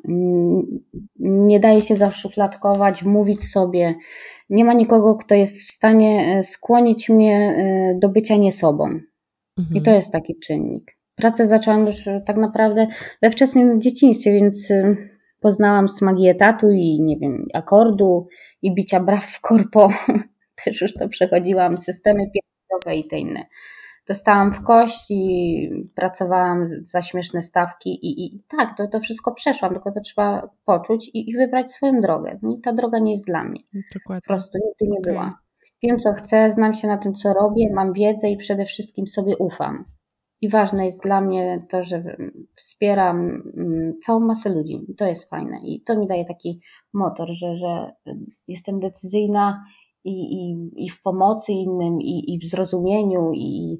Nie 1.19 1.59
daje 1.59 1.81
się 1.81 1.95
zaszufladkować, 1.95 3.03
mówić 3.03 3.43
sobie. 3.43 3.95
Nie 4.49 4.65
ma 4.65 4.73
nikogo, 4.73 5.15
kto 5.15 5.35
jest 5.35 5.67
w 5.67 5.71
stanie 5.71 6.37
y, 6.39 6.43
skłonić 6.43 7.09
mnie 7.09 7.55
do 8.01 8.09
bycia 8.09 8.35
nie 8.35 8.51
sobą. 8.51 8.99
Mhm. 9.57 9.75
I 9.75 9.81
to 9.81 9.91
jest 9.91 10.11
taki 10.11 10.39
czynnik. 10.39 10.97
Pracę 11.15 11.47
zaczęłam 11.47 11.85
już 11.85 12.09
tak 12.25 12.37
naprawdę 12.37 12.87
we 13.21 13.31
wczesnym 13.31 13.81
dzieciństwie, 13.81 14.33
więc 14.33 14.71
y, 14.71 14.97
poznałam 15.39 15.89
smagi 15.89 16.27
etatu 16.27 16.71
i 16.71 17.01
nie 17.01 17.17
wiem, 17.17 17.45
akordu 17.53 18.27
i 18.61 18.73
bicia 18.75 18.99
braw 18.99 19.25
w 19.25 19.41
korpo. 19.41 19.87
Też 20.65 20.81
już 20.81 20.93
to 20.93 21.07
przechodziłam, 21.07 21.77
systemy 21.77 22.19
pieniądzowe 22.19 22.95
i 22.95 23.07
te 23.07 23.19
inne. 23.19 23.45
Dostałam 24.07 24.53
w 24.53 24.63
kość 24.63 25.11
i 25.11 25.69
pracowałam 25.95 26.67
za 26.83 27.01
śmieszne 27.01 27.41
stawki 27.41 27.89
i, 27.89 28.25
i 28.25 28.43
tak, 28.57 28.77
to, 28.77 28.87
to 28.87 28.99
wszystko 28.99 29.33
przeszłam, 29.33 29.73
tylko 29.73 29.91
to 29.91 30.01
trzeba 30.01 30.49
poczuć 30.65 31.09
i, 31.13 31.29
i 31.29 31.35
wybrać 31.35 31.71
swoją 31.71 32.01
drogę. 32.01 32.39
I 32.57 32.61
ta 32.61 32.73
droga 32.73 32.99
nie 32.99 33.11
jest 33.11 33.25
dla 33.25 33.43
mnie. 33.43 33.59
Dokładnie. 33.93 34.21
Po 34.21 34.27
prostu 34.27 34.57
nigdy 34.57 34.95
nie 34.95 35.01
była. 35.11 35.39
Wiem, 35.85 35.99
co 35.99 36.13
chcę, 36.13 36.51
znam 36.51 36.73
się 36.73 36.87
na 36.87 36.97
tym, 36.97 37.13
co 37.13 37.33
robię, 37.33 37.69
mam 37.73 37.93
wiedzę 37.93 38.29
i 38.29 38.37
przede 38.37 38.65
wszystkim 38.65 39.07
sobie 39.07 39.37
ufam. 39.37 39.83
I 40.41 40.49
ważne 40.49 40.85
jest 40.85 41.03
dla 41.03 41.21
mnie 41.21 41.65
to, 41.69 41.83
że 41.83 42.17
wspieram 42.55 43.17
mm, 43.57 43.93
całą 44.03 44.19
masę 44.19 44.49
ludzi. 44.49 44.85
I 44.87 44.95
to 44.95 45.05
jest 45.05 45.29
fajne. 45.29 45.59
I 45.63 45.81
to 45.81 45.99
mi 45.99 46.07
daje 46.07 46.25
taki 46.25 46.59
motor, 46.93 47.29
że, 47.31 47.57
że 47.57 47.91
jestem 48.47 48.79
decyzyjna 48.79 49.63
i, 50.03 50.11
i, 50.11 50.69
i 50.85 50.89
w 50.89 51.01
pomocy 51.01 51.51
innym, 51.51 52.01
i, 52.01 52.33
i 52.33 52.39
w 52.39 52.45
zrozumieniu, 52.45 53.31
i 53.33 53.77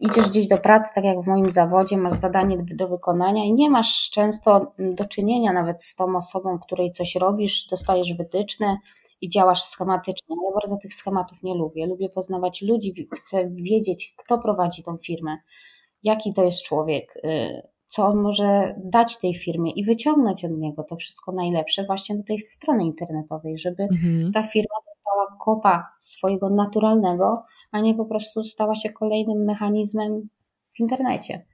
idziesz 0.00 0.28
gdzieś 0.28 0.48
do 0.48 0.58
pracy, 0.58 0.90
tak 0.94 1.04
jak 1.04 1.20
w 1.20 1.26
moim 1.26 1.52
zawodzie, 1.52 1.96
masz 1.96 2.12
zadanie 2.12 2.58
do 2.74 2.88
wykonania 2.88 3.44
i 3.44 3.52
nie 3.52 3.70
masz 3.70 4.10
często 4.10 4.72
do 4.78 5.04
czynienia 5.04 5.52
nawet 5.52 5.82
z 5.82 5.96
tą 5.96 6.16
osobą, 6.16 6.58
której 6.58 6.90
coś 6.90 7.14
robisz, 7.14 7.66
dostajesz 7.70 8.14
wytyczne 8.14 8.78
i 9.22 9.28
działasz 9.28 9.62
schematycznie. 9.62 10.36
Ja 10.46 10.54
bardzo 10.54 10.76
tych 10.82 10.94
schematów 10.94 11.42
nie 11.42 11.54
lubię. 11.54 11.86
Lubię 11.86 12.08
poznawać 12.08 12.62
ludzi, 12.62 13.08
chcę 13.14 13.50
wiedzieć, 13.50 14.14
kto 14.18 14.38
prowadzi 14.38 14.82
tą 14.82 14.96
firmę, 14.96 15.36
jaki 16.02 16.34
to 16.34 16.44
jest 16.44 16.62
człowiek, 16.62 17.16
y, 17.16 17.62
co 17.86 18.06
on 18.06 18.22
może 18.22 18.74
dać 18.84 19.18
tej 19.18 19.34
firmie 19.34 19.72
i 19.72 19.84
wyciągnąć 19.84 20.44
od 20.44 20.50
niego 20.50 20.84
to 20.84 20.96
wszystko 20.96 21.32
najlepsze 21.32 21.84
właśnie 21.84 22.16
do 22.16 22.22
tej 22.22 22.38
strony 22.38 22.84
internetowej, 22.84 23.58
żeby 23.58 23.82
mhm. 23.82 24.32
ta 24.32 24.42
firma 24.42 24.74
dostała 24.86 25.36
kopa 25.40 25.88
swojego 26.00 26.50
naturalnego, 26.50 27.42
a 27.72 27.80
nie 27.80 27.94
po 27.94 28.04
prostu 28.04 28.42
stała 28.42 28.74
się 28.74 28.90
kolejnym 28.90 29.44
mechanizmem 29.44 30.28
w 30.76 30.80
internecie. 30.80 31.46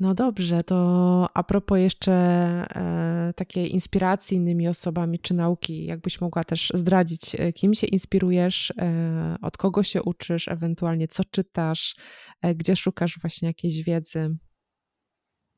No 0.00 0.14
dobrze, 0.14 0.62
to 0.62 1.28
a 1.34 1.42
propos 1.42 1.78
jeszcze 1.78 2.12
e, 2.12 3.32
takiej 3.36 3.72
inspiracji 3.72 4.36
innymi 4.36 4.68
osobami 4.68 5.18
czy 5.18 5.34
nauki, 5.34 5.86
jakbyś 5.86 6.20
mogła 6.20 6.44
też 6.44 6.72
zdradzić, 6.74 7.36
e, 7.38 7.52
kim 7.52 7.74
się 7.74 7.86
inspirujesz, 7.86 8.72
e, 8.78 9.36
od 9.42 9.56
kogo 9.56 9.82
się 9.82 10.02
uczysz, 10.02 10.48
ewentualnie 10.48 11.08
co 11.08 11.22
czytasz, 11.30 11.96
e, 12.42 12.54
gdzie 12.54 12.76
szukasz 12.76 13.18
właśnie 13.22 13.48
jakiejś 13.48 13.82
wiedzy? 13.82 14.36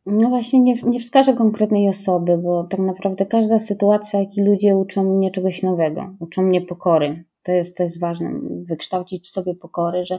No 0.06 0.28
właśnie 0.28 0.60
nie, 0.60 0.74
nie 0.82 1.00
wskażę 1.00 1.34
konkretnej 1.34 1.88
osoby, 1.88 2.38
bo 2.38 2.64
tak 2.64 2.80
naprawdę 2.80 3.26
każda 3.26 3.58
sytuacja, 3.58 4.20
jak 4.20 4.36
i 4.36 4.42
ludzie 4.42 4.76
uczą 4.76 5.16
mnie 5.16 5.30
czegoś 5.30 5.62
nowego, 5.62 6.14
uczą 6.20 6.42
mnie 6.42 6.60
pokory. 6.60 7.24
To 7.42 7.52
jest, 7.52 7.76
to 7.76 7.82
jest 7.82 8.00
ważne, 8.00 8.40
wykształcić 8.70 9.24
w 9.24 9.28
sobie 9.28 9.54
pokory, 9.54 10.04
że 10.04 10.14
y, 10.14 10.18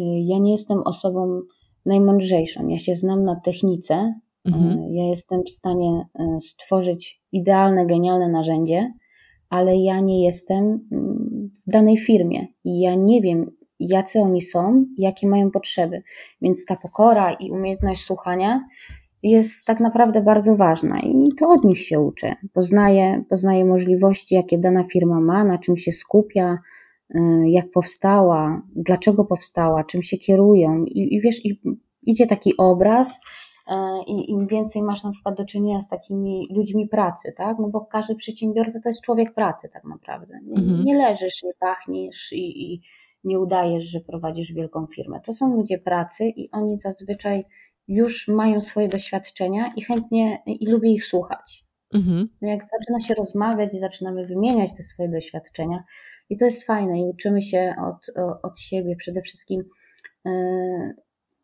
ja 0.00 0.38
nie 0.38 0.52
jestem 0.52 0.82
osobą 0.84 1.40
najmądrzejszą. 1.88 2.68
Ja 2.68 2.78
się 2.78 2.94
znam 2.94 3.24
na 3.24 3.40
technice, 3.40 4.14
mhm. 4.44 4.78
E, 4.78 4.94
ja 4.94 5.04
jestem 5.04 5.42
w 5.44 5.50
stanie 5.50 6.06
e, 6.14 6.40
stworzyć 6.40 7.22
idealne, 7.32 7.86
genialne 7.86 8.28
narzędzie, 8.28 8.92
ale 9.50 9.76
ja 9.76 10.00
nie 10.00 10.24
jestem 10.24 10.88
mm, 10.92 11.50
w 11.66 11.70
danej 11.70 11.96
firmie 11.96 12.46
i 12.64 12.80
ja 12.80 12.94
nie 12.94 13.20
wiem, 13.20 13.50
jacy 13.80 14.20
oni 14.20 14.40
są, 14.40 14.84
jakie 14.98 15.28
mają 15.28 15.50
potrzeby. 15.50 16.02
Więc 16.42 16.64
ta 16.64 16.76
pokora 16.76 17.32
i 17.32 17.50
umiejętność 17.50 18.00
słuchania 18.04 18.64
jest 19.22 19.66
tak 19.66 19.80
naprawdę 19.80 20.22
bardzo 20.22 20.56
ważna 20.56 21.00
i 21.00 21.28
to 21.38 21.48
od 21.48 21.64
nich 21.64 21.78
się 21.78 22.00
uczę. 22.00 22.34
Poznaję, 22.52 23.24
poznaję 23.28 23.64
możliwości, 23.64 24.34
jakie 24.34 24.58
dana 24.58 24.84
firma 24.84 25.20
ma, 25.20 25.44
na 25.44 25.58
czym 25.58 25.76
się 25.76 25.92
skupia, 25.92 26.58
jak 27.46 27.70
powstała, 27.70 28.62
dlaczego 28.76 29.24
powstała, 29.24 29.84
czym 29.84 30.02
się 30.02 30.18
kierują. 30.18 30.84
I, 30.84 31.14
i 31.14 31.20
wiesz, 31.20 31.44
i 31.44 31.60
idzie 32.02 32.26
taki 32.26 32.56
obraz, 32.56 33.20
e, 33.66 34.02
i 34.06 34.30
im 34.30 34.46
więcej 34.46 34.82
masz 34.82 35.04
na 35.04 35.12
przykład 35.12 35.36
do 35.36 35.44
czynienia 35.44 35.80
z 35.80 35.88
takimi 35.88 36.46
ludźmi 36.50 36.88
pracy, 36.88 37.32
tak? 37.36 37.56
No 37.58 37.68
bo 37.68 37.80
każdy 37.80 38.14
przedsiębiorca 38.14 38.80
to 38.82 38.88
jest 38.88 39.02
człowiek 39.02 39.34
pracy 39.34 39.68
tak 39.72 39.84
naprawdę. 39.84 40.34
Nie, 40.44 40.62
mhm. 40.62 40.84
nie 40.84 40.98
leżysz, 40.98 41.42
nie 41.42 41.54
pachniesz 41.60 42.32
i, 42.32 42.72
i, 42.72 42.80
nie 43.24 43.40
udajesz, 43.40 43.84
że 43.84 44.00
prowadzisz 44.00 44.52
wielką 44.52 44.86
firmę. 44.86 45.20
To 45.20 45.32
są 45.32 45.56
ludzie 45.56 45.78
pracy 45.78 46.24
i 46.24 46.50
oni 46.50 46.78
zazwyczaj 46.78 47.44
już 47.88 48.28
mają 48.28 48.60
swoje 48.60 48.88
doświadczenia 48.88 49.70
i 49.76 49.82
chętnie 49.82 50.42
i 50.46 50.66
lubię 50.66 50.92
ich 50.92 51.04
słuchać. 51.04 51.64
Mhm. 51.94 52.28
No 52.42 52.48
jak 52.48 52.60
zaczyna 52.62 53.00
się 53.00 53.14
rozmawiać 53.14 53.74
i 53.74 53.80
zaczynamy 53.80 54.24
wymieniać 54.24 54.76
te 54.76 54.82
swoje 54.82 55.08
doświadczenia, 55.08 55.84
i 56.30 56.36
to 56.36 56.44
jest 56.44 56.66
fajne, 56.66 57.00
i 57.00 57.04
uczymy 57.04 57.42
się 57.42 57.74
od, 57.86 58.18
od 58.42 58.60
siebie 58.60 58.96
przede 58.96 59.22
wszystkim. 59.22 59.64
Yy, 60.24 60.94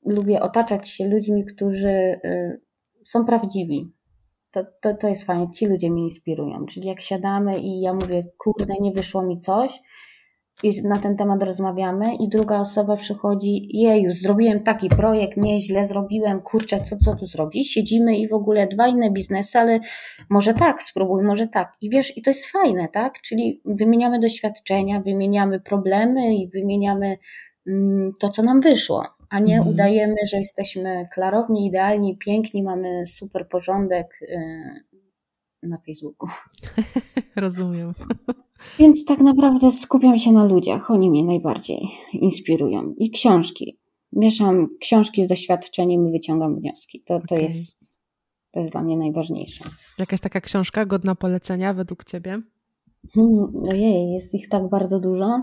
lubię 0.06 0.40
otaczać 0.40 0.88
się 0.88 1.08
ludźmi, 1.08 1.44
którzy 1.44 2.20
yy, 2.24 2.60
są 3.04 3.24
prawdziwi. 3.24 3.92
To, 4.50 4.64
to, 4.80 4.94
to 4.94 5.08
jest 5.08 5.24
fajne, 5.24 5.50
ci 5.50 5.66
ludzie 5.66 5.90
mnie 5.90 6.02
inspirują. 6.02 6.66
Czyli 6.66 6.86
jak 6.86 7.00
siadamy 7.00 7.58
i 7.58 7.80
ja 7.80 7.94
mówię, 7.94 8.24
kurde, 8.38 8.74
nie 8.80 8.92
wyszło 8.92 9.22
mi 9.22 9.38
coś, 9.38 9.80
i 10.62 10.82
na 10.84 10.98
ten 10.98 11.16
temat 11.16 11.42
rozmawiamy 11.42 12.14
i 12.14 12.28
druga 12.28 12.60
osoba 12.60 12.96
przychodzi, 12.96 13.68
jej, 13.78 14.02
już 14.02 14.14
zrobiłem 14.14 14.60
taki 14.62 14.88
projekt, 14.88 15.36
nie, 15.36 15.60
źle 15.60 15.84
zrobiłem, 15.84 16.40
kurczę, 16.40 16.80
co, 16.80 16.96
co 16.96 17.16
tu 17.16 17.26
zrobić? 17.26 17.72
Siedzimy 17.72 18.18
i 18.18 18.28
w 18.28 18.32
ogóle 18.32 18.66
dwa 18.66 18.88
inne 18.88 19.10
biznesy, 19.10 19.58
ale 19.58 19.80
może 20.30 20.54
tak, 20.54 20.82
spróbuj, 20.82 21.22
może 21.24 21.48
tak. 21.48 21.72
I 21.80 21.90
wiesz, 21.90 22.16
i 22.16 22.22
to 22.22 22.30
jest 22.30 22.46
fajne, 22.46 22.88
tak? 22.88 23.20
Czyli 23.20 23.60
wymieniamy 23.64 24.18
doświadczenia, 24.20 25.00
wymieniamy 25.00 25.60
problemy 25.60 26.34
i 26.34 26.48
wymieniamy 26.48 27.18
mm, 27.66 28.12
to, 28.20 28.28
co 28.28 28.42
nam 28.42 28.60
wyszło. 28.60 29.04
a 29.30 29.38
nie 29.38 29.56
Mhm. 29.56 29.74
udajemy, 29.74 30.16
że 30.30 30.36
jesteśmy 30.38 31.08
klarowni, 31.14 31.66
idealni, 31.66 32.18
piękni, 32.18 32.62
mamy 32.62 33.06
super 33.06 33.48
porządek 33.48 34.06
y, 34.22 34.26
piękni, 34.26 34.32
mamy 34.32 34.86
super 34.86 34.88
porządek 34.88 34.98
y, 35.62 35.68
na 35.68 35.78
Facebooku. 35.86 36.28
Rozumiem. 37.36 37.92
Więc 38.78 39.04
tak 39.04 39.20
naprawdę 39.20 39.72
skupiam 39.72 40.18
się 40.18 40.32
na 40.32 40.44
ludziach, 40.44 40.90
oni 40.90 41.10
mnie 41.10 41.24
najbardziej 41.24 41.88
inspirują. 42.12 42.94
I 42.98 43.10
książki. 43.10 43.78
Mieszam 44.12 44.68
książki 44.80 45.24
z 45.24 45.26
doświadczeniem 45.26 46.08
i 46.08 46.12
wyciągam 46.12 46.56
wnioski. 46.56 47.02
To, 47.06 47.18
to, 47.18 47.34
Okej. 47.34 47.44
jest, 47.44 47.98
to 48.52 48.60
jest 48.60 48.72
dla 48.72 48.82
mnie 48.82 48.96
najważniejsze. 48.96 49.64
Jakaś 49.98 50.20
taka 50.20 50.40
książka 50.40 50.86
godna 50.86 51.14
polecenia 51.14 51.74
według 51.74 52.04
ciebie? 52.04 52.42
Hmm, 53.14 53.52
ojej, 53.68 54.12
jest 54.12 54.34
ich 54.34 54.48
tak 54.48 54.68
bardzo 54.68 55.00
dużo. 55.00 55.42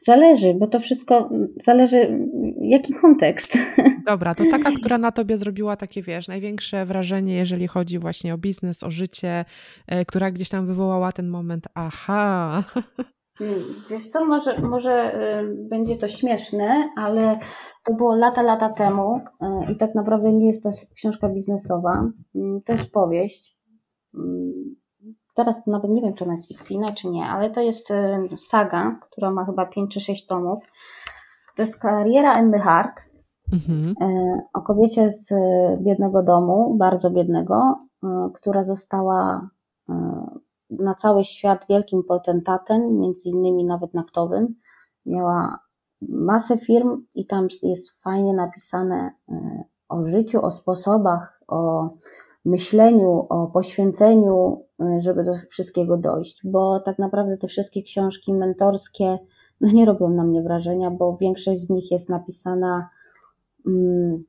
Zależy, 0.00 0.54
bo 0.54 0.66
to 0.66 0.80
wszystko 0.80 1.30
zależy, 1.62 2.28
jaki 2.60 2.94
kontekst. 2.94 3.58
Dobra, 4.06 4.34
to 4.34 4.44
taka, 4.50 4.70
która 4.72 4.98
na 4.98 5.12
tobie 5.12 5.36
zrobiła 5.36 5.76
takie, 5.76 6.02
wiesz, 6.02 6.28
największe 6.28 6.86
wrażenie, 6.86 7.34
jeżeli 7.34 7.66
chodzi 7.66 7.98
właśnie 7.98 8.34
o 8.34 8.38
biznes, 8.38 8.82
o 8.82 8.90
życie, 8.90 9.44
e, 9.86 10.04
która 10.04 10.30
gdzieś 10.30 10.48
tam 10.48 10.66
wywołała 10.66 11.12
ten 11.12 11.28
moment, 11.28 11.66
aha. 11.74 12.62
Hmm, 13.38 13.64
Wiesz 13.90 14.06
co, 14.06 14.24
może, 14.24 14.60
może 14.60 15.14
y, 15.40 15.68
będzie 15.68 15.96
to 15.96 16.08
śmieszne, 16.08 16.90
ale 16.96 17.38
to 17.84 17.94
było 17.94 18.16
lata, 18.16 18.42
lata 18.42 18.68
temu 18.68 19.16
y, 19.16 19.72
i 19.72 19.76
tak 19.76 19.94
naprawdę 19.94 20.32
nie 20.32 20.46
jest 20.46 20.62
to 20.62 20.70
książka 20.94 21.28
biznesowa. 21.28 22.10
Mm, 22.34 22.58
To 22.66 22.72
jest 22.72 22.92
powieść. 22.92 23.56
Teraz 25.36 25.64
to 25.64 25.70
nawet 25.70 25.90
nie 25.90 26.02
wiem, 26.02 26.14
czy 26.14 26.24
ona 26.24 26.32
jest 26.32 26.48
fikcyjna, 26.48 26.92
czy 26.92 27.08
nie, 27.08 27.24
ale 27.24 27.50
to 27.50 27.60
jest 27.60 27.92
saga, 28.50 28.98
która 29.00 29.30
ma 29.30 29.44
chyba 29.44 29.66
5 29.66 29.94
czy 29.94 30.00
6 30.00 30.26
tomów. 30.26 30.62
To 31.56 31.62
jest 31.62 31.80
kariera 31.80 32.38
Emmy 32.38 32.58
Hart 32.58 33.06
Mhm. 33.52 33.94
y, 34.02 34.40
o 34.52 34.62
kobiecie 34.62 35.10
z 35.10 35.32
y, 35.32 35.78
biednego 35.80 36.22
domu, 36.22 36.76
bardzo 36.78 37.10
biednego, 37.10 37.78
y, 38.04 38.06
która 38.34 38.64
została 38.64 39.50
na 40.70 40.94
cały 40.94 41.24
świat 41.24 41.66
wielkim 41.68 42.04
potentatem, 42.04 42.98
między 42.98 43.28
innymi 43.28 43.64
nawet 43.64 43.94
naftowym. 43.94 44.54
Miała 45.06 45.58
masę 46.08 46.58
firm 46.58 47.04
i 47.14 47.26
tam 47.26 47.46
jest 47.62 48.02
fajnie 48.02 48.34
napisane 48.34 49.10
o 49.88 50.04
życiu, 50.04 50.42
o 50.42 50.50
sposobach, 50.50 51.40
o 51.48 51.90
myśleniu, 52.46 53.26
o 53.28 53.46
poświęceniu, 53.46 54.64
y, 54.80 55.00
żeby 55.00 55.24
do 55.24 55.32
wszystkiego 55.50 55.98
dojść, 55.98 56.40
bo 56.44 56.80
tak 56.80 56.98
naprawdę 56.98 57.36
te 57.36 57.46
wszystkie 57.48 57.82
książki 57.82 58.32
mentorskie 58.32 59.18
no 59.60 59.72
nie 59.72 59.84
robią 59.84 60.08
na 60.08 60.24
mnie 60.24 60.42
wrażenia, 60.42 60.90
bo 60.90 61.16
większość 61.20 61.60
z 61.60 61.70
nich 61.70 61.90
jest 61.90 62.08
napisana 62.08 62.88
mm, 63.66 64.24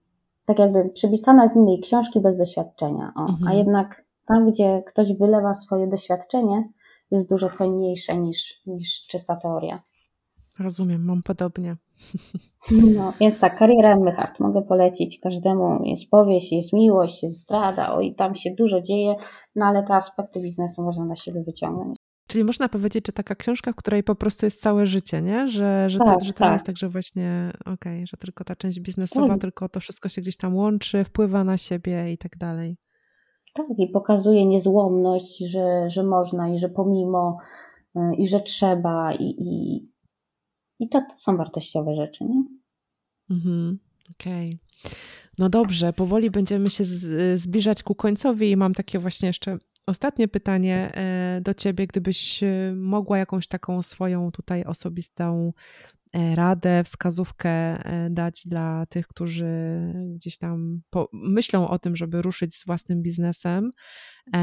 tak 0.45 0.59
jakby 0.59 0.89
przypisana 0.89 1.47
z 1.47 1.55
innej 1.55 1.79
książki 1.79 2.19
bez 2.19 2.37
doświadczenia. 2.37 3.13
O, 3.15 3.21
Mhm. 3.21 3.47
A 3.47 3.53
jednak 3.53 4.03
tam, 4.25 4.51
gdzie 4.51 4.83
ktoś 4.85 5.13
wylewa 5.13 5.53
swoje 5.53 5.87
doświadczenie, 5.87 6.69
jest 7.11 7.29
dużo 7.29 7.49
cenniejsze 7.49 8.17
niż, 8.17 8.61
niż 8.65 9.07
czysta 9.07 9.35
teoria. 9.35 9.81
Rozumiem, 10.59 11.05
mam 11.05 11.23
podobnie. 11.23 11.77
No, 12.71 13.13
więc 13.19 13.39
tak, 13.39 13.57
kariera 13.57 13.93
Emmy 13.93 14.11
Hart 14.11 14.39
mogę 14.39 14.61
polecić 14.61 15.19
każdemu. 15.19 15.83
Jest 15.83 16.09
powieść, 16.09 16.51
jest 16.51 16.73
miłość, 16.73 17.23
jest 17.23 17.39
zdrada, 17.41 17.95
oj, 17.95 18.15
tam 18.15 18.35
się 18.35 18.49
dużo 18.57 18.81
dzieje, 18.81 19.15
no 19.55 19.65
ale 19.65 19.83
te 19.83 19.95
aspekty 19.95 20.39
biznesu 20.39 20.83
można 20.83 21.05
na 21.05 21.15
siebie 21.15 21.43
wyciągnąć. 21.43 21.97
Czyli 22.27 22.43
można 22.43 22.69
powiedzieć, 22.69 23.07
że 23.07 23.13
taka 23.13 23.35
książka, 23.35 23.71
w 23.71 23.75
której 23.75 24.03
po 24.03 24.15
prostu 24.15 24.45
jest 24.45 24.61
całe 24.61 24.85
życie, 24.85 25.21
nie? 25.21 25.47
Że, 25.47 25.89
że, 25.89 25.99
to, 25.99 26.05
Tak, 26.05 26.23
że 26.23 26.33
to 26.33 26.39
tak. 26.39 26.53
jest 26.53 26.65
tak, 26.65 26.77
że 26.77 26.89
właśnie, 26.89 27.53
okej, 27.65 28.07
że 28.07 28.17
tylko 28.17 28.43
ta 28.43 28.55
część 28.55 28.79
biznesowa, 28.79 29.27
Tak. 29.27 29.41
tylko 29.41 29.69
to 29.69 29.79
wszystko 29.79 30.09
się 30.09 30.21
gdzieś 30.21 30.37
tam 30.37 30.55
łączy, 30.55 31.03
wpływa 31.03 31.43
na 31.43 31.57
siebie 31.57 32.11
i 32.11 32.17
tak 32.17 32.37
dalej. 32.37 32.77
Tak, 33.53 33.65
i 33.77 33.87
pokazuje 33.87 34.45
niezłomność, 34.45 35.37
że, 35.51 35.89
że 35.89 36.03
można 36.03 36.49
i 36.49 36.57
że 36.57 36.69
pomimo 36.69 37.37
y, 37.95 37.99
i 38.17 38.27
że 38.27 38.39
trzeba 38.39 39.13
i, 39.13 39.35
i, 39.39 39.89
i 40.79 40.89
to, 40.89 41.01
to 41.01 41.17
są 41.17 41.37
wartościowe 41.37 41.95
rzeczy, 41.95 42.23
nie? 42.23 42.43
Mhm, 43.29 43.79
okej. 44.11 44.59
No 45.37 45.49
dobrze, 45.49 45.93
powoli 45.93 46.31
będziemy 46.31 46.69
się 46.69 46.83
zbliżać 47.35 47.83
ku 47.83 47.95
końcowi 47.95 48.51
i 48.51 48.57
mam 48.57 48.73
takie 48.73 48.99
właśnie 48.99 49.27
jeszcze 49.27 49.57
ostatnie 49.85 50.27
pytanie 50.27 50.91
e, 50.93 51.41
do 51.41 51.53
ciebie, 51.53 51.87
gdybyś 51.87 52.43
e, 52.43 52.73
mogła 52.75 53.17
jakąś 53.17 53.47
taką 53.47 53.83
swoją 53.83 54.31
tutaj 54.31 54.63
osobistą 54.63 55.53
radę, 56.35 56.83
wskazówkę 56.83 57.49
e, 57.49 58.09
dać 58.09 58.41
dla 58.45 58.85
tych, 58.85 59.07
którzy 59.07 59.47
gdzieś 60.15 60.37
tam 60.37 60.81
po, 60.89 61.09
myślą 61.13 61.67
o 61.67 61.79
tym, 61.79 61.95
żeby 61.95 62.21
ruszyć 62.21 62.55
z 62.55 62.65
własnym 62.65 63.01
biznesem, 63.01 63.69
e, 64.35 64.37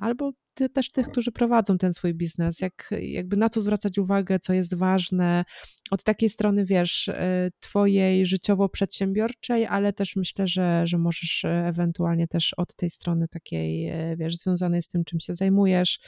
albo 0.00 0.32
ty, 0.54 0.68
też 0.68 0.90
tych, 0.90 1.08
którzy 1.08 1.32
prowadzą 1.32 1.78
ten 1.78 1.92
swój 1.92 2.14
biznes, 2.14 2.60
jak, 2.60 2.94
jakby 3.00 3.36
na 3.36 3.48
co 3.48 3.60
zwracać 3.60 3.98
uwagę, 3.98 4.38
co 4.38 4.52
jest 4.52 4.74
ważne, 4.74 5.44
od 5.90 6.04
takiej 6.04 6.30
strony, 6.30 6.64
wiesz, 6.64 7.08
e, 7.08 7.50
twojej 7.60 8.26
życiowo-przedsiębiorczej, 8.26 9.66
ale 9.66 9.92
też 9.92 10.16
myślę, 10.16 10.46
że, 10.46 10.82
że 10.86 10.98
możesz 10.98 11.44
e, 11.44 11.66
ewentualnie 11.66 12.28
też 12.28 12.54
od 12.56 12.76
tej 12.76 12.90
strony 12.90 13.28
takiej, 13.28 13.88
e, 13.88 14.16
wiesz, 14.16 14.36
związanej 14.36 14.82
z 14.82 14.88
tym, 14.88 15.04
czym 15.04 15.20
się 15.20 15.32
zajmujesz, 15.32 16.00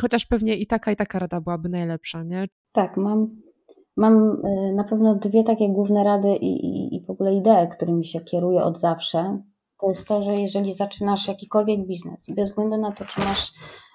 chociaż 0.00 0.26
pewnie 0.26 0.56
i 0.56 0.66
taka, 0.66 0.92
i 0.92 0.96
taka 0.96 1.18
rada 1.18 1.40
byłaby 1.40 1.68
najlepsza, 1.68 2.22
nie? 2.22 2.46
Tak, 2.72 2.96
mam, 2.96 3.26
mam 3.96 4.46
y, 4.46 4.72
na 4.74 4.84
pewno 4.84 5.14
dwie 5.14 5.44
takie 5.44 5.68
główne 5.68 6.04
rady 6.04 6.36
i, 6.36 6.66
i, 6.66 6.96
i 6.96 7.04
w 7.04 7.10
ogóle 7.10 7.34
idee, 7.34 7.68
którymi 7.70 8.04
się 8.04 8.20
kieruję 8.20 8.62
od 8.62 8.78
zawsze. 8.78 9.42
To 9.80 9.88
jest 9.88 10.08
to, 10.08 10.22
że 10.22 10.40
jeżeli 10.40 10.72
zaczynasz 10.72 11.28
jakikolwiek 11.28 11.86
biznes, 11.86 12.26
bez 12.36 12.50
względu 12.50 12.76
na 12.76 12.92
to, 12.92 13.04
czy 13.04 13.20
masz 13.20 13.52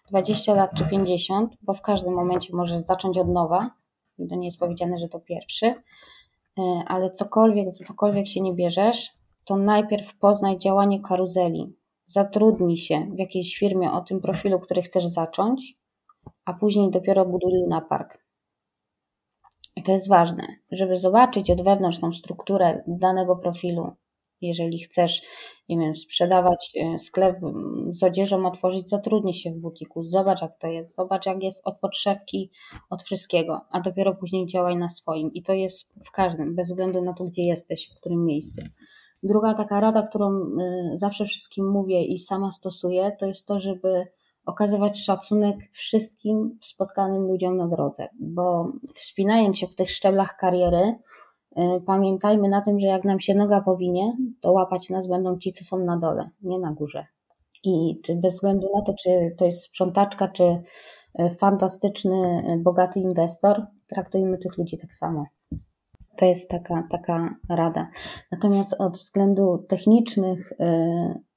20 0.10 0.56
lat 0.56 0.72
czy 0.76 0.86
50, 0.86 1.54
bo 1.62 1.74
w 1.74 1.82
każdym 1.82 2.14
momencie 2.14 2.56
możesz 2.56 2.80
zacząć 2.80 3.18
od 3.18 3.30
nowa, 3.30 3.72
to 4.30 4.36
nie 4.36 4.48
jest 4.48 4.60
powiedziane, 4.60 4.98
że 4.98 5.08
to 5.08 5.20
pierwszy, 5.20 5.66
y, 5.66 5.74
ale 6.88 7.10
cokolwiek, 7.10 7.70
za 7.70 7.86
cokolwiek 7.86 8.28
się 8.28 8.42
nie 8.42 8.54
bierzesz, 8.54 9.12
to 9.46 9.58
najpierw 9.58 10.18
poznaj 10.18 10.58
działanie 10.58 11.02
karuzeli. 11.02 11.76
Zatrudnij 12.06 12.78
się 12.78 13.08
w 13.16 13.20
jakiejś 13.20 13.58
firmie 13.58 13.92
o 13.92 14.02
tym 14.02 14.22
profilu, 14.22 14.60
który 14.60 14.82
chcesz 14.82 15.06
zacząć, 15.06 15.74
a 16.46 16.54
później 16.54 16.92
dopiero 16.92 17.26
buduj 17.26 17.52
lunapark. 17.54 18.14
I 18.14 18.31
to 19.86 19.92
jest 19.92 20.10
ważne, 20.10 20.44
żeby 20.72 20.98
zobaczyć 20.98 21.52
od 21.52 21.64
wewnątrz 21.64 22.00
tą 22.00 22.12
strukturę 22.12 22.84
danego 22.88 23.36
profilu. 23.36 23.92
Jeżeli 24.42 24.80
chcesz, 24.80 25.22
nie 25.70 25.78
wiem, 25.78 25.96
sprzedawać 25.96 26.72
e, 26.76 27.00
sklep 27.00 27.38
z 27.90 28.04
odzieżą, 28.04 28.46
otworzyć, 28.46 28.90
zatrudnij 28.90 29.34
się 29.34 29.52
w 29.52 29.58
butiku, 29.58 30.04
zobacz 30.04 30.42
jak 30.42 30.58
to 30.58 30.68
jest, 30.68 30.96
zobacz 30.96 31.26
jak 31.26 31.44
jest 31.44 31.68
od 31.68 31.80
podszewki, 31.80 32.52
od 32.90 33.04
wszystkiego, 33.04 33.62
a 33.70 33.82
dopiero 33.82 34.16
później 34.16 34.46
działaj 34.46 34.78
na 34.78 34.90
swoim. 34.90 35.34
I 35.34 35.44
to 35.44 35.54
jest 35.54 35.94
w 36.06 36.12
każdym, 36.12 36.56
bez 36.56 36.68
względu 36.68 37.02
na 37.02 37.14
to, 37.14 37.24
gdzie 37.24 37.44
jesteś, 37.44 37.90
w 37.90 38.00
którym 38.00 38.26
miejscu. 38.26 38.62
Druga 39.24 39.54
taka 39.54 39.80
rada, 39.80 40.02
którą 40.02 40.32
y, 40.32 40.98
zawsze 40.98 41.26
wszystkim 41.26 41.72
mówię 41.72 42.04
i 42.04 42.20
sama 42.20 42.52
stosuję, 42.52 43.12
to 43.20 43.26
jest 43.26 43.48
to, 43.48 43.60
żeby 43.60 44.06
okazywać 44.46 45.04
szacunek 45.04 45.58
wszystkim 45.72 46.58
spotkanym 46.62 47.28
ludziom 47.28 47.58
na 47.58 47.68
drodze, 47.68 48.08
bo 48.20 48.72
wspinając 48.96 49.58
się 49.58 49.68
po 49.68 49.74
tych 49.74 49.92
szczeblach 49.92 50.38
kariery, 50.38 50.96
y, 51.58 51.62
pamiętajmy 51.86 52.50
na 52.50 52.62
tym, 52.62 52.80
że 52.80 52.88
jak 52.88 53.04
nam 53.04 53.20
się 53.20 53.34
noga 53.34 53.62
powinie, 53.62 54.18
to 54.42 54.52
łapać 54.52 54.90
nas 54.90 55.08
będą 55.08 55.38
ci, 55.38 55.52
co 55.52 55.66
są 55.66 55.86
na 55.86 55.98
dole, 55.98 56.30
nie 56.42 56.60
na 56.60 56.72
górze. 56.72 57.06
I 57.64 58.00
czy 58.04 58.16
bez 58.16 58.34
względu 58.34 58.68
na 58.76 58.82
to, 58.82 58.94
czy 58.94 59.36
to 59.38 59.46
jest 59.46 59.62
sprzątaczka, 59.62 60.28
czy 60.28 60.44
y, 60.44 61.30
fantastyczny, 61.30 62.44
y, 62.54 62.58
bogaty 62.58 63.00
inwestor, 63.00 63.66
traktujmy 63.88 64.38
tych 64.38 64.58
ludzi 64.58 64.78
tak 64.78 64.96
samo. 64.96 65.26
To 66.18 66.26
jest 66.26 66.50
taka, 66.50 66.88
taka 66.92 67.36
rada. 67.50 67.90
Natomiast 68.32 68.76
od 68.80 68.98
względu 68.98 69.66
technicznych, 69.70 70.54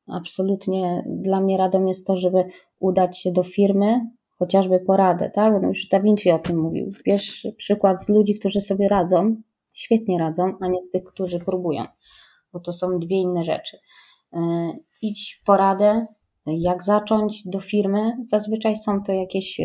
absolutnie 0.06 1.04
dla 1.06 1.40
mnie 1.40 1.56
radą 1.56 1.86
jest 1.86 2.06
to, 2.06 2.16
żeby 2.16 2.44
udać 2.80 3.18
się 3.18 3.32
do 3.32 3.42
firmy, 3.42 4.00
chociażby 4.38 4.80
poradę, 4.80 5.30
tak? 5.30 5.52
No 5.62 5.68
już 5.68 5.88
Da 5.88 6.00
Vinci 6.00 6.30
o 6.30 6.38
tym 6.38 6.58
mówił. 6.58 6.92
Bierz 7.04 7.46
przykład 7.56 8.04
z 8.04 8.08
ludzi, 8.08 8.34
którzy 8.34 8.60
sobie 8.60 8.88
radzą, 8.88 9.36
świetnie 9.72 10.18
radzą, 10.18 10.52
a 10.60 10.68
nie 10.68 10.80
z 10.80 10.90
tych, 10.90 11.04
którzy 11.04 11.38
próbują, 11.38 11.84
bo 12.52 12.60
to 12.60 12.72
są 12.72 12.98
dwie 12.98 13.16
inne 13.16 13.44
rzeczy. 13.44 13.78
Y, 14.34 14.38
Idź 15.02 15.42
poradę, 15.46 16.06
jak 16.46 16.82
zacząć 16.82 17.42
do 17.46 17.60
firmy. 17.60 18.12
Zazwyczaj 18.20 18.76
są 18.76 19.02
to 19.02 19.12
jakieś 19.12 19.60
y, 19.60 19.64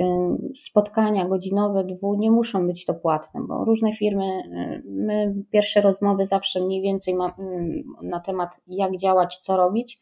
spotkania 0.56 1.26
godzinowe, 1.26 1.84
dwu, 1.84 2.16
nie 2.16 2.32
muszą 2.32 2.68
być 2.68 2.86
to 2.86 2.94
płatne, 2.94 3.42
bo 3.48 3.66
różne 3.66 3.92
firmy, 3.92 4.26
y, 4.26 4.84
my 4.86 5.34
pierwsze 5.52 5.82
rozmowy 5.82 6.26
zawsze 6.26 6.66
mniej 6.66 6.82
więcej 6.82 7.16
ma, 7.16 7.28
y, 7.28 7.84
na 8.04 8.20
temat 8.20 8.50
jak 8.68 8.98
działać, 8.98 9.38
co 9.38 9.58
robić, 9.58 10.00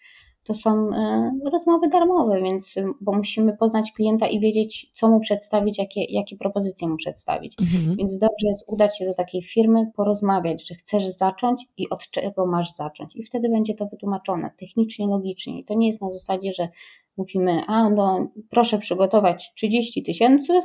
to 0.48 0.54
są 0.54 0.90
e, 0.94 1.32
rozmowy 1.52 1.88
darmowe, 1.88 2.42
więc 2.42 2.76
bo 3.02 3.14
musimy 3.14 3.58
poznać 3.58 3.92
klienta 3.92 4.28
i 4.28 4.40
wiedzieć, 4.40 4.90
co 4.92 5.10
mu 5.10 5.20
przedstawić, 5.20 5.78
jakie, 5.78 6.04
jakie 6.04 6.38
propozycje 6.38 6.88
mu 6.88 6.96
przedstawić. 6.96 7.56
Mhm. 7.62 7.96
Więc 7.98 8.20
dobrze 8.20 8.48
jest 8.48 8.66
udać 8.68 8.98
się 8.98 9.06
do 9.06 9.14
takiej 9.14 9.42
firmy, 9.42 9.92
porozmawiać, 9.96 10.68
że 10.68 10.76
chcesz 10.76 11.08
zacząć 11.08 11.66
i 11.78 11.90
od 11.90 12.10
czego 12.10 12.46
masz 12.46 12.72
zacząć. 12.76 13.16
I 13.16 13.24
wtedy 13.24 13.50
będzie 13.50 13.74
to 13.74 13.86
wytłumaczone 13.86 14.52
technicznie, 14.60 15.08
logicznie. 15.08 15.60
I 15.60 15.64
to 15.64 15.74
nie 15.74 15.88
jest 15.88 16.02
na 16.02 16.12
zasadzie, 16.12 16.54
że 16.54 16.70
mówimy, 17.18 17.62
a 17.68 17.90
no 17.90 18.28
proszę 18.50 18.78
przygotować 18.78 19.54
30 19.54 20.04
tysięcy, 20.04 20.62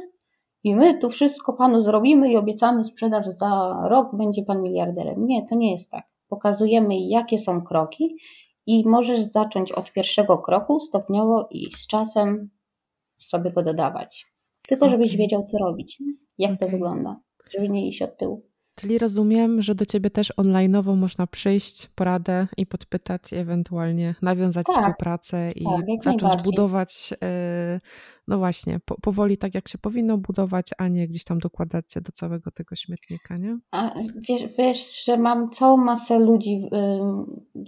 i 0.64 0.76
my 0.76 0.98
tu 0.98 1.08
wszystko 1.08 1.52
panu 1.52 1.80
zrobimy 1.80 2.32
i 2.32 2.36
obiecamy 2.36 2.84
sprzedaż 2.84 3.26
za 3.26 3.80
rok, 3.90 4.16
będzie 4.16 4.42
pan 4.42 4.62
miliarderem. 4.62 5.26
Nie, 5.26 5.46
to 5.46 5.54
nie 5.54 5.70
jest 5.70 5.90
tak. 5.90 6.06
Pokazujemy, 6.28 6.98
jakie 6.98 7.38
są 7.38 7.62
kroki 7.62 8.16
i 8.66 8.88
możesz 8.88 9.20
zacząć 9.20 9.72
od 9.72 9.92
pierwszego 9.92 10.38
kroku 10.38 10.80
stopniowo 10.80 11.48
i 11.50 11.72
z 11.72 11.86
czasem 11.86 12.50
sobie 13.18 13.50
go 13.50 13.62
dodawać. 13.62 14.26
Tylko 14.68 14.88
żebyś 14.88 15.08
okay. 15.08 15.18
wiedział, 15.18 15.42
co 15.42 15.58
robić, 15.58 16.00
nie? 16.00 16.12
jak 16.38 16.52
okay. 16.52 16.66
to 16.66 16.72
wygląda, 16.72 17.20
żeby 17.50 17.68
nie 17.68 17.88
iść 17.88 18.02
od 18.02 18.16
tyłu. 18.16 18.51
Czyli 18.74 18.98
rozumiem, 18.98 19.62
że 19.62 19.74
do 19.74 19.86
ciebie 19.86 20.10
też 20.10 20.32
online'owo 20.36 20.96
można 20.96 21.26
przyjść, 21.26 21.86
poradę 21.94 22.46
i 22.56 22.66
podpytać, 22.66 23.32
ewentualnie 23.32 24.14
nawiązać 24.22 24.66
tak, 24.66 24.76
współpracę 24.76 25.52
i 25.52 25.64
tak, 25.64 26.02
zacząć 26.02 26.42
budować, 26.44 27.14
e, 27.22 27.80
no 28.28 28.38
właśnie, 28.38 28.80
po, 28.86 29.00
powoli 29.00 29.36
tak 29.38 29.54
jak 29.54 29.68
się 29.68 29.78
powinno 29.78 30.18
budować, 30.18 30.70
a 30.78 30.88
nie 30.88 31.08
gdzieś 31.08 31.24
tam 31.24 31.38
dokładać 31.38 31.92
się 31.92 32.00
do 32.00 32.12
całego 32.12 32.50
tego 32.50 32.76
śmietnika, 32.76 33.36
nie? 33.36 33.58
A 33.70 33.90
wiesz, 34.28 34.42
wiesz, 34.58 35.04
że 35.04 35.16
mam 35.16 35.50
całą 35.50 35.76
masę 35.76 36.18
ludzi. 36.18 36.62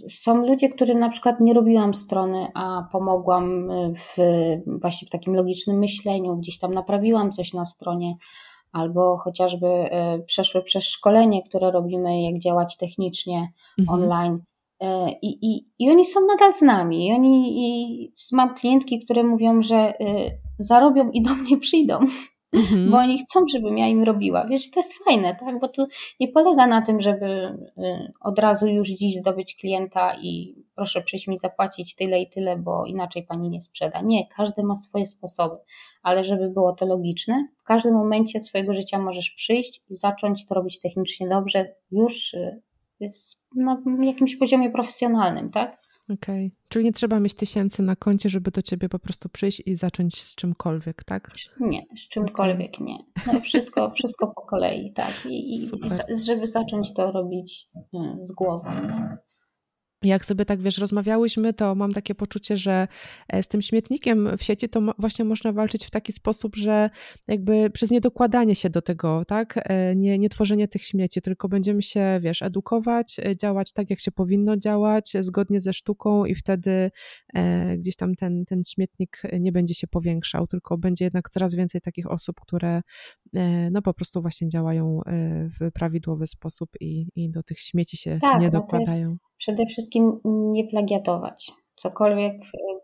Są 0.08 0.46
ludzie, 0.46 0.68
którym 0.68 0.98
na 0.98 1.08
przykład 1.08 1.40
nie 1.40 1.54
robiłam 1.54 1.94
strony, 1.94 2.46
a 2.54 2.88
pomogłam 2.92 3.68
w, 3.94 4.16
właśnie 4.82 5.08
w 5.08 5.10
takim 5.10 5.34
logicznym 5.34 5.78
myśleniu, 5.78 6.36
gdzieś 6.36 6.58
tam 6.58 6.74
naprawiłam 6.74 7.32
coś 7.32 7.52
na 7.52 7.64
stronie 7.64 8.12
albo 8.74 9.16
chociażby 9.16 9.66
e, 9.66 10.18
przeszły 10.18 10.62
przez 10.62 10.84
szkolenie, 10.84 11.42
które 11.42 11.70
robimy, 11.70 12.22
jak 12.22 12.38
działać 12.38 12.76
technicznie 12.76 13.48
mhm. 13.78 14.00
online. 14.00 14.38
E, 14.80 15.10
I, 15.22 15.38
i, 15.46 15.66
I 15.78 15.90
oni 15.90 16.04
są 16.04 16.20
nadal 16.26 16.54
z 16.54 16.62
nami. 16.62 17.06
I 17.06 17.12
oni, 17.12 17.52
i 17.56 18.12
mam 18.32 18.54
klientki, 18.54 19.04
które 19.04 19.24
mówią, 19.24 19.62
że 19.62 19.76
e, 19.76 19.94
zarobią 20.58 21.10
i 21.10 21.22
do 21.22 21.34
mnie 21.34 21.58
przyjdą 21.58 21.98
mhm. 22.54 22.90
bo 22.90 22.96
oni 22.96 23.18
chcą, 23.18 23.40
żebym 23.52 23.78
ja 23.78 23.88
im 23.88 24.02
robiła. 24.02 24.46
Wiesz, 24.46 24.70
to 24.70 24.80
jest 24.80 25.04
fajne, 25.04 25.36
tak? 25.40 25.58
Bo 25.60 25.68
tu 25.68 25.84
nie 26.20 26.28
polega 26.28 26.66
na 26.66 26.82
tym, 26.82 27.00
żeby 27.00 27.58
od 28.20 28.38
razu 28.38 28.66
już 28.66 28.88
dziś 28.88 29.14
zdobyć 29.14 29.56
klienta 29.56 30.16
i 30.22 30.54
proszę 30.76 31.02
przyjść 31.02 31.28
mi 31.28 31.36
zapłacić 31.36 31.94
tyle 31.94 32.20
i 32.20 32.30
tyle, 32.30 32.56
bo 32.56 32.86
inaczej 32.86 33.22
pani 33.26 33.50
nie 33.50 33.60
sprzeda. 33.60 34.00
Nie, 34.00 34.26
każdy 34.36 34.62
ma 34.62 34.76
swoje 34.76 35.06
sposoby, 35.06 35.56
ale 36.02 36.24
żeby 36.24 36.50
było 36.50 36.72
to 36.72 36.86
logiczne, 36.86 37.48
w 37.58 37.64
każdym 37.64 37.94
momencie 37.94 38.40
swojego 38.40 38.74
życia 38.74 38.98
możesz 38.98 39.30
przyjść 39.30 39.82
i 39.90 39.96
zacząć 39.96 40.46
to 40.46 40.54
robić 40.54 40.80
technicznie 40.80 41.26
dobrze 41.28 41.74
już 41.90 42.34
y, 42.34 42.62
na 43.56 43.82
jakimś 44.02 44.36
poziomie 44.36 44.70
profesjonalnym, 44.70 45.50
tak? 45.50 45.84
Okej. 46.04 46.46
Okay. 46.46 46.50
Czyli 46.68 46.84
nie 46.84 46.92
trzeba 46.92 47.20
mieć 47.20 47.34
tysięcy 47.34 47.82
na 47.82 47.96
koncie, 47.96 48.28
żeby 48.28 48.50
do 48.50 48.62
ciebie 48.62 48.88
po 48.88 48.98
prostu 48.98 49.28
przyjść 49.28 49.62
i 49.66 49.76
zacząć 49.76 50.22
z 50.22 50.34
czymkolwiek, 50.34 51.04
tak? 51.04 51.30
Nie, 51.60 51.86
z 51.96 52.08
czymkolwiek 52.08 52.80
nie. 52.80 52.98
No 53.26 53.40
wszystko, 53.40 53.90
wszystko 53.96 54.26
po 54.26 54.42
kolei, 54.42 54.92
tak. 54.92 55.26
I, 55.26 55.54
i, 55.54 55.70
żeby 56.24 56.46
zacząć 56.46 56.94
to 56.94 57.12
robić 57.12 57.66
mm, 57.94 58.26
z 58.26 58.32
głową. 58.32 58.70
Nie? 58.70 59.16
Jak 60.04 60.26
sobie 60.26 60.44
tak 60.44 60.62
wiesz, 60.62 60.78
rozmawiałyśmy, 60.78 61.52
to 61.52 61.74
mam 61.74 61.92
takie 61.92 62.14
poczucie, 62.14 62.56
że 62.56 62.88
e, 63.28 63.42
z 63.42 63.48
tym 63.48 63.62
śmietnikiem 63.62 64.28
w 64.38 64.42
sieci 64.42 64.68
to 64.68 64.80
właśnie 64.98 65.24
można 65.24 65.52
walczyć 65.52 65.86
w 65.86 65.90
taki 65.90 66.12
sposób, 66.12 66.56
że 66.56 66.90
jakby 67.26 67.70
przez 67.70 67.90
niedokładanie 67.90 68.54
się 68.54 68.70
do 68.70 68.82
tego, 68.82 69.24
tak? 69.24 69.54
E, 69.56 69.96
nie, 69.96 70.18
nie 70.18 70.28
tworzenie 70.28 70.68
tych 70.68 70.82
śmieci, 70.82 71.22
tylko 71.22 71.48
będziemy 71.48 71.82
się, 71.82 72.18
wiesz, 72.22 72.42
edukować, 72.42 73.20
e, 73.24 73.36
działać 73.36 73.72
tak, 73.72 73.90
jak 73.90 74.00
się 74.00 74.12
powinno 74.12 74.56
działać, 74.56 75.12
zgodnie 75.20 75.60
ze 75.60 75.72
sztuką 75.72 76.24
i 76.24 76.34
wtedy 76.34 76.90
e, 77.34 77.76
gdzieś 77.78 77.96
tam 77.96 78.14
ten, 78.14 78.44
ten 78.44 78.62
śmietnik 78.64 79.22
nie 79.40 79.52
będzie 79.52 79.74
się 79.74 79.86
powiększał, 79.86 80.46
tylko 80.46 80.78
będzie 80.78 81.04
jednak 81.04 81.30
coraz 81.30 81.54
więcej 81.54 81.80
takich 81.80 82.10
osób, 82.10 82.40
które 82.40 82.82
e, 83.34 83.70
no 83.70 83.82
po 83.82 83.94
prostu 83.94 84.22
właśnie 84.22 84.48
działają 84.48 85.00
w 85.60 85.70
prawidłowy 85.72 86.26
sposób 86.26 86.70
i, 86.80 87.06
i 87.16 87.30
do 87.30 87.42
tych 87.42 87.58
śmieci 87.58 87.96
się 87.96 88.18
tak, 88.22 88.40
nie 88.40 88.46
no 88.46 88.52
dokładają 88.52 89.16
przede 89.44 89.66
wszystkim 89.66 90.20
nie 90.24 90.68
plagiatować. 90.68 91.52
Cokolwiek 91.76 92.34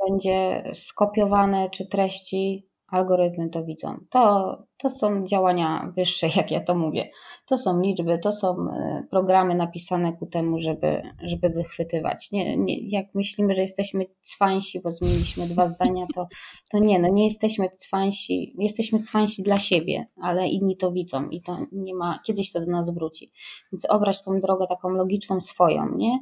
będzie 0.08 0.62
skopiowane, 0.72 1.70
czy 1.70 1.86
treści, 1.86 2.69
algorytmy 2.90 3.50
to 3.50 3.64
widzą. 3.64 3.94
To, 4.10 4.56
to 4.78 4.90
są 4.90 5.24
działania 5.26 5.92
wyższe, 5.96 6.26
jak 6.36 6.50
ja 6.50 6.60
to 6.60 6.74
mówię. 6.74 7.08
To 7.46 7.58
są 7.58 7.80
liczby, 7.80 8.18
to 8.18 8.32
są 8.32 8.48
e, 8.48 9.06
programy 9.10 9.54
napisane 9.54 10.12
ku 10.12 10.26
temu, 10.26 10.58
żeby, 10.58 11.02
żeby 11.22 11.48
wychwytywać. 11.48 12.30
Nie, 12.32 12.56
nie, 12.56 12.88
jak 12.88 13.06
myślimy, 13.14 13.54
że 13.54 13.62
jesteśmy 13.62 14.04
cwańsi, 14.20 14.80
bo 14.80 14.92
zmieniliśmy 14.92 15.46
dwa 15.46 15.68
zdania, 15.74 16.06
to, 16.14 16.26
to 16.70 16.78
nie, 16.78 16.98
no 16.98 17.08
nie 17.08 17.24
jesteśmy 17.24 17.70
cwańsi, 17.70 18.54
jesteśmy 18.58 19.00
cwańsi 19.00 19.42
dla 19.42 19.58
siebie, 19.58 20.06
ale 20.22 20.48
inni 20.48 20.76
to 20.76 20.92
widzą 20.92 21.28
i 21.28 21.42
to 21.42 21.58
nie 21.72 21.94
ma, 21.94 22.18
kiedyś 22.26 22.52
to 22.52 22.60
do 22.60 22.66
nas 22.66 22.94
wróci. 22.94 23.30
Więc 23.72 23.84
obrać 23.90 24.24
tą 24.24 24.40
drogę 24.40 24.66
taką 24.66 24.88
logiczną 24.88 25.40
swoją, 25.40 25.96
nie? 25.96 26.18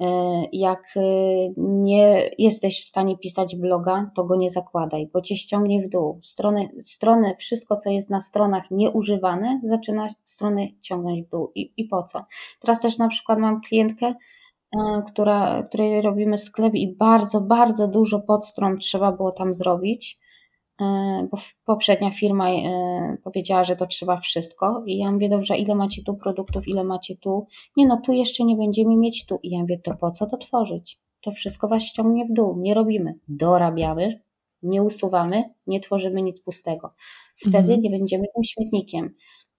E, 0.00 0.42
jak 0.52 0.82
e, 0.96 1.00
nie 1.56 2.30
jesteś 2.38 2.80
w 2.80 2.84
stanie 2.84 3.18
pisać 3.18 3.56
bloga, 3.56 4.10
to 4.14 4.24
go 4.24 4.36
nie 4.36 4.50
zakładaj, 4.50 5.08
bo 5.12 5.20
cię 5.20 5.36
ściągnie 5.36 5.80
w 5.80 5.88
dół. 5.88 6.20
Strony, 6.22 6.68
strony 6.82 7.34
wszystko, 7.38 7.76
co 7.76 7.90
jest 7.90 8.10
na 8.10 8.20
stronach 8.20 8.70
nieużywane, 8.70 9.60
zaczyna 9.64 10.08
strony 10.24 10.68
ciągnąć 10.82 11.22
w 11.22 11.30
dół. 11.30 11.52
I, 11.54 11.72
i 11.76 11.84
po 11.84 12.02
co? 12.02 12.24
Teraz 12.60 12.80
też 12.80 12.98
na 12.98 13.08
przykład 13.08 13.38
mam 13.38 13.60
klientkę, 13.60 14.06
e, 14.06 15.02
która, 15.12 15.62
której 15.62 16.02
robimy 16.02 16.38
sklep 16.38 16.74
i 16.74 16.96
bardzo, 16.96 17.40
bardzo 17.40 17.88
dużo 17.88 18.20
podstron 18.20 18.78
trzeba 18.78 19.12
było 19.12 19.32
tam 19.32 19.54
zrobić 19.54 20.18
bo 21.30 21.38
poprzednia 21.64 22.10
firma 22.10 22.50
e, 22.50 23.16
powiedziała, 23.24 23.64
że 23.64 23.76
to 23.76 23.86
trzeba 23.86 24.16
wszystko 24.16 24.82
i 24.86 24.98
ja 24.98 25.12
mówię, 25.12 25.28
dobrze, 25.28 25.56
ile 25.56 25.74
macie 25.74 26.02
tu 26.02 26.14
produktów, 26.14 26.68
ile 26.68 26.84
macie 26.84 27.16
tu? 27.16 27.46
Nie 27.76 27.86
no, 27.86 28.00
tu 28.04 28.12
jeszcze 28.12 28.44
nie 28.44 28.56
będziemy 28.56 28.96
mieć 28.96 29.26
tu. 29.26 29.38
I 29.42 29.50
ja 29.50 29.60
mówię, 29.60 29.78
to 29.78 29.94
po 29.94 30.10
co 30.10 30.26
to 30.26 30.36
tworzyć? 30.36 30.98
To 31.20 31.30
wszystko 31.30 31.68
was 31.68 31.82
ściągnie 31.82 32.24
w 32.24 32.32
dół, 32.32 32.56
nie 32.58 32.74
robimy. 32.74 33.14
Dorabiamy, 33.28 34.20
nie 34.62 34.82
usuwamy, 34.82 35.42
nie 35.66 35.80
tworzymy 35.80 36.22
nic 36.22 36.40
pustego. 36.40 36.92
Wtedy 37.36 37.58
mhm. 37.58 37.80
nie 37.80 37.90
będziemy 37.90 38.24
tym 38.34 38.44
śmietnikiem. 38.44 39.14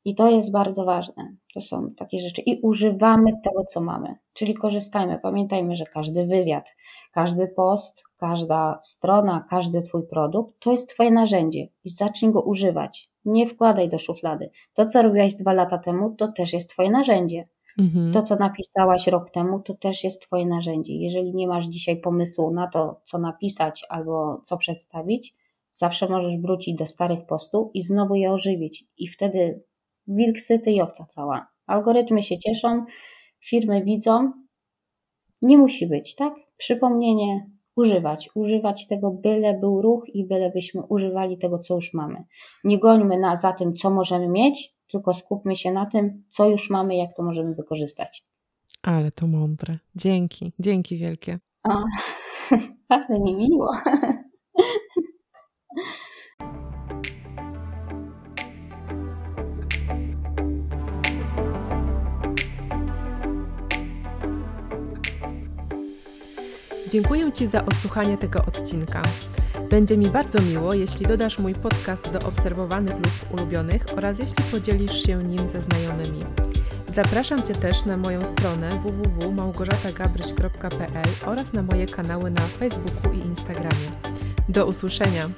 I 0.08 0.16
to 0.16 0.30
jest 0.30 0.52
bardzo 0.52 0.86
ważne. 0.86 1.36
To 1.54 1.62
są 1.62 1.88
takie 1.98 2.18
rzeczy. 2.18 2.42
I 2.42 2.60
używamy 2.62 3.32
tego, 3.44 3.64
co 3.64 3.82
mamy. 3.82 4.16
Czyli 4.34 4.54
korzystajmy. 4.54 5.20
Pamiętajmy, 5.20 5.76
że 5.76 5.86
każdy 5.86 6.26
wywiad, 6.26 6.76
każdy 7.14 7.48
post, 7.48 8.04
każda 8.18 8.78
strona, 8.82 9.46
każdy 9.50 9.82
Twój 9.82 10.08
produkt 10.08 10.56
to 10.60 10.72
jest 10.72 10.90
Twoje 10.90 11.12
narzędzie 11.12 11.68
i 11.84 11.90
zacznij 11.90 12.32
go 12.32 12.42
używać. 12.42 13.10
Nie 13.26 13.46
wkładaj 13.46 13.90
do 13.90 13.98
szuflady. 13.98 14.50
To, 14.74 14.86
co 14.86 15.02
robiłaś 15.02 15.36
dwa 15.36 15.54
lata 15.54 15.78
temu, 15.78 16.16
to 16.16 16.28
też 16.28 16.54
jest 16.54 16.70
Twoje 16.70 16.92
narzędzie. 16.92 17.44
Mhm. 17.80 18.12
To, 18.12 18.22
co 18.22 18.36
napisałaś 18.36 19.08
rok 19.08 19.30
temu, 19.30 19.60
to 19.60 19.74
też 19.74 20.04
jest 20.04 20.22
Twoje 20.22 20.46
narzędzie. 20.46 20.94
Jeżeli 20.94 21.36
nie 21.36 21.48
masz 21.48 21.66
dzisiaj 21.66 22.00
pomysłu 22.00 22.52
na 22.52 22.68
to, 22.68 23.02
co 23.04 23.18
napisać 23.18 23.86
albo 23.90 24.42
co 24.44 24.58
przedstawić, 24.58 25.34
zawsze 25.74 26.08
możesz 26.08 26.38
wrócić 26.38 26.76
do 26.76 26.86
starych 26.86 27.26
postów 27.26 27.70
i 27.74 27.82
znowu 27.82 28.16
je 28.16 28.32
ożywić. 28.32 28.86
I 28.98 29.08
wtedy 29.08 29.64
wilk 30.08 30.40
syty 30.40 30.72
i 30.72 30.82
owca 30.82 31.06
cała. 31.06 31.48
Algorytmy 31.66 32.24
się 32.24 32.38
cieszą, 32.38 32.86
firmy 33.40 33.84
widzą. 33.84 34.32
Nie 35.42 35.58
musi 35.58 35.88
być, 35.88 36.16
tak? 36.16 36.34
Przypomnienie, 36.58 37.50
używać. 37.76 38.30
Używać 38.36 38.88
tego, 38.88 39.12
byle 39.12 39.54
był 39.54 39.82
ruch 39.82 40.04
i 40.14 40.28
byle 40.28 40.50
byśmy 40.50 40.82
używali 40.90 41.38
tego, 41.38 41.60
co 41.60 41.76
już 41.76 41.94
mamy. 41.94 42.24
Nie 42.64 42.80
gońmy 42.80 43.18
na, 43.20 43.36
za 43.36 43.54
tym, 43.54 43.74
co 43.74 43.90
możemy 43.90 44.28
mieć, 44.28 44.74
tylko 44.88 45.14
skupmy 45.14 45.56
się 45.56 45.72
na 45.72 45.86
tym, 45.86 46.24
co 46.30 46.50
już 46.50 46.70
mamy, 46.70 46.96
jak 46.96 47.14
to 47.14 47.24
możemy 47.24 47.56
wykorzystać. 47.56 48.24
Ale 48.84 49.12
to 49.12 49.28
mądre. 49.28 49.78
Dzięki, 49.96 50.54
dzięki 50.60 50.98
wielkie. 50.98 51.40
O, 51.64 51.84
ale 52.90 53.20
mi 53.20 53.36
miło. 53.36 53.72
Dziękuję 66.90 67.32
Ci 67.32 67.48
za 67.48 67.66
odsłuchanie 67.66 68.18
tego 68.18 68.46
odcinka. 68.46 69.02
Będzie 69.70 69.98
mi 69.98 70.06
bardzo 70.06 70.42
miło, 70.42 70.74
jeśli 70.74 71.06
dodasz 71.06 71.40
mój 71.40 71.54
podcast 71.54 72.12
do 72.12 72.20
obserwowanych 72.20 72.96
lub 72.96 73.34
ulubionych 73.34 73.86
oraz 73.98 74.20
jeśli 74.20 74.44
podzielisz 74.52 75.04
się 75.04 75.24
nim 75.24 75.48
ze 75.48 75.62
znajomymi. 75.62 76.24
Zapraszam 76.94 77.44
Cię 77.44 77.56
też 77.56 77.86
na 77.86 77.98
moją 77.98 78.26
stronę 78.26 78.70
www.małgorzatagabryś.pl 78.70 81.10
oraz 81.26 81.54
na 81.54 81.64
moje 81.64 81.86
kanały 81.86 82.32
na 82.32 82.42
Facebooku 82.42 83.14
i 83.14 83.18
Instagramie. 83.18 83.92
Do 84.50 84.66
usłyszenia! 84.66 85.30